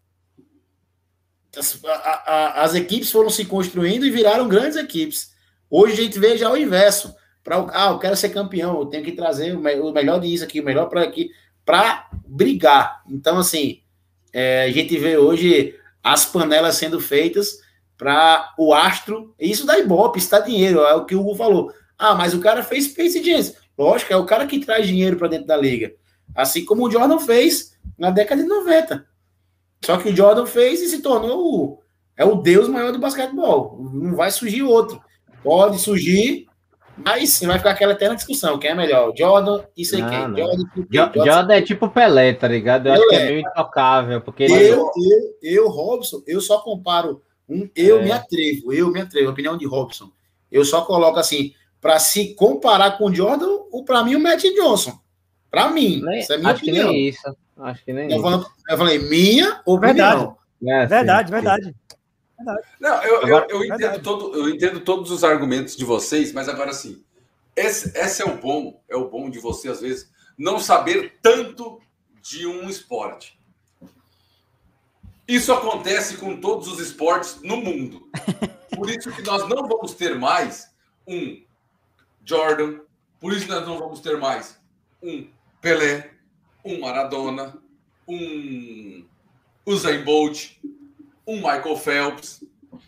[1.56, 5.32] As, a, a, as equipes foram se construindo e viraram grandes equipes.
[5.68, 7.14] Hoje a gente vê já o inverso.
[7.44, 10.60] Pra, ah, eu quero ser campeão, eu tenho que trazer o, o melhor disso aqui,
[10.60, 11.30] o melhor para aqui,
[11.64, 13.02] para brigar.
[13.08, 13.82] Então, assim,
[14.32, 17.58] é, a gente vê hoje as panelas sendo feitas
[17.98, 19.34] para o astro.
[19.38, 21.72] Isso dá ibope, está dinheiro, é o que o Hugo falou.
[21.98, 23.54] Ah, mas o cara fez Space Jams.
[23.82, 25.92] Lógico, é o cara que traz dinheiro para dentro da liga.
[26.34, 29.04] Assim como o Jordan fez na década de 90.
[29.84, 31.78] Só que o Jordan fez e se tornou o,
[32.16, 33.78] é o deus maior do basquetebol.
[33.92, 35.00] Não vai surgir outro.
[35.42, 36.46] Pode surgir
[37.26, 39.12] sim vai ficar aquela eterna discussão: quem é melhor?
[39.16, 40.28] Jordan e sei não, quem.
[40.28, 40.36] Não.
[40.36, 42.88] Jordan, Jordan, Jordan é tipo Pelé, tá ligado?
[42.88, 44.20] Eu, eu acho que é meio intocável.
[44.20, 44.90] Porque eu, eu,
[45.42, 47.22] eu, Robson, eu só comparo.
[47.48, 48.04] Um, eu é.
[48.04, 50.10] me atrevo, eu me atrevo, opinião de Robson.
[50.50, 51.52] Eu só coloco assim,
[51.82, 54.96] para se comparar com o Jordan, o para mim o Matt Johnson.
[55.50, 56.86] Para mim, nem, isso é minha acho opinião.
[56.86, 57.36] Que nem isso.
[57.58, 58.10] Acho que nem.
[58.10, 59.80] Eu, falando, eu falei, minha opinião.
[59.80, 61.74] Verdade, é, verdade, sim, verdade.
[62.80, 66.72] Não, eu, eu, eu, entendo todo, eu entendo todos os argumentos de vocês, mas agora
[66.72, 67.04] sim,
[67.54, 71.80] esse, esse é o bom, é o bom de você, às vezes, não saber tanto
[72.22, 73.38] de um esporte.
[75.26, 78.08] Isso acontece com todos os esportes no mundo.
[78.74, 80.70] Por isso que nós não vamos ter mais
[81.06, 81.42] um
[82.24, 82.80] Jordan,
[83.20, 84.58] por isso nós não vamos ter mais
[85.02, 85.26] um
[85.60, 86.10] Pelé,
[86.64, 87.56] um Maradona,
[88.06, 89.04] um
[89.66, 90.52] Usain Bolt,
[91.26, 92.44] um Michael Phelps.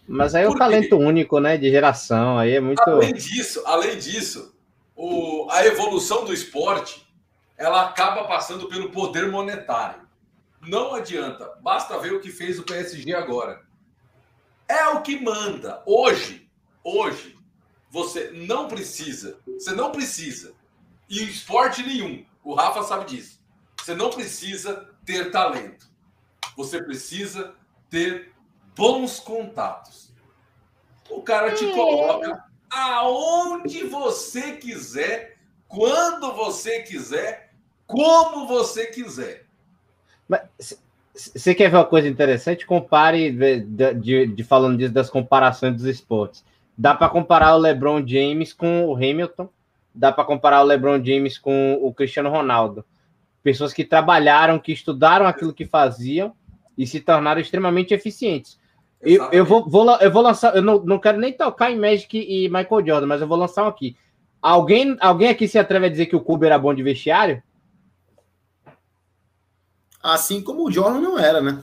[0.07, 2.81] Mas aí é o talento único, né, de geração, aí é muito.
[2.83, 4.55] Além disso, além disso,
[4.97, 7.07] o, a evolução do esporte,
[7.57, 10.03] ela acaba passando pelo poder monetário.
[10.61, 13.63] Não adianta, basta ver o que fez o PSG agora.
[14.69, 15.83] É o que manda.
[15.85, 16.49] Hoje,
[16.83, 17.34] hoje,
[17.95, 20.53] você não precisa, você não precisa,
[21.09, 23.41] em esporte nenhum, o Rafa sabe disso.
[23.81, 25.89] Você não precisa ter talento.
[26.57, 27.55] Você precisa
[27.89, 28.33] ter
[28.75, 30.13] bons contatos.
[31.09, 35.37] O cara te coloca aonde você quiser,
[35.69, 37.53] quando você quiser,
[37.87, 39.47] como você quiser.
[40.29, 40.41] Mas
[41.15, 42.67] você quer ver uma coisa interessante?
[42.67, 46.45] Compare, de, de, de falando disso, das comparações dos esportes.
[46.77, 49.49] Dá para comparar o LeBron James com o Hamilton,
[49.95, 52.85] dá para comparar o LeBron James com o Cristiano Ronaldo.
[53.43, 56.35] Pessoas que trabalharam, que estudaram aquilo que faziam
[56.77, 58.59] e se tornaram extremamente eficientes.
[59.01, 62.19] Eu, eu, vou, vou, eu vou lançar, eu não, não quero nem tocar em Magic
[62.19, 63.97] e Michael Jordan, mas eu vou lançar um aqui.
[64.41, 67.43] Alguém, alguém aqui se atreve a dizer que o Kobe era bom de vestiário?
[70.03, 71.63] Assim como o Jordan não era, né?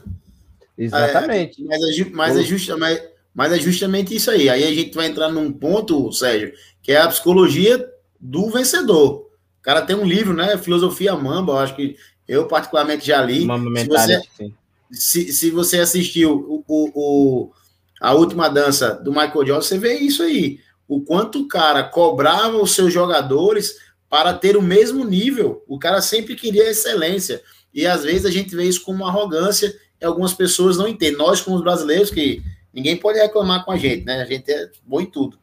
[0.76, 1.62] Exatamente.
[1.62, 3.02] É, mas, é, mas, é justa, mas,
[3.34, 4.48] mas é justamente isso aí.
[4.48, 6.52] Aí a gente vai entrar num ponto, Sérgio,
[6.82, 7.84] que é a psicologia
[8.20, 9.28] do vencedor.
[9.60, 10.58] O cara tem um livro, né?
[10.58, 11.96] Filosofia Mamba, eu acho que
[12.26, 13.44] eu particularmente já li.
[13.44, 14.54] Mamba se você, sim
[14.92, 17.52] se, se você assistiu o, o, o,
[18.00, 20.60] a última dança do Michael Jordan, você vê isso aí.
[20.86, 23.76] O quanto o cara cobrava os seus jogadores
[24.08, 25.64] para ter o mesmo nível.
[25.66, 27.42] O cara sempre queria excelência.
[27.72, 31.16] E às vezes a gente vê isso como uma arrogância e algumas pessoas não entendem.
[31.16, 32.42] Nós, como os brasileiros, que
[32.72, 34.20] ninguém pode reclamar com a gente, né?
[34.22, 35.38] A gente é bom em tudo.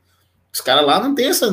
[0.51, 1.49] Os caras lá não tem essa.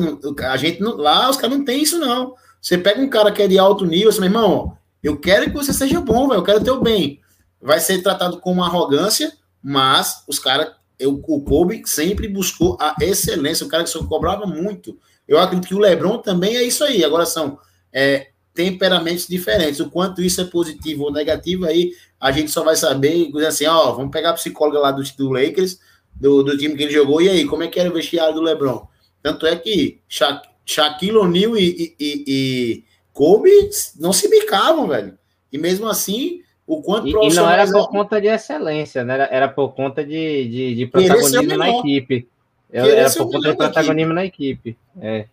[0.51, 2.35] A gente não, lá, os caras não tem isso, não.
[2.61, 5.55] Você pega um cara que é de alto nível, assim, meu irmão, eu quero que
[5.55, 6.39] você seja bom, velho.
[6.39, 7.21] Eu quero ter o bem
[7.61, 10.71] vai ser tratado com arrogância, mas os caras,
[11.01, 14.97] o Kobe sempre buscou a excelência, o cara que só cobrava muito.
[15.27, 17.03] Eu acredito que o Lebron também é isso aí.
[17.03, 17.59] Agora são
[17.91, 19.79] é, temperamentos diferentes.
[19.79, 23.91] O quanto isso é positivo ou negativo, aí a gente só vai saber, assim, ó,
[23.91, 25.79] vamos pegar a psicóloga lá do, do Lakers,
[26.15, 28.41] do, do time que ele jogou, e aí, como é que era o vestiário do
[28.41, 28.87] Lebron?
[29.21, 33.51] Tanto é que Sha Shaquille O'Neal e, e, e Kobe
[33.99, 35.17] não se bicavam, velho.
[35.53, 39.13] E mesmo assim, o quanto e, e não era por conta de excelência, né?
[39.13, 42.27] Era, era por conta de, de, de protagonismo na equipe.
[42.69, 44.77] Era, era por conta de protagonismo na equipe.
[44.99, 45.27] É.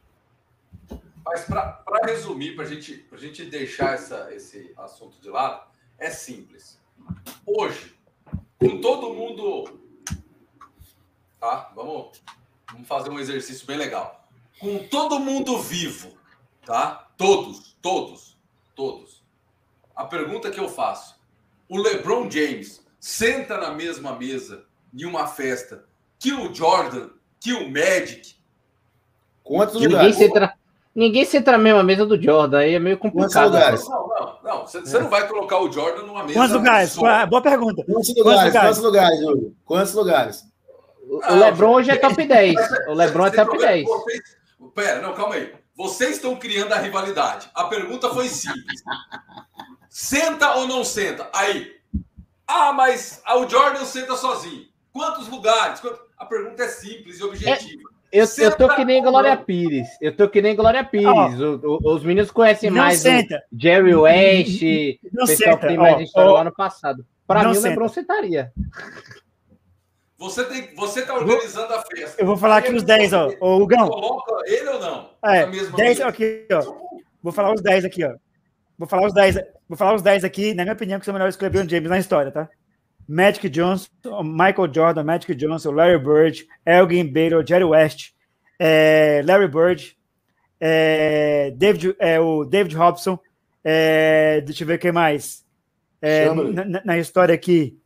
[1.25, 5.67] Mas para resumir, para gente, a gente deixar essa, esse assunto de lado,
[5.99, 6.79] é simples.
[7.47, 7.95] Hoje,
[8.59, 9.81] com todo mundo.
[11.41, 11.71] Tá?
[11.75, 12.21] Vamos,
[12.71, 14.27] vamos fazer um exercício bem legal.
[14.59, 16.17] Com todo mundo vivo,
[16.65, 17.11] tá?
[17.17, 18.37] Todos, todos,
[18.75, 19.23] todos.
[19.95, 21.21] A pergunta que eu faço:
[21.69, 25.87] o LeBron James senta na mesma mesa de uma festa
[26.19, 27.11] que o Jordan,
[27.41, 28.37] que o Magic.
[29.43, 30.17] Quantos ninguém lugares?
[30.95, 33.51] Ninguém senta na mesma mesa do Jordan, aí é meio complicado.
[33.51, 33.89] Quantos lugares?
[33.89, 34.67] Não, não, não.
[34.67, 36.35] Você, você não vai colocar o Jordan numa mesa.
[36.35, 36.91] Quantos lugares?
[36.93, 37.27] Só.
[37.27, 37.85] Boa pergunta.
[37.85, 38.53] Quantos lugares?
[38.53, 39.57] Quantos lugares, Hugo?
[39.65, 40.45] Quantos lugares?
[41.09, 42.57] O Lebron hoje é top 10.
[42.89, 43.87] O Lebron é top 10.
[43.87, 44.23] Vocês...
[44.75, 45.53] Pera, não, calma aí.
[45.77, 47.49] Vocês estão criando a rivalidade.
[47.55, 48.83] A pergunta foi simples.
[49.89, 51.29] Senta ou não senta?
[51.33, 51.73] Aí.
[52.47, 54.67] Ah, mas o Jordan senta sozinho.
[54.93, 55.81] Quantos lugares?
[56.17, 57.83] A pergunta é simples e objetiva.
[57.91, 59.89] É, eu, eu tô que nem Glória Pires.
[60.01, 61.41] Eu tô que nem Glória Pires.
[61.41, 63.43] O, o, os meninos conhecem mais senta.
[63.53, 64.63] o Jerry West,
[65.13, 67.05] o pessoal que tem mais história oh, ano passado.
[67.27, 68.53] Para mim, o Lebron sentaria.
[70.17, 72.23] Você, tem, você tá organizando a festa.
[72.23, 73.31] Eu vou falar aqui os 10, ó.
[73.41, 73.89] Ô, Hugão.
[73.89, 75.11] Coloca ele ou não?
[75.23, 76.63] É, 10 aqui, ó.
[77.23, 78.15] Vou falar os 10 aqui, ó.
[78.79, 81.37] Vou falar os 10, vou falar os 10 aqui, na minha opinião, que são melhores
[81.37, 82.49] que o LeBron James na história, tá?
[83.09, 83.89] Magic Johnson,
[84.23, 88.13] Michael Jordan, Magic Johnson, Larry Bird, Elgin Baylor, Jerry West,
[88.59, 89.97] é, Larry Bird,
[90.61, 93.19] é, David, é, o David Robson,
[93.63, 95.45] é, deixa eu ver quem mais.
[96.01, 97.79] É, na, na, história aqui,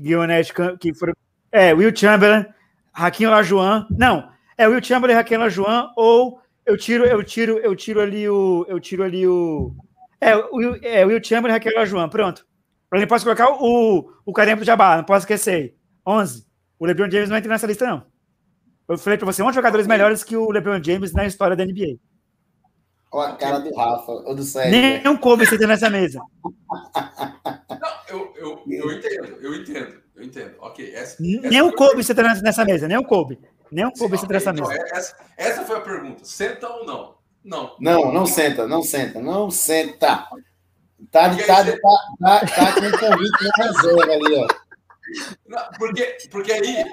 [0.00, 1.14] Guionete, que foram.
[1.52, 2.46] É, Will Chamberlain,
[2.92, 3.86] Raquinho Lajuan.
[3.90, 8.66] Não, é Will Chamberlain, Raquinho Lajuan, ou eu tiro, eu tiro, eu tiro ali o.
[8.68, 9.72] Eu tiro ali o
[10.20, 12.44] É, o, é, Will Chamberlain e Raquel João, pronto.
[12.92, 15.76] Eu nem posso colocar o, o carimbo do Jabá, não posso esquecer.
[16.06, 16.46] 11.
[16.78, 18.06] O LeBron James não entra nessa lista, não.
[18.88, 21.98] Eu falei para você, 11 jogadores melhores que o LeBron James na história da NBA.
[23.10, 24.70] Olha a cara do Rafa, ou do Sérgio.
[24.70, 26.20] Nem um Kobe senta nessa mesa.
[26.44, 30.54] Não, eu, eu, eu entendo, eu entendo, eu entendo.
[30.60, 30.92] Ok.
[30.94, 33.38] Essa, nem um Kobe senta nessa mesa, nem um Kobe.
[33.70, 34.84] Nem um Kobe senta nessa então, mesa.
[34.92, 36.24] Essa, essa foi a pergunta.
[36.24, 37.16] Senta ou não?
[37.42, 37.76] Não.
[37.80, 40.28] Não, não senta, não senta, não senta.
[41.10, 41.78] Tá, de, tá, você...
[41.80, 41.88] tá,
[42.20, 44.66] tá, tá com um convite na reserva ali, ó.
[45.46, 46.84] Não, porque, porque aí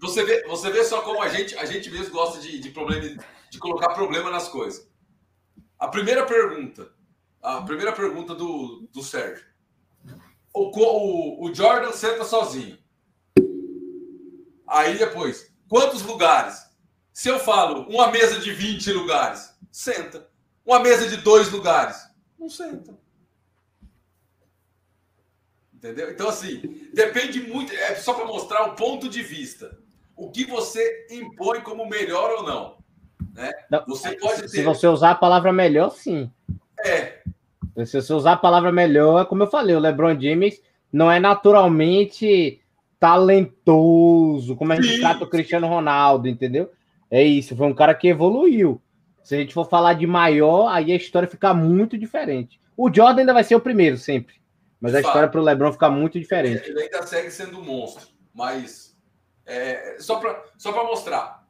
[0.00, 3.20] você vê, você vê só como a gente, a gente mesmo gosta de, de, problema,
[3.50, 4.88] de colocar problema nas coisas.
[5.78, 6.92] A primeira pergunta,
[7.42, 9.44] a primeira pergunta do, do Sérgio.
[10.54, 12.78] O, o, o Jordan senta sozinho.
[14.66, 16.68] Aí depois, quantos lugares?
[17.12, 20.28] Se eu falo uma mesa de 20 lugares, senta.
[20.64, 21.96] Uma mesa de dois lugares,
[22.38, 22.96] não senta.
[25.78, 26.10] Entendeu?
[26.10, 27.72] Então, assim, depende muito.
[27.72, 29.78] É só para mostrar o ponto de vista.
[30.16, 32.78] O que você impõe como melhor ou não.
[33.32, 33.52] Né?
[33.70, 34.48] não você pode ter...
[34.48, 36.28] Se você usar a palavra melhor, sim.
[36.84, 37.20] É.
[37.86, 40.60] Se você usar a palavra melhor, como eu falei, o LeBron James
[40.92, 42.60] não é naturalmente
[42.98, 45.00] talentoso, como a gente sim.
[45.00, 46.72] trata o Cristiano Ronaldo, entendeu?
[47.08, 48.82] É isso, foi um cara que evoluiu.
[49.22, 52.60] Se a gente for falar de maior, aí a história fica muito diferente.
[52.76, 54.34] O Jordan ainda vai ser o primeiro, sempre.
[54.80, 56.68] Mas a história para o Lebron fica muito diferente.
[56.68, 58.96] Ele ainda segue sendo um monstro, mas
[59.44, 61.46] é, só para só mostrar.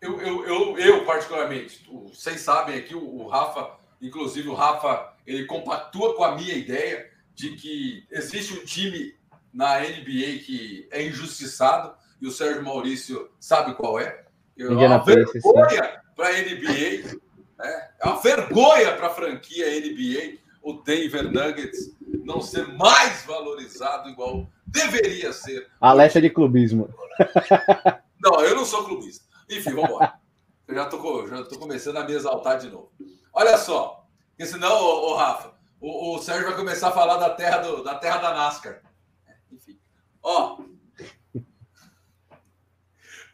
[0.00, 5.44] Eu, eu, eu, eu, particularmente, vocês sabem aqui, o, o Rafa, inclusive o Rafa, ele
[5.46, 9.14] compactua com a minha ideia de que existe um time
[9.52, 14.24] na NBA que é injustiçado e o Sérgio Maurício sabe qual é.
[14.58, 17.18] É uma vergonha para a NBA,
[17.58, 17.88] né?
[18.00, 24.48] é uma vergonha para a franquia NBA o Denver Nuggets não ser mais valorizado igual
[24.66, 25.68] deveria ser.
[25.80, 26.88] Alerta de clubismo.
[28.24, 29.24] Não, eu não sou clubista.
[29.50, 30.14] Enfim, vamos embora.
[30.68, 32.92] Eu já tô, já tô começando a me exaltar de novo.
[33.32, 37.30] Olha só, porque senão, ô, ô Rafa, o, o, Sérgio vai começar a falar da
[37.30, 38.80] terra, do, da terra da NASCAR.
[39.50, 39.76] Enfim.
[40.22, 40.60] Ó.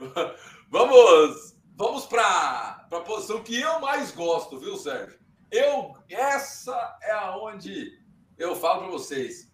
[0.71, 5.18] vamos vamos para a posição que eu mais gosto, viu, Sérgio?
[5.51, 7.99] Eu, essa é aonde
[8.37, 9.51] eu falo para vocês,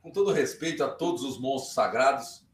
[0.00, 2.44] com todo respeito a todos os monstros sagrados,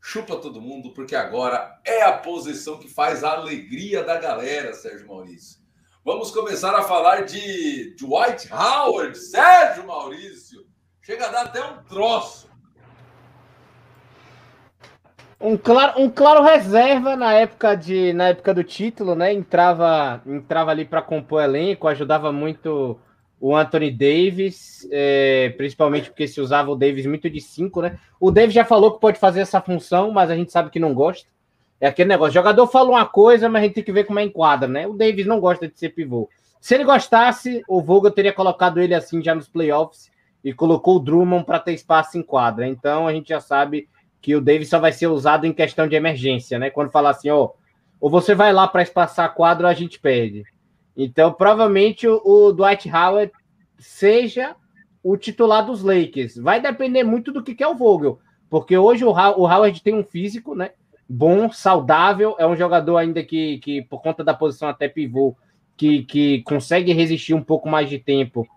[0.00, 5.06] chupa todo mundo, porque agora é a posição que faz a alegria da galera, Sérgio
[5.06, 5.62] Maurício.
[6.04, 10.66] Vamos começar a falar de Dwight Howard, Sérgio Maurício.
[11.00, 12.50] Chega a dar até um troço.
[15.40, 19.32] Um claro, um claro reserva na época de na época do título, né?
[19.32, 22.98] Entrava entrava ali para compor elenco, ajudava muito
[23.40, 27.98] o Anthony Davis, é, principalmente porque se usava o Davis muito de 5, né?
[28.18, 30.94] O Davis já falou que pode fazer essa função, mas a gente sabe que não
[30.94, 31.28] gosta.
[31.80, 34.18] É aquele negócio, o jogador fala uma coisa, mas a gente tem que ver como
[34.18, 34.86] é enquadra, né?
[34.86, 36.30] O Davis não gosta de ser pivô.
[36.58, 40.10] Se ele gostasse, o Vogel teria colocado ele assim já nos playoffs
[40.42, 42.66] e colocou o Drummond para ter espaço em quadra.
[42.66, 43.86] Então a gente já sabe
[44.24, 46.70] que o Davis só vai ser usado em questão de emergência, né?
[46.70, 47.50] Quando falar assim, ó,
[48.00, 50.44] ou você vai lá para espaçar quadro, a gente perde.
[50.96, 53.30] Então, provavelmente o, Dwight Howard
[53.78, 54.56] seja
[55.02, 56.38] o titular dos Lakers.
[56.38, 58.18] Vai depender muito do que quer o Vogel,
[58.48, 60.70] porque hoje o, o Howard tem um físico, né?
[61.06, 65.36] Bom, saudável, é um jogador ainda que, que por conta da posição até pivô,
[65.76, 68.48] que, que consegue resistir um pouco mais de tempo.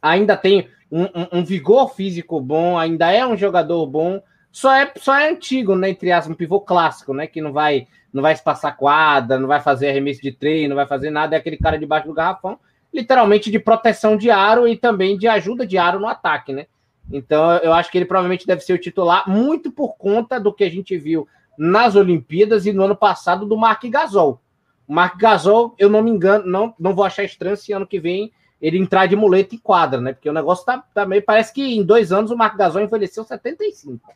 [0.00, 4.22] Ainda tem um, um, um vigor físico bom, ainda é um jogador bom,
[4.52, 5.88] só é, só é antigo, né?
[5.88, 7.26] Entre aspas, um pivô clássico, né?
[7.26, 10.86] Que não vai, não vai espaçar quadra, não vai fazer arremesso de treino, não vai
[10.86, 12.60] fazer nada, é aquele cara debaixo do garrafão,
[12.92, 16.66] literalmente de proteção de aro e também de ajuda de aro no ataque, né?
[17.10, 20.64] Então eu acho que ele provavelmente deve ser o titular, muito por conta do que
[20.64, 21.26] a gente viu
[21.56, 24.38] nas Olimpíadas e no ano passado do Mark Gasol.
[24.86, 27.98] O Mark Gasol, eu não me engano, não, não vou achar estranho se ano que
[27.98, 28.30] vem
[28.60, 30.12] ele entrar de muleta em quadra, né?
[30.12, 31.22] Porque o negócio tá, tá meio.
[31.22, 34.12] Parece que em dois anos o Mark Gasol envelheceu 75.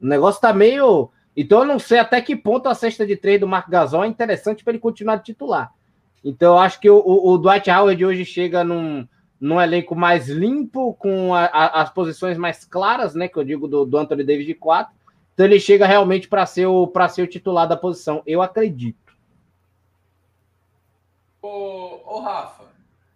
[0.00, 1.10] O negócio tá meio.
[1.36, 4.08] Então eu não sei até que ponto a cesta de três do Marco Gasol é
[4.08, 5.72] interessante para ele continuar de titular.
[6.24, 9.06] Então eu acho que o, o, Dwight Howard hoje chega num,
[9.40, 13.28] num elenco mais limpo, com a, a, as posições mais claras, né?
[13.28, 14.94] Que eu digo do, do Anthony Davis de 4.
[15.32, 18.22] Então ele chega realmente para ser, o, ser o titular da posição.
[18.26, 19.14] Eu acredito.
[21.40, 22.64] Ô, ô Rafa,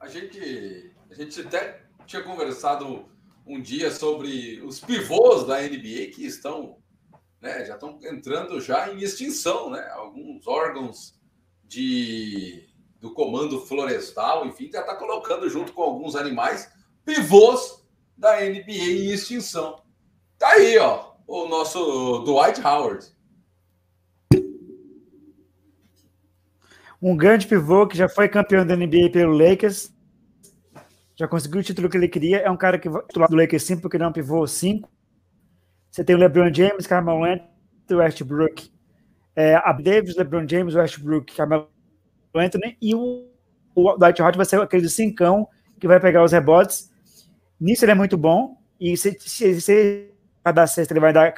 [0.00, 3.04] a gente, a gente até tinha conversado
[3.46, 6.78] um dia sobre os pivôs da NBA que estão,
[7.40, 9.86] né, já estão entrando já em extinção, né?
[9.92, 11.18] Alguns órgãos
[11.64, 12.68] de
[13.00, 16.72] do comando florestal, enfim, já está colocando junto com alguns animais
[17.04, 17.84] pivôs
[18.16, 19.82] da NBA em extinção.
[20.38, 23.06] Tá aí, ó, o nosso Dwight Howard.
[27.00, 29.92] Um grande pivô que já foi campeão da NBA pelo Lakers,
[31.16, 32.38] já conseguiu o título que ele queria.
[32.38, 34.88] É um cara que titular do Lakers sim, porque não é um pivô 5.
[35.90, 37.48] Você tem o LeBron James, Carmelo Anthony,
[37.90, 38.72] Westbrook,
[39.36, 41.68] é, a Davis, LeBron James, Westbrook, Carmelo
[42.34, 43.28] Anthony e o,
[43.74, 45.46] o Dwight Howard vai ser aquele cincão
[45.78, 46.90] que vai pegar os rebotes.
[47.60, 50.10] Nisso ele é muito bom e se, se, se
[50.42, 51.32] dar cesta, ele vai dar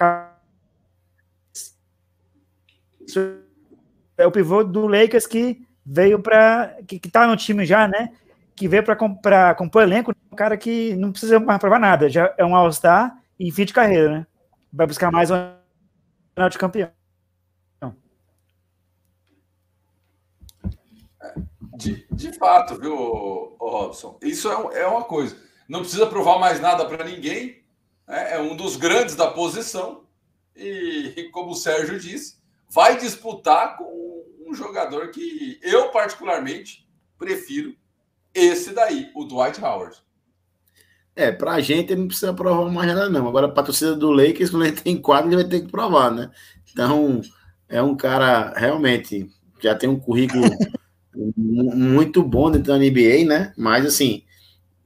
[4.17, 8.11] é o pivô do Lakers que veio para que, que tá no time já, né?
[8.57, 12.45] Que veio para compor elenco, um cara que não precisa mais provar nada, já é
[12.45, 14.27] um All-Star em fim de carreira, né?
[14.73, 15.37] Vai buscar mais um
[16.35, 16.91] final de campeão.
[21.77, 24.19] De, de fato, viu, Robson?
[24.23, 25.37] Isso é, é uma coisa.
[25.69, 27.63] Não precisa provar mais nada para ninguém.
[28.07, 28.33] Né?
[28.33, 30.05] É um dos grandes da posição.
[30.55, 32.39] E, e, como o Sérgio disse,
[32.71, 36.89] vai disputar com um jogador que eu, particularmente,
[37.19, 37.77] prefiro
[38.39, 39.97] esse daí, o Dwight Howard.
[41.15, 43.27] É, pra gente ele não precisa provar mais nada, não.
[43.27, 46.31] Agora, pra torcida do Lakers, quando ele tem quadro, ele vai ter que provar, né?
[46.71, 47.23] Então,
[47.69, 49.29] é um cara realmente
[49.63, 50.45] já tem um currículo
[51.37, 53.53] muito bom dentro da NBA, né?
[53.57, 54.23] Mas assim,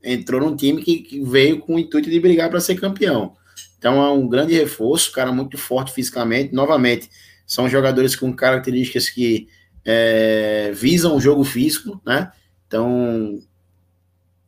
[0.03, 3.37] entrou num time que, que veio com o intuito de brigar para ser campeão.
[3.79, 6.55] Então é um grande reforço, cara muito forte fisicamente.
[6.55, 7.11] Novamente,
[7.47, 9.49] são jogadores com características que
[9.85, 12.31] é, visam o jogo físico, né?
[12.71, 13.43] Então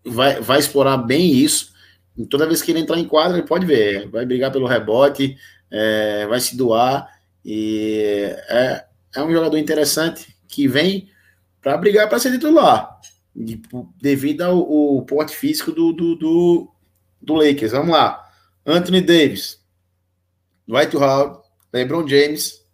[0.04, 1.72] vai, vai explorar bem isso.
[2.16, 5.36] E toda vez que ele entrar em quadra, ele pode ver, vai brigar pelo rebote,
[5.68, 7.08] é, vai se doar.
[7.44, 8.84] E é,
[9.16, 11.10] é um jogador interessante que vem
[11.60, 13.00] para brigar para ser titular,
[13.34, 13.60] de,
[14.00, 16.72] devido ao, ao, porte físico do, do, do,
[17.20, 17.72] do, Lakers.
[17.72, 18.24] Vamos lá.
[18.64, 19.60] Anthony Davis,
[20.68, 21.40] Dwight Howard,
[21.72, 22.64] LeBron James,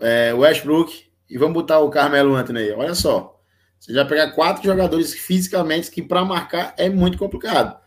[0.00, 2.72] é, Westbrook e vamos botar o Carmelo Anthony aí.
[2.72, 3.31] Olha só.
[3.82, 7.80] Você já pegar quatro jogadores fisicamente que para marcar é muito complicado.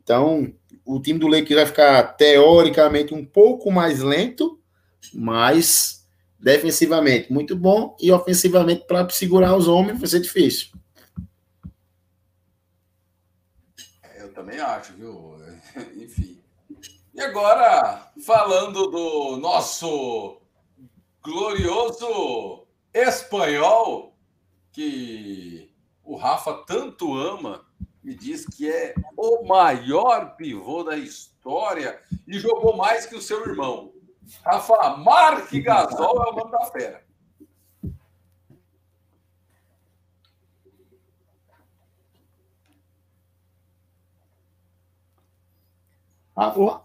[0.00, 0.54] Então,
[0.84, 4.60] o time do Lakers vai ficar teoricamente um pouco mais lento,
[5.12, 6.06] mas
[6.38, 10.68] defensivamente muito bom e ofensivamente para segurar os homens vai ser difícil.
[14.14, 15.34] Eu também acho, viu?
[16.00, 16.40] Enfim.
[17.12, 20.40] E agora, falando do nosso
[21.20, 24.09] glorioso espanhol,
[24.72, 25.72] que
[26.04, 27.64] o Rafa tanto ama,
[28.02, 33.46] me diz que é o maior pivô da história e jogou mais que o seu
[33.46, 33.92] irmão.
[34.44, 37.09] Rafa, Mark Gasol é o nome da fera.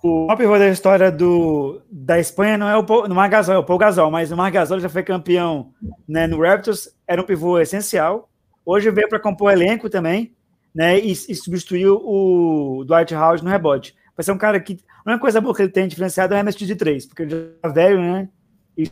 [0.03, 3.57] O, o pivô da história do, da Espanha não é o não é Gasol, é
[3.57, 5.73] o Paul Gasol, mas o Marc Gasol já foi campeão
[6.05, 8.29] né, no Raptors, era um pivô essencial.
[8.65, 10.35] Hoje veio para compor elenco também,
[10.73, 13.95] né, e, e substituiu o Dwight Howard no rebote.
[14.13, 16.39] Vai ser um cara que a única coisa boa que ele tem diferenciado é o
[16.41, 18.29] MST de 3, porque ele já é velho, né?
[18.77, 18.91] E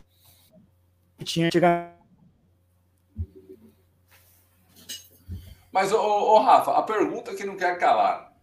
[1.24, 1.92] tinha chegado.
[5.70, 8.33] Mas, ô, ô, Rafa, a pergunta que não quer calar.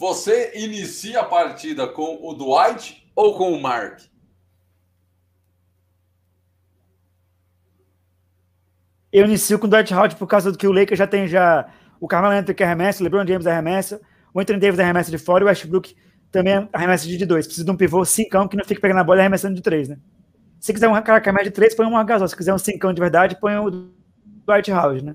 [0.00, 4.00] Você inicia a partida com o Dwight ou com o Mark?
[9.12, 11.70] Eu inicio com o Dwight Howard por causa do que o Lakers já tem já
[12.00, 14.00] o Carmelo Anthony que arremessa, o LeBron James arremessa,
[14.32, 15.94] o Anthony Davis arremessa de fora e o Westbrook
[16.32, 17.44] também arremessa de dois.
[17.44, 19.86] Precisa de um pivô cincão que não fique pegando a bola e arremessando de três,
[19.86, 19.98] né?
[20.58, 22.26] Se quiser um cara que arremessa de três, põe um Gasol.
[22.26, 23.70] Se quiser um cincão de verdade, põe o
[24.46, 25.14] Dwight Howard, né?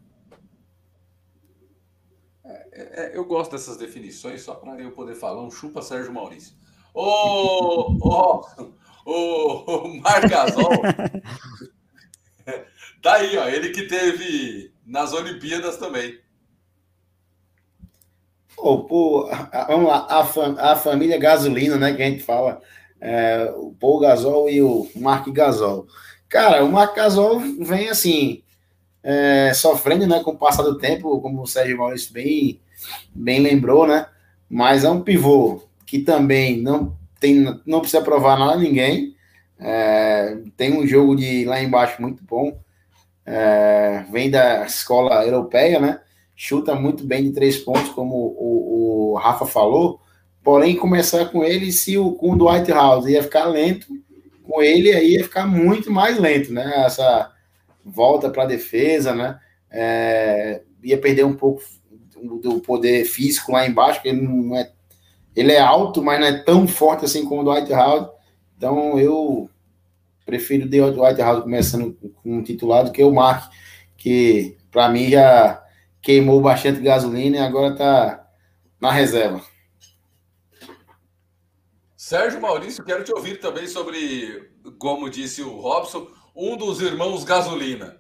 [2.76, 6.54] É, é, eu gosto dessas definições só para eu poder falar um chupa Sérgio Maurício.
[6.94, 8.46] Ô, ô,
[9.06, 10.70] ô, o Marc Gasol
[13.02, 16.20] tá aí, ó, ele que teve nas Olimpíadas também.
[18.58, 19.30] Pô, pô,
[19.68, 22.62] vamos lá, a, fam, a família gasolina, né, que a gente fala,
[23.00, 25.88] é, o Paul Gasol e o Mark Gasol.
[26.28, 28.44] Cara, o Mark Gasol vem assim,
[29.02, 32.60] é, sofrendo, né, com o passar do tempo, como o Sérgio Maurício bem,
[33.14, 34.08] bem lembrou, né,
[34.50, 39.16] mas é um pivô que também não tem, não precisa provar nada a ninguém,
[39.60, 42.58] é, tem um jogo de lá embaixo muito bom,
[43.26, 46.00] é, vem da escola europeia, né,
[46.36, 50.00] chuta muito bem de três pontos, como o, o Rafa falou,
[50.44, 53.88] porém começar com ele se o com o Dwight House ia ficar lento,
[54.44, 56.84] com ele aí ia ficar muito mais lento, né?
[56.86, 57.32] Essa
[57.84, 59.40] volta para a defesa, né?
[59.76, 61.62] é, ia perder um pouco
[62.42, 64.72] do poder físico lá embaixo, porque ele não é.
[65.36, 68.10] Ele é alto, mas não é tão forte assim como o Dwight Howard.
[68.58, 69.50] Então eu
[70.26, 73.52] prefiro o Dwight Howard começando com um titular do que o Mark,
[73.98, 75.62] que para mim já
[76.02, 78.28] queimou bastante gasolina e agora está
[78.80, 79.42] na reserva.
[81.96, 88.00] Sérgio Maurício, quero te ouvir também sobre, como disse o Robson, um dos irmãos gasolina.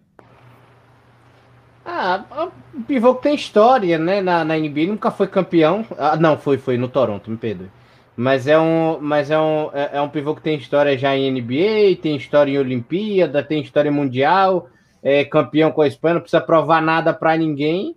[1.85, 4.19] Ah, o pivô que tem história, né?
[4.19, 5.85] Na, na NBA nunca foi campeão.
[5.97, 7.69] Ah, não, foi, foi no Toronto, me perdoe.
[8.17, 11.29] Mas é um, mas é um, é, é um pivô que tem história já em
[11.31, 14.69] NBA, tem história em Olimpíada, tem história mundial,
[15.03, 17.95] é campeão com a Espanha, não precisa provar nada para ninguém.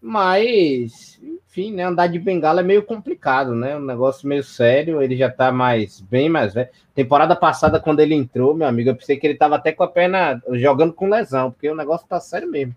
[0.00, 1.82] Mas, enfim, né?
[1.82, 3.76] Andar de bengala é meio complicado, né?
[3.76, 5.02] Um negócio meio sério.
[5.02, 6.68] Ele já tá mais, bem mais velho.
[6.94, 9.88] Temporada passada, quando ele entrou, meu amigo, eu pensei que ele tava até com a
[9.88, 12.74] perna jogando com lesão, porque o negócio tá sério mesmo.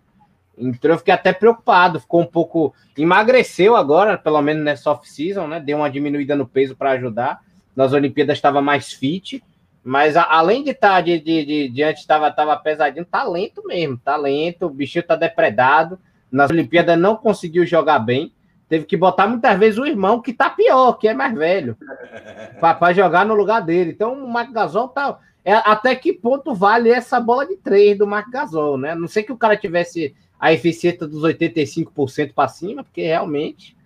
[0.56, 2.74] Então eu fiquei até preocupado, ficou um pouco.
[2.96, 5.60] Emagreceu agora, pelo menos nessa off-season, né?
[5.60, 7.40] Deu uma diminuída no peso para ajudar.
[7.74, 9.42] Nas Olimpíadas estava mais fit,
[9.82, 13.24] mas a, além de estar tá, de, de, de, de antes estava tava pesadinho, tá
[13.24, 15.98] lento mesmo, tá lento, o bichinho tá depredado.
[16.30, 18.32] Nas Olimpíadas não conseguiu jogar bem.
[18.68, 21.76] Teve que botar muitas vezes o irmão que tá pior, que é mais velho,
[22.58, 23.90] para jogar no lugar dele.
[23.90, 25.18] Então o Marco Gasol tá.
[25.44, 28.94] É, até que ponto vale essa bola de três do Marco Gasol, né?
[28.94, 33.76] Não sei que o cara tivesse a eficiência dos 85% para cima, porque realmente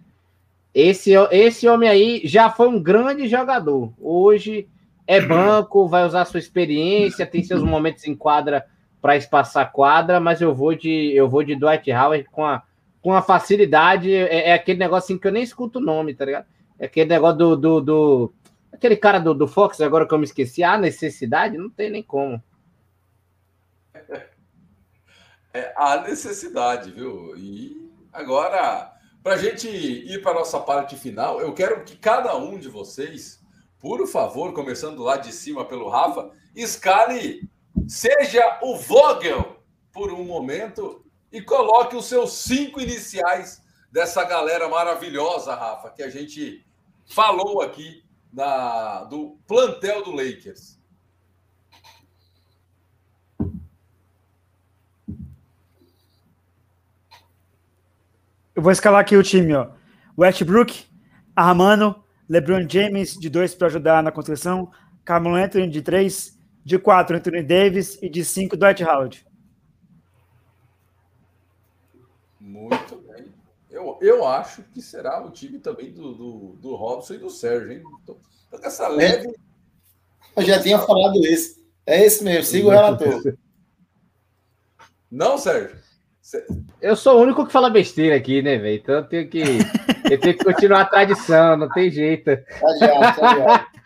[0.72, 3.92] esse, esse homem aí já foi um grande jogador.
[4.00, 4.66] Hoje
[5.06, 8.64] é banco, vai usar sua experiência, tem seus momentos em quadra
[9.02, 12.62] para espaçar quadra, mas eu vou de eu vou de Dwight Howard com a,
[13.02, 14.10] com a facilidade.
[14.10, 16.46] É, é aquele negócio assim que eu nem escuto o nome, tá ligado?
[16.78, 18.34] É aquele negócio do, do, do
[18.72, 22.02] aquele cara do, do Fox, agora que eu me esqueci, a necessidade, não tem nem
[22.02, 22.42] como.
[25.56, 27.34] É, há necessidade, viu?
[27.36, 28.92] E agora,
[29.22, 32.68] para a gente ir para a nossa parte final, eu quero que cada um de
[32.68, 33.40] vocês,
[33.78, 37.48] por favor, começando lá de cima pelo Rafa, escale,
[37.88, 39.56] seja o Vogel
[39.92, 41.02] por um momento
[41.32, 46.66] e coloque os seus cinco iniciais dessa galera maravilhosa, Rafa, que a gente
[47.08, 50.78] falou aqui na, do plantel do Lakers.
[58.56, 59.68] Eu vou escalar aqui o time, ó.
[60.18, 60.86] Westbrook,
[61.36, 64.72] Armano, LeBron James de dois para ajudar na construção,
[65.04, 69.26] Carmelo Anthony de três, de quatro Anthony Davis e de cinco Dwight Howard.
[72.40, 73.26] Muito bem.
[73.70, 77.72] Eu, eu acho que será o time também do, do, do Robson e do Sérgio,
[77.72, 77.82] hein?
[78.02, 78.16] Então,
[78.62, 79.34] essa leve.
[80.34, 81.62] Eu já tinha falado isso.
[81.84, 83.36] É esse mesmo, siga o relator.
[85.10, 85.85] Não, Sérgio?
[86.80, 88.76] Eu sou o único que fala besteira aqui, né, velho?
[88.76, 89.42] Então eu tenho que,
[90.10, 92.24] eu tenho que continuar a tradição, não tem jeito.
[92.24, 93.66] Tá já, tá já.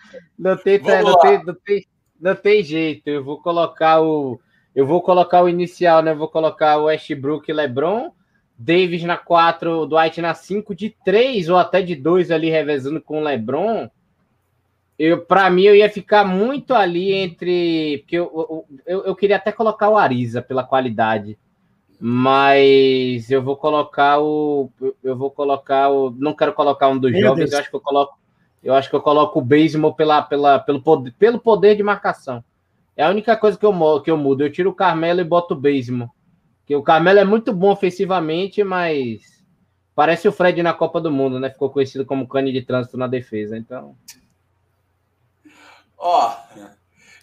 [0.41, 1.87] Não tem, não tem, não tem,
[2.19, 3.09] não tem jeito.
[3.09, 4.41] Eu vou colocar o,
[4.75, 6.12] eu vou colocar o inicial, né?
[6.12, 8.11] Eu vou colocar o Westbrook e LeBron,
[8.59, 13.21] Davis na 4, Dwight na 5, de 3 ou até de 2 ali revezando com
[13.21, 13.91] o LeBron.
[14.99, 17.99] Eu, para mim, eu ia ficar muito ali entre.
[17.99, 21.39] Porque eu, eu, eu queria até colocar o Ariza pela qualidade
[22.01, 24.70] mas eu vou colocar o
[25.05, 27.52] eu vou colocar o não quero colocar um dos Meu jovens, Deus.
[27.52, 28.20] eu acho que eu coloco
[28.62, 32.44] eu acho que eu coloco o Baseball pela, pela, pelo, poder, pelo poder de marcação.
[32.94, 34.44] É a única coisa que eu, que eu mudo.
[34.44, 36.10] Eu tiro o Carmelo e boto o Baseball.
[36.66, 39.43] Que o Carmelo é muito bom ofensivamente, mas
[39.94, 41.48] parece o Fred na Copa do Mundo, né?
[41.48, 43.97] Ficou conhecido como cane de trânsito na defesa, então.
[45.97, 46.35] Ó,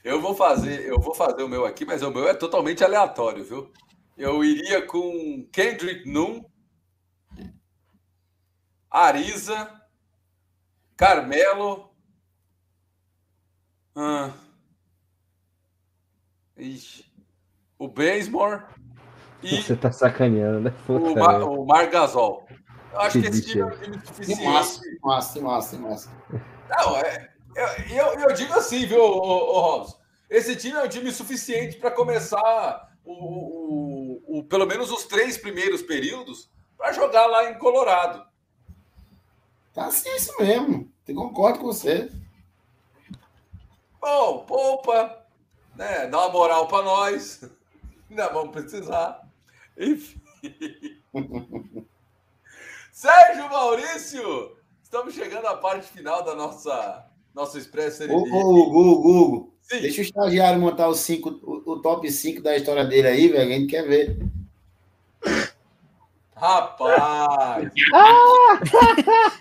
[0.04, 3.44] eu vou fazer, eu vou fazer o meu aqui, mas o meu é totalmente aleatório,
[3.44, 3.72] viu?
[4.18, 6.44] Eu iria com Kendrick Nunn,
[8.90, 9.80] Ariza,
[10.96, 11.94] Carmelo.
[13.96, 14.34] Ah,
[16.58, 17.06] ixi,
[17.78, 18.64] o Basemore
[19.44, 19.62] e.
[19.62, 20.74] Você tá sacaneando, né?
[20.88, 22.48] o, Mar, o Mar Gasol.
[22.94, 24.44] Eu acho que, que esse time é um time suficiente.
[24.44, 26.12] Massa, massa, massa, massa.
[26.70, 27.68] Não, é, eu,
[27.98, 29.98] eu, eu digo assim, viu, ô, ô, Robson?
[30.30, 33.57] Esse time é um time suficiente para começar o, o,
[34.38, 38.24] o, pelo menos os três primeiros períodos para jogar lá em Colorado.
[39.74, 40.92] Tá assim, é isso mesmo.
[41.08, 42.12] Eu concordo com você.
[44.00, 45.26] Bom, poupa,
[45.76, 46.08] né?
[46.08, 47.50] Dá uma moral para nós.
[48.10, 49.28] Ainda vamos precisar.
[49.78, 50.22] Enfim.
[52.92, 58.04] Sérgio Maurício, estamos chegando à parte final da nossa nosso Expresso.
[58.06, 59.82] Hugo, Hugo, Sim.
[59.82, 63.54] Deixa o estagiário montar os cinco, o, o top 5 da história dele aí, velho.
[63.54, 64.18] A gente quer ver.
[66.38, 67.72] Rapaz!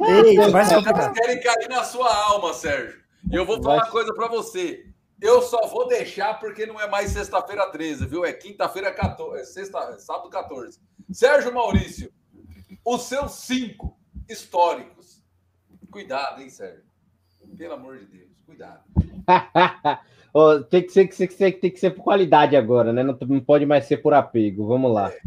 [0.08, 1.12] Ei, Eles complicar.
[1.12, 3.00] querem cair na sua alma, Sérgio.
[3.30, 4.84] E eu vou falar uma coisa pra você.
[5.20, 8.24] Eu só vou deixar porque não é mais sexta-feira 13, viu?
[8.24, 10.78] É quinta-feira 14, é sexta, é sábado 14.
[11.10, 12.12] Sérgio Maurício,
[12.84, 13.96] os seus cinco
[14.28, 15.22] históricos.
[15.90, 16.84] Cuidado, hein, Sérgio?
[17.56, 18.80] Pelo amor de Deus, cuidado.
[20.34, 23.02] Ó, tem, que ser, que ser- que ser- tem que ser por qualidade agora, né?
[23.02, 24.66] Não, não pode mais ser por apego.
[24.66, 25.10] Vamos lá.
[25.10, 25.20] É,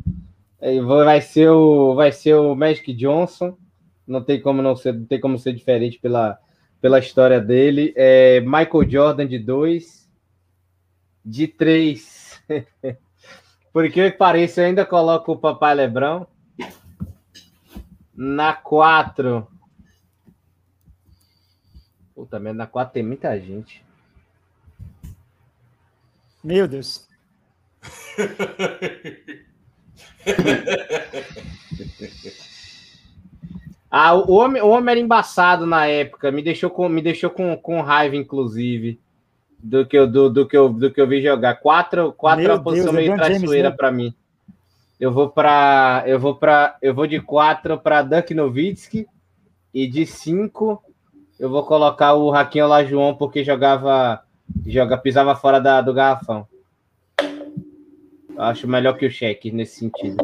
[0.59, 3.57] Vai ser o, vai ser o Magic Johnson.
[4.05, 6.37] Não tem como não ser, não tem como ser diferente pela,
[6.81, 7.93] pela história dele.
[7.95, 10.09] É, Michael Jordan de 2.
[11.23, 12.43] De 3.
[13.71, 16.27] Por que pareça, eu ainda coloco o Papai Lebrão.
[18.13, 19.47] Na 4.
[22.13, 23.85] Puta merda, na 4 tem muita gente.
[26.43, 27.07] Meu Deus.
[33.91, 37.57] Ah, o homem, o homem era embaçado na época, me deixou com, me deixou com,
[37.57, 38.99] com raiva, inclusive,
[39.57, 41.55] do que eu, do, do que eu, do que eu vi jogar.
[41.55, 43.75] Quatro, quatro é Meu uma posição Deus, meio traiçoeira né?
[43.75, 44.13] para mim.
[44.99, 49.07] Eu vou para, eu vou para, eu vou de quatro para Dirk Nowitzki
[49.73, 50.83] e de cinco
[51.39, 54.21] eu vou colocar o Raquinho Olajuwon porque jogava,
[54.67, 56.45] joga, pisava fora da, do garrafão.
[58.39, 60.15] Eu acho melhor que o Cheque nesse sentido.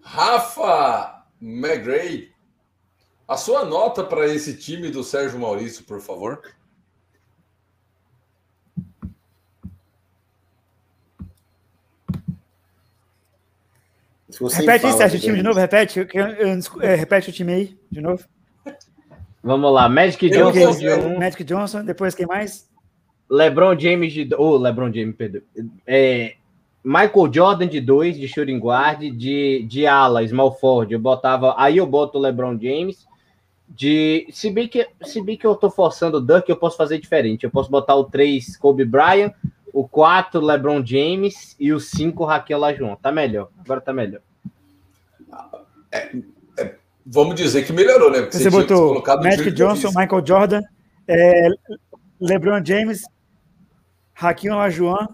[0.00, 2.30] Rafa McGray,
[3.26, 6.40] a sua nota para esse time do Sérgio Maurício, por favor.
[14.30, 15.98] Repete aí, fala, Sérgio, o time de novo, repete.
[15.98, 18.24] eu- eu escu- é, repete o time aí, de novo.
[19.42, 21.18] Vamos lá, Magic Eu Johnson.
[21.18, 22.68] Magic Johnson, depois quem mais?
[23.30, 24.28] LeBron James de.
[24.34, 25.42] Ô, LeBron James, perdão.
[25.86, 26.34] É,
[26.82, 30.92] Michael Jordan de 2, de shooting guard, de, de ala, small forward.
[30.92, 31.54] Eu botava.
[31.58, 33.06] Aí eu boto o LeBron James.
[33.68, 34.26] De.
[34.30, 37.44] Se bem que, se bem que eu tô forçando o Dunk, eu posso fazer diferente.
[37.44, 39.32] Eu posso botar o 3, Kobe Bryant,
[39.72, 42.96] o 4, LeBron James e o 5, Raquel Lajuan.
[42.96, 43.48] Tá melhor.
[43.62, 44.20] Agora tá melhor.
[47.04, 48.20] Vamos dizer que melhorou, né?
[48.20, 49.88] Porque Você tinha botou Magic Johnson.
[49.88, 50.62] Michael Jordan,
[51.06, 51.48] é,
[52.20, 53.02] LeBron James,
[54.20, 55.06] Hakim Olajuwon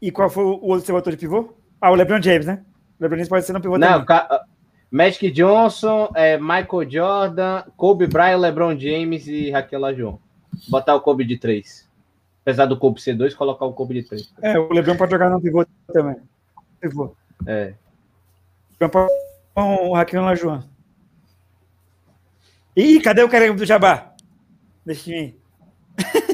[0.00, 1.52] e qual foi o outro que você botou de pivô?
[1.80, 2.64] Ah, o LeBron James, né?
[2.98, 4.44] O LeBron James pode ser no pivô Não, ca-
[4.90, 10.16] Magic Johnson, é, Michael Jordan, Kobe Bryant, LeBron James e Raquel Lajuan.
[10.68, 11.86] Botar o Kobe de 3.
[12.42, 14.32] Apesar do Kobe ser 2, colocar o Kobe de 3.
[14.40, 16.16] É, o LeBron pode jogar no pivô também.
[16.80, 17.14] Pivô.
[17.46, 17.74] É.
[18.80, 19.12] O LeBron pode
[19.56, 20.62] o Hakim Olajuwon.
[22.76, 24.12] Ih, cadê o cara do Jabá?
[24.86, 25.38] Deixa time aí.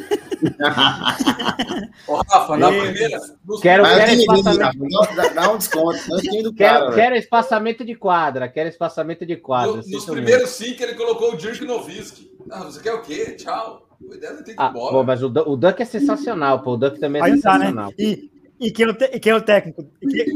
[2.06, 2.80] Ô, Rafa, na Ei.
[2.82, 3.18] primeira.
[3.44, 4.86] nos- Quero- Mas quero espaçamento.
[4.98, 5.98] Rafa, dá, dá um desconto.
[6.22, 6.80] Quero, cara.
[6.84, 6.94] velho.
[6.94, 8.48] quero espaçamento de quadra.
[8.48, 9.72] Quero espaçamento de quadra.
[9.76, 12.30] no- nos primeiros cinco, ele colocou o Dirk Nowitzki.
[12.50, 13.32] Ah, você quer o quê?
[13.36, 13.88] Tchau.
[14.12, 14.92] É ter que ir Ah, embora.
[14.92, 16.72] pô, mas o, o Dunk é sensacional, pô.
[16.72, 17.66] O Dunk também é Aí tá, né?
[17.66, 17.92] sensacional.
[17.98, 18.30] E,
[18.60, 19.86] e, quem é o te- e quem é o técnico?
[20.02, 20.26] E quem,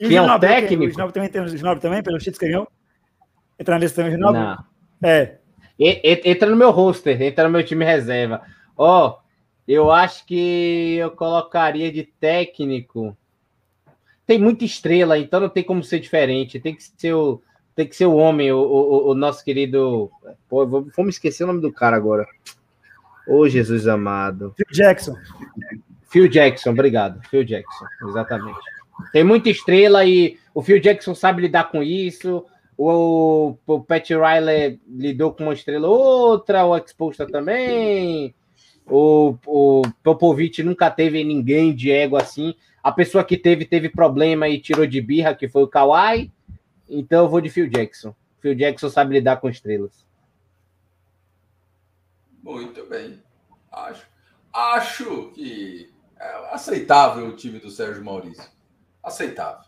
[0.00, 0.84] e Quem é o técnico?
[0.84, 2.68] O Ginóbili também tem o Ginóbili também, pelo que ganhou.
[3.58, 4.44] Entra na lista também, o Ginóbili?
[4.44, 4.64] Não.
[5.02, 5.38] É.
[5.78, 8.42] Entra no meu roster, entra no meu time reserva.
[8.76, 9.18] Ó,
[9.66, 13.16] eu acho que eu colocaria de técnico.
[14.26, 16.58] Tem muita estrela, então não tem como ser diferente.
[16.58, 17.42] Tem que ser o,
[17.74, 20.10] tem que ser o homem, o, o, o nosso querido.
[20.48, 22.26] Pô, vou, vamos esquecer o nome do cara agora.
[23.28, 24.54] Ô, Jesus amado.
[24.56, 25.14] Phil Jackson.
[26.08, 27.20] Phil Jackson, obrigado.
[27.28, 28.58] Phil Jackson, exatamente.
[29.12, 32.44] Tem muita estrela e o Phil Jackson sabe lidar com isso.
[32.78, 38.34] O, o Pat Riley lidou com uma estrela outra, o Exposta também.
[38.86, 42.54] O, o Popovich nunca teve ninguém de ego assim.
[42.82, 46.30] A pessoa que teve, teve problema e tirou de birra, que foi o Kawhi.
[46.88, 48.14] Então eu vou de Phil Jackson.
[48.40, 50.06] Phil Jackson sabe lidar com estrelas.
[52.42, 53.20] Muito bem.
[53.72, 54.06] Acho,
[54.52, 58.48] acho que é aceitável o time do Sérgio Maurício.
[59.02, 59.66] Aceitável.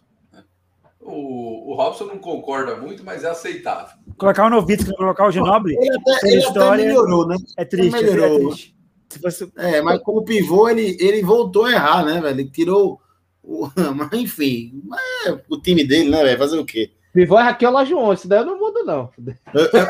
[1.01, 3.97] O, o Robson não concorda muito, mas é aceitável.
[4.17, 6.85] Colocar o Novitsky, colocar o Ginóbili, Ele até, ele até história.
[6.85, 7.37] melhorou, né?
[7.57, 7.97] é triste.
[7.97, 8.49] É, melhorou.
[8.51, 8.77] triste.
[9.09, 12.41] Se fosse, É, mas como pivô, ele, ele voltou a errar, né, velho?
[12.41, 13.01] Ele tirou.
[13.43, 13.67] O...
[13.97, 14.83] Mas, enfim,
[15.27, 16.37] é o time dele, né, velho?
[16.39, 16.91] Fazer o quê?
[17.15, 19.09] Pivô é Raquel Lajuon, isso daí eu não mudo, não.
[19.55, 19.87] Eu, eu-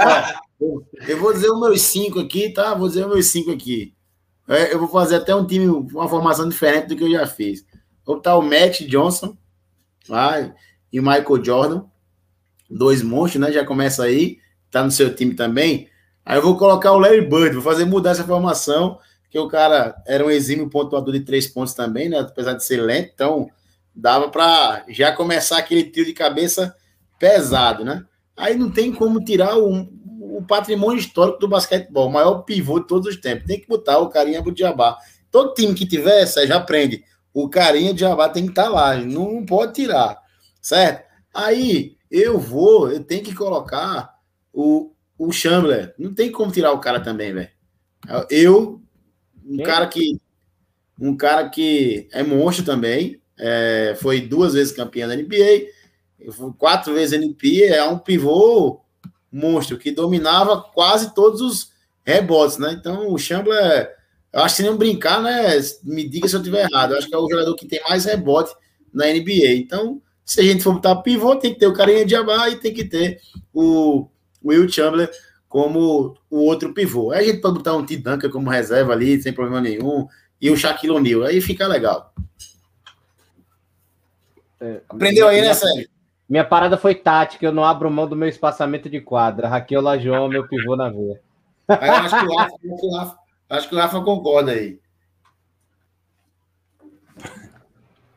[0.61, 2.73] ó, eu vou dizer os meus cinco aqui, tá?
[2.75, 3.93] Vou dizer os meus cinco aqui.
[4.47, 7.67] É, eu vou fazer até um time, uma formação diferente do que eu já fiz.
[8.07, 9.37] Vou botar o Matt Johnson
[10.09, 10.55] lá,
[10.93, 11.85] e Michael Jordan.
[12.71, 13.53] Dois monstros, né?
[13.53, 14.39] Já começa aí.
[14.71, 15.89] Tá no seu time também.
[16.25, 17.55] Aí eu vou colocar o Larry Bird.
[17.55, 18.99] Vou fazer mudar essa formação.
[19.31, 22.21] Que o cara era um exímio pontuador de três pontos também, né?
[22.21, 23.11] Apesar de ser lento.
[23.15, 23.51] Então,
[23.95, 26.75] dava para já começar aquele tiro de cabeça
[27.19, 28.05] pesado, né?
[28.37, 29.89] Aí não tem como tirar o,
[30.39, 33.47] o patrimônio histórico do basquetebol, o maior pivô de todos os tempos.
[33.47, 34.97] Tem que botar o carinha do Diabá.
[35.31, 37.03] Todo time que tiver, já aprende.
[37.35, 40.18] O carinha de Diabá tem que estar tá lá, não pode tirar,
[40.69, 41.09] certo?
[41.33, 44.19] Aí eu vou, eu tenho que colocar
[44.53, 45.95] o, o Chandler.
[45.99, 47.49] Não tem como tirar o cara também, velho.
[48.31, 48.83] Eu,
[49.47, 49.65] um Quem?
[49.65, 50.21] cara que
[51.01, 55.69] um cara que é monstro também, é, foi duas vezes campeão da NBA,
[56.59, 58.81] quatro vezes NP, é um pivô
[59.31, 61.73] monstro que dominava quase todos os
[62.05, 62.73] rebotes, né?
[62.73, 63.95] Então o Chambler,
[64.33, 65.57] eu acho que se não brincar, né?
[65.85, 66.93] Me diga se eu estiver errado.
[66.93, 68.53] Eu acho que é o jogador que tem mais rebote
[68.93, 69.55] na NBA.
[69.55, 72.57] Então, se a gente for botar pivô, tem que ter o carinha de Abá e
[72.57, 73.19] tem que ter
[73.53, 74.07] o
[74.45, 75.09] Will Chamberlain
[75.49, 77.13] como o outro pivô.
[77.13, 77.97] Aí a gente pode botar um T.
[77.97, 80.07] Duncan como reserva ali, sem problema nenhum,
[80.39, 81.23] e o Shaquille O'Neal.
[81.23, 82.13] Aí fica legal.
[84.61, 85.89] É, Aprendeu aí, né, Sérgio?
[86.29, 89.49] Minha parada foi tática, eu não abro mão do meu espaçamento de quadra.
[89.49, 91.23] Raquel Lajoão, meu pivô na veia.
[91.69, 93.19] acho, que o Rafa, acho, que o Rafa,
[93.49, 94.79] acho que o Rafa concorda aí.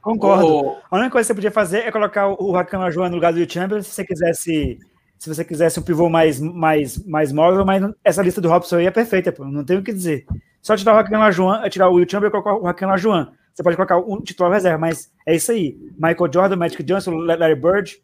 [0.01, 0.77] Concordo.
[0.89, 3.51] A única coisa que você podia fazer é colocar o Raquel Lajoão no lugar do
[3.51, 4.79] Chamber, se você quisesse
[5.21, 8.87] se você quisesse um pivô mais, mais, mais móvel, mas essa lista do Robson aí
[8.87, 10.25] é perfeita, pô, não tem o que dizer.
[10.63, 13.31] Só tirar o Raquel Lajoan, tirar o Will Chamber e colocar o Raquel Lajoan.
[13.53, 15.77] Você pode colocar um titular reserva, mas é isso aí.
[15.93, 18.01] Michael Jordan, Magic Johnson, Larry Bird,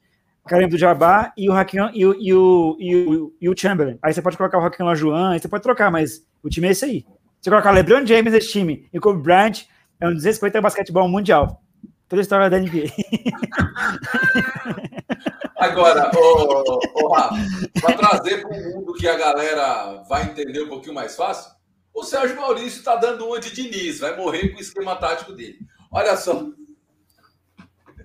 [0.47, 3.97] Karim do Jabbar e o Raquel e o, e o, e o, e o Chamberlain.
[4.03, 6.71] Aí você pode colocar o Raquel Lajoan, aí você pode trocar, mas o time é
[6.71, 7.05] esse aí.
[7.41, 9.63] Se colocar LeBron James nesse time e Kobe Bryant,
[9.99, 11.63] é um desrespeito ao basquetebol mundial.
[12.07, 12.87] Toda a história da NBA.
[15.57, 17.35] Agora, ô, ô, Rafa,
[17.81, 21.51] para trazer para um mundo que a galera vai entender um pouquinho mais fácil,
[21.93, 25.59] o Sérgio Maurício está dando uma de Diniz, vai morrer com o esquema tático dele.
[25.91, 26.45] Olha só.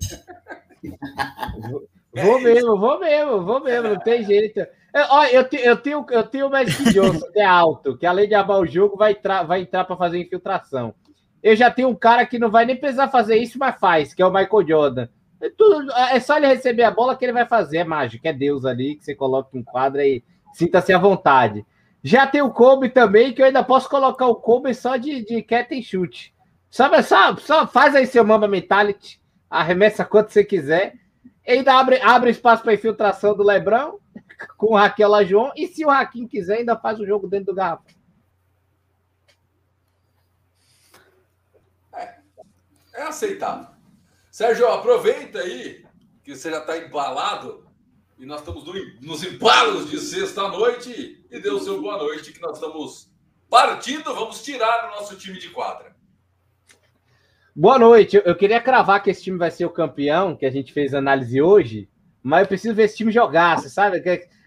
[2.15, 4.59] Vou mesmo, vou mesmo, vou mesmo, não tem jeito.
[4.59, 8.05] Eu, ó, eu, te, eu, tenho, eu tenho o Magic Johnson, que é alto, que
[8.05, 10.93] além de abar o jogo, vai, vai entrar para fazer infiltração.
[11.43, 14.21] Eu já tenho um cara que não vai nem precisar fazer isso, mas faz, que
[14.21, 15.07] é o Michael Jordan.
[15.41, 18.31] É, tudo, é só ele receber a bola que ele vai fazer, é mágico, é
[18.31, 21.65] Deus ali, que você coloca um quadro e sinta-se à vontade.
[22.01, 25.41] Já tem o Kobe também, que eu ainda posso colocar o Kobe só de, de
[25.43, 26.33] cat and chute.
[26.69, 30.95] Só, só, só faz aí seu Mamba Mentality, arremessa quanto você quiser,
[31.45, 33.99] e ainda abre, abre espaço para infiltração do Lebrão
[34.57, 37.55] com o Raquel Lajoão, e se o Raquinho quiser, ainda faz o jogo dentro do
[37.55, 37.83] garrafa.
[43.03, 43.67] É aceitável.
[44.31, 45.85] Sérgio, aproveita aí
[46.23, 47.67] que você já está embalado
[48.17, 52.41] e nós estamos no, nos embalos de sexta-noite e dê o seu boa noite que
[52.41, 53.11] nós estamos
[53.49, 55.93] partindo, vamos tirar o nosso time de quadra.
[57.55, 58.19] Boa noite.
[58.25, 61.39] Eu queria cravar que esse time vai ser o campeão, que a gente fez análise
[61.39, 61.87] hoje,
[62.23, 63.97] mas eu preciso ver esse time jogar, você sabe?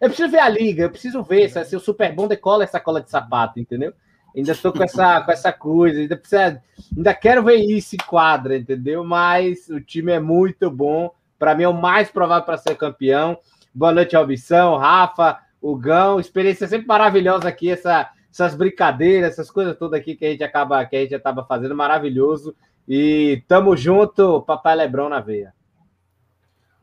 [0.00, 2.80] Eu preciso ver a liga, eu preciso ver se ser o super bom decola essa
[2.80, 3.92] cola de sapato, entendeu?
[4.36, 6.62] Ainda estou com essa, com essa coisa, ainda, precisa,
[6.94, 9.02] ainda quero ver isso em quadra, entendeu?
[9.02, 11.10] Mas o time é muito bom.
[11.38, 13.38] Para mim é o mais provável para ser campeão.
[13.74, 15.38] Boa noite, Albição, Rafa,
[15.80, 16.20] Gão.
[16.20, 20.84] Experiência sempre maravilhosa aqui, essa, essas brincadeiras, essas coisas todas aqui que a gente acaba,
[20.84, 22.54] que a gente acaba fazendo, maravilhoso.
[22.86, 25.54] E tamo junto, Papai Lebrão na veia.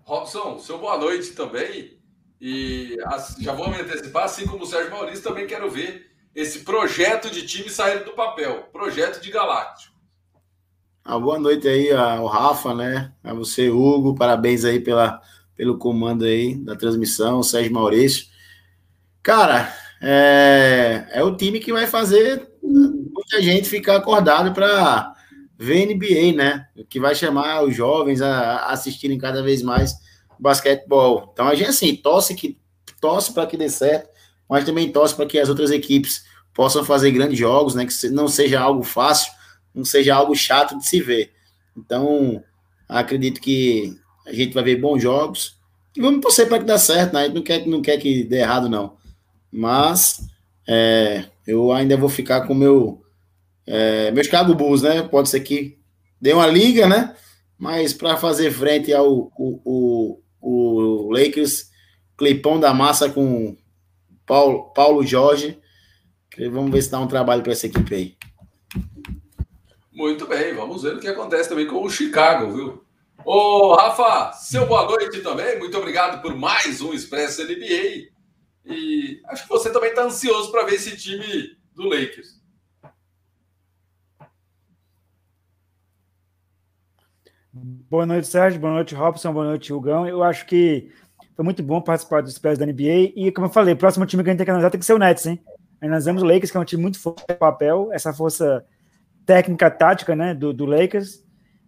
[0.01, 1.99] Robson, seu boa noite também.
[2.41, 2.97] E
[3.39, 7.45] já vou me antecipar, assim como o Sérgio Maurício, também quero ver esse projeto de
[7.45, 9.93] time sair do papel, projeto de Galáctico.
[11.05, 13.11] Ah, boa noite aí ao Rafa, né?
[13.23, 15.21] A você, Hugo, parabéns aí pela,
[15.55, 18.27] pelo comando aí da transmissão, Sérgio Maurício.
[19.21, 25.13] Cara, é, é o time que vai fazer muita gente ficar acordado para
[25.57, 26.67] ver NBA, né?
[26.89, 29.93] Que vai chamar os jovens a assistirem cada vez mais
[30.39, 31.29] basquetebol.
[31.33, 32.57] Então a gente assim torce que
[32.99, 34.12] torce para que dê certo
[34.49, 37.85] mas também torce para que as outras equipes possam fazer grandes jogos, né?
[37.85, 39.31] Que não seja algo fácil,
[39.73, 41.31] não seja algo chato de se ver.
[41.75, 42.43] Então,
[42.87, 45.57] acredito que a gente vai ver bons jogos.
[45.95, 47.21] E vamos torcer para que dê certo, né?
[47.21, 48.95] A gente não quer, não quer que dê errado, não.
[49.51, 50.21] Mas
[50.67, 53.03] é, eu ainda vou ficar com meu
[53.65, 55.01] é, meu Chicago Bulls, né?
[55.03, 55.77] Pode ser que
[56.19, 57.15] dê uma liga, né?
[57.57, 61.69] Mas para fazer frente ao o, o, o Lakers,
[62.17, 63.55] clipão da massa com
[64.25, 65.59] Paulo, Paulo Jorge.
[66.51, 68.17] Vamos ver se dá um trabalho para essa equipe aí.
[69.91, 72.83] Muito bem, vamos ver o que acontece também com o Chicago, viu?
[73.23, 75.59] Ô, Rafa, seu boa noite também.
[75.59, 78.11] Muito obrigado por mais um Expresso NBA.
[78.65, 82.41] E acho que você também está ansioso para ver esse time do Lakers.
[87.53, 88.59] Boa noite, Sérgio.
[88.59, 89.31] Boa noite, Robson.
[89.31, 90.07] Boa noite, Hugão.
[90.07, 90.91] Eu acho que
[91.35, 93.13] foi muito bom participar dos pés da NBA.
[93.15, 94.85] E, como eu falei, o próximo time que a gente tem que analisar tem que
[94.85, 95.41] ser o Nets, hein?
[95.81, 98.63] Vemos o Lakers, que é um time muito forte no papel, essa força
[99.25, 101.23] técnica, tática, né, do, do Lakers.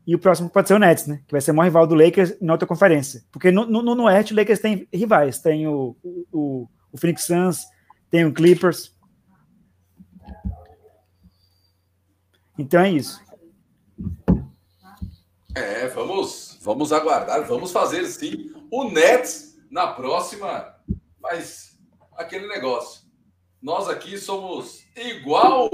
[0.07, 1.21] E o próximo pode ser o Nets, né?
[1.27, 3.23] Que vai ser o maior rival do Lakers na outra conferência.
[3.31, 5.39] Porque no, no, no Oeste, o Lakers tem rivais.
[5.39, 5.97] Tem o,
[6.31, 7.65] o, o Phoenix Suns,
[8.09, 8.95] tem o Clippers.
[12.57, 13.19] Então é isso.
[15.55, 18.51] É, vamos, vamos aguardar, vamos fazer sim.
[18.69, 20.73] O Nets na próxima,
[21.19, 21.77] mas
[22.13, 23.01] aquele negócio.
[23.61, 25.69] Nós aqui somos igual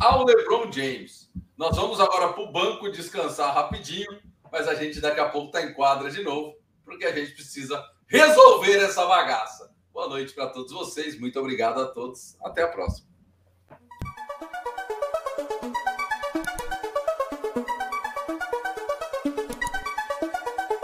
[0.00, 1.28] ao LeBron James.
[1.56, 5.60] Nós vamos agora para o banco descansar rapidinho, mas a gente daqui a pouco está
[5.60, 6.54] em quadra de novo,
[6.84, 9.74] porque a gente precisa resolver essa bagaça.
[9.92, 13.11] Boa noite para todos vocês, muito obrigado a todos, até a próxima.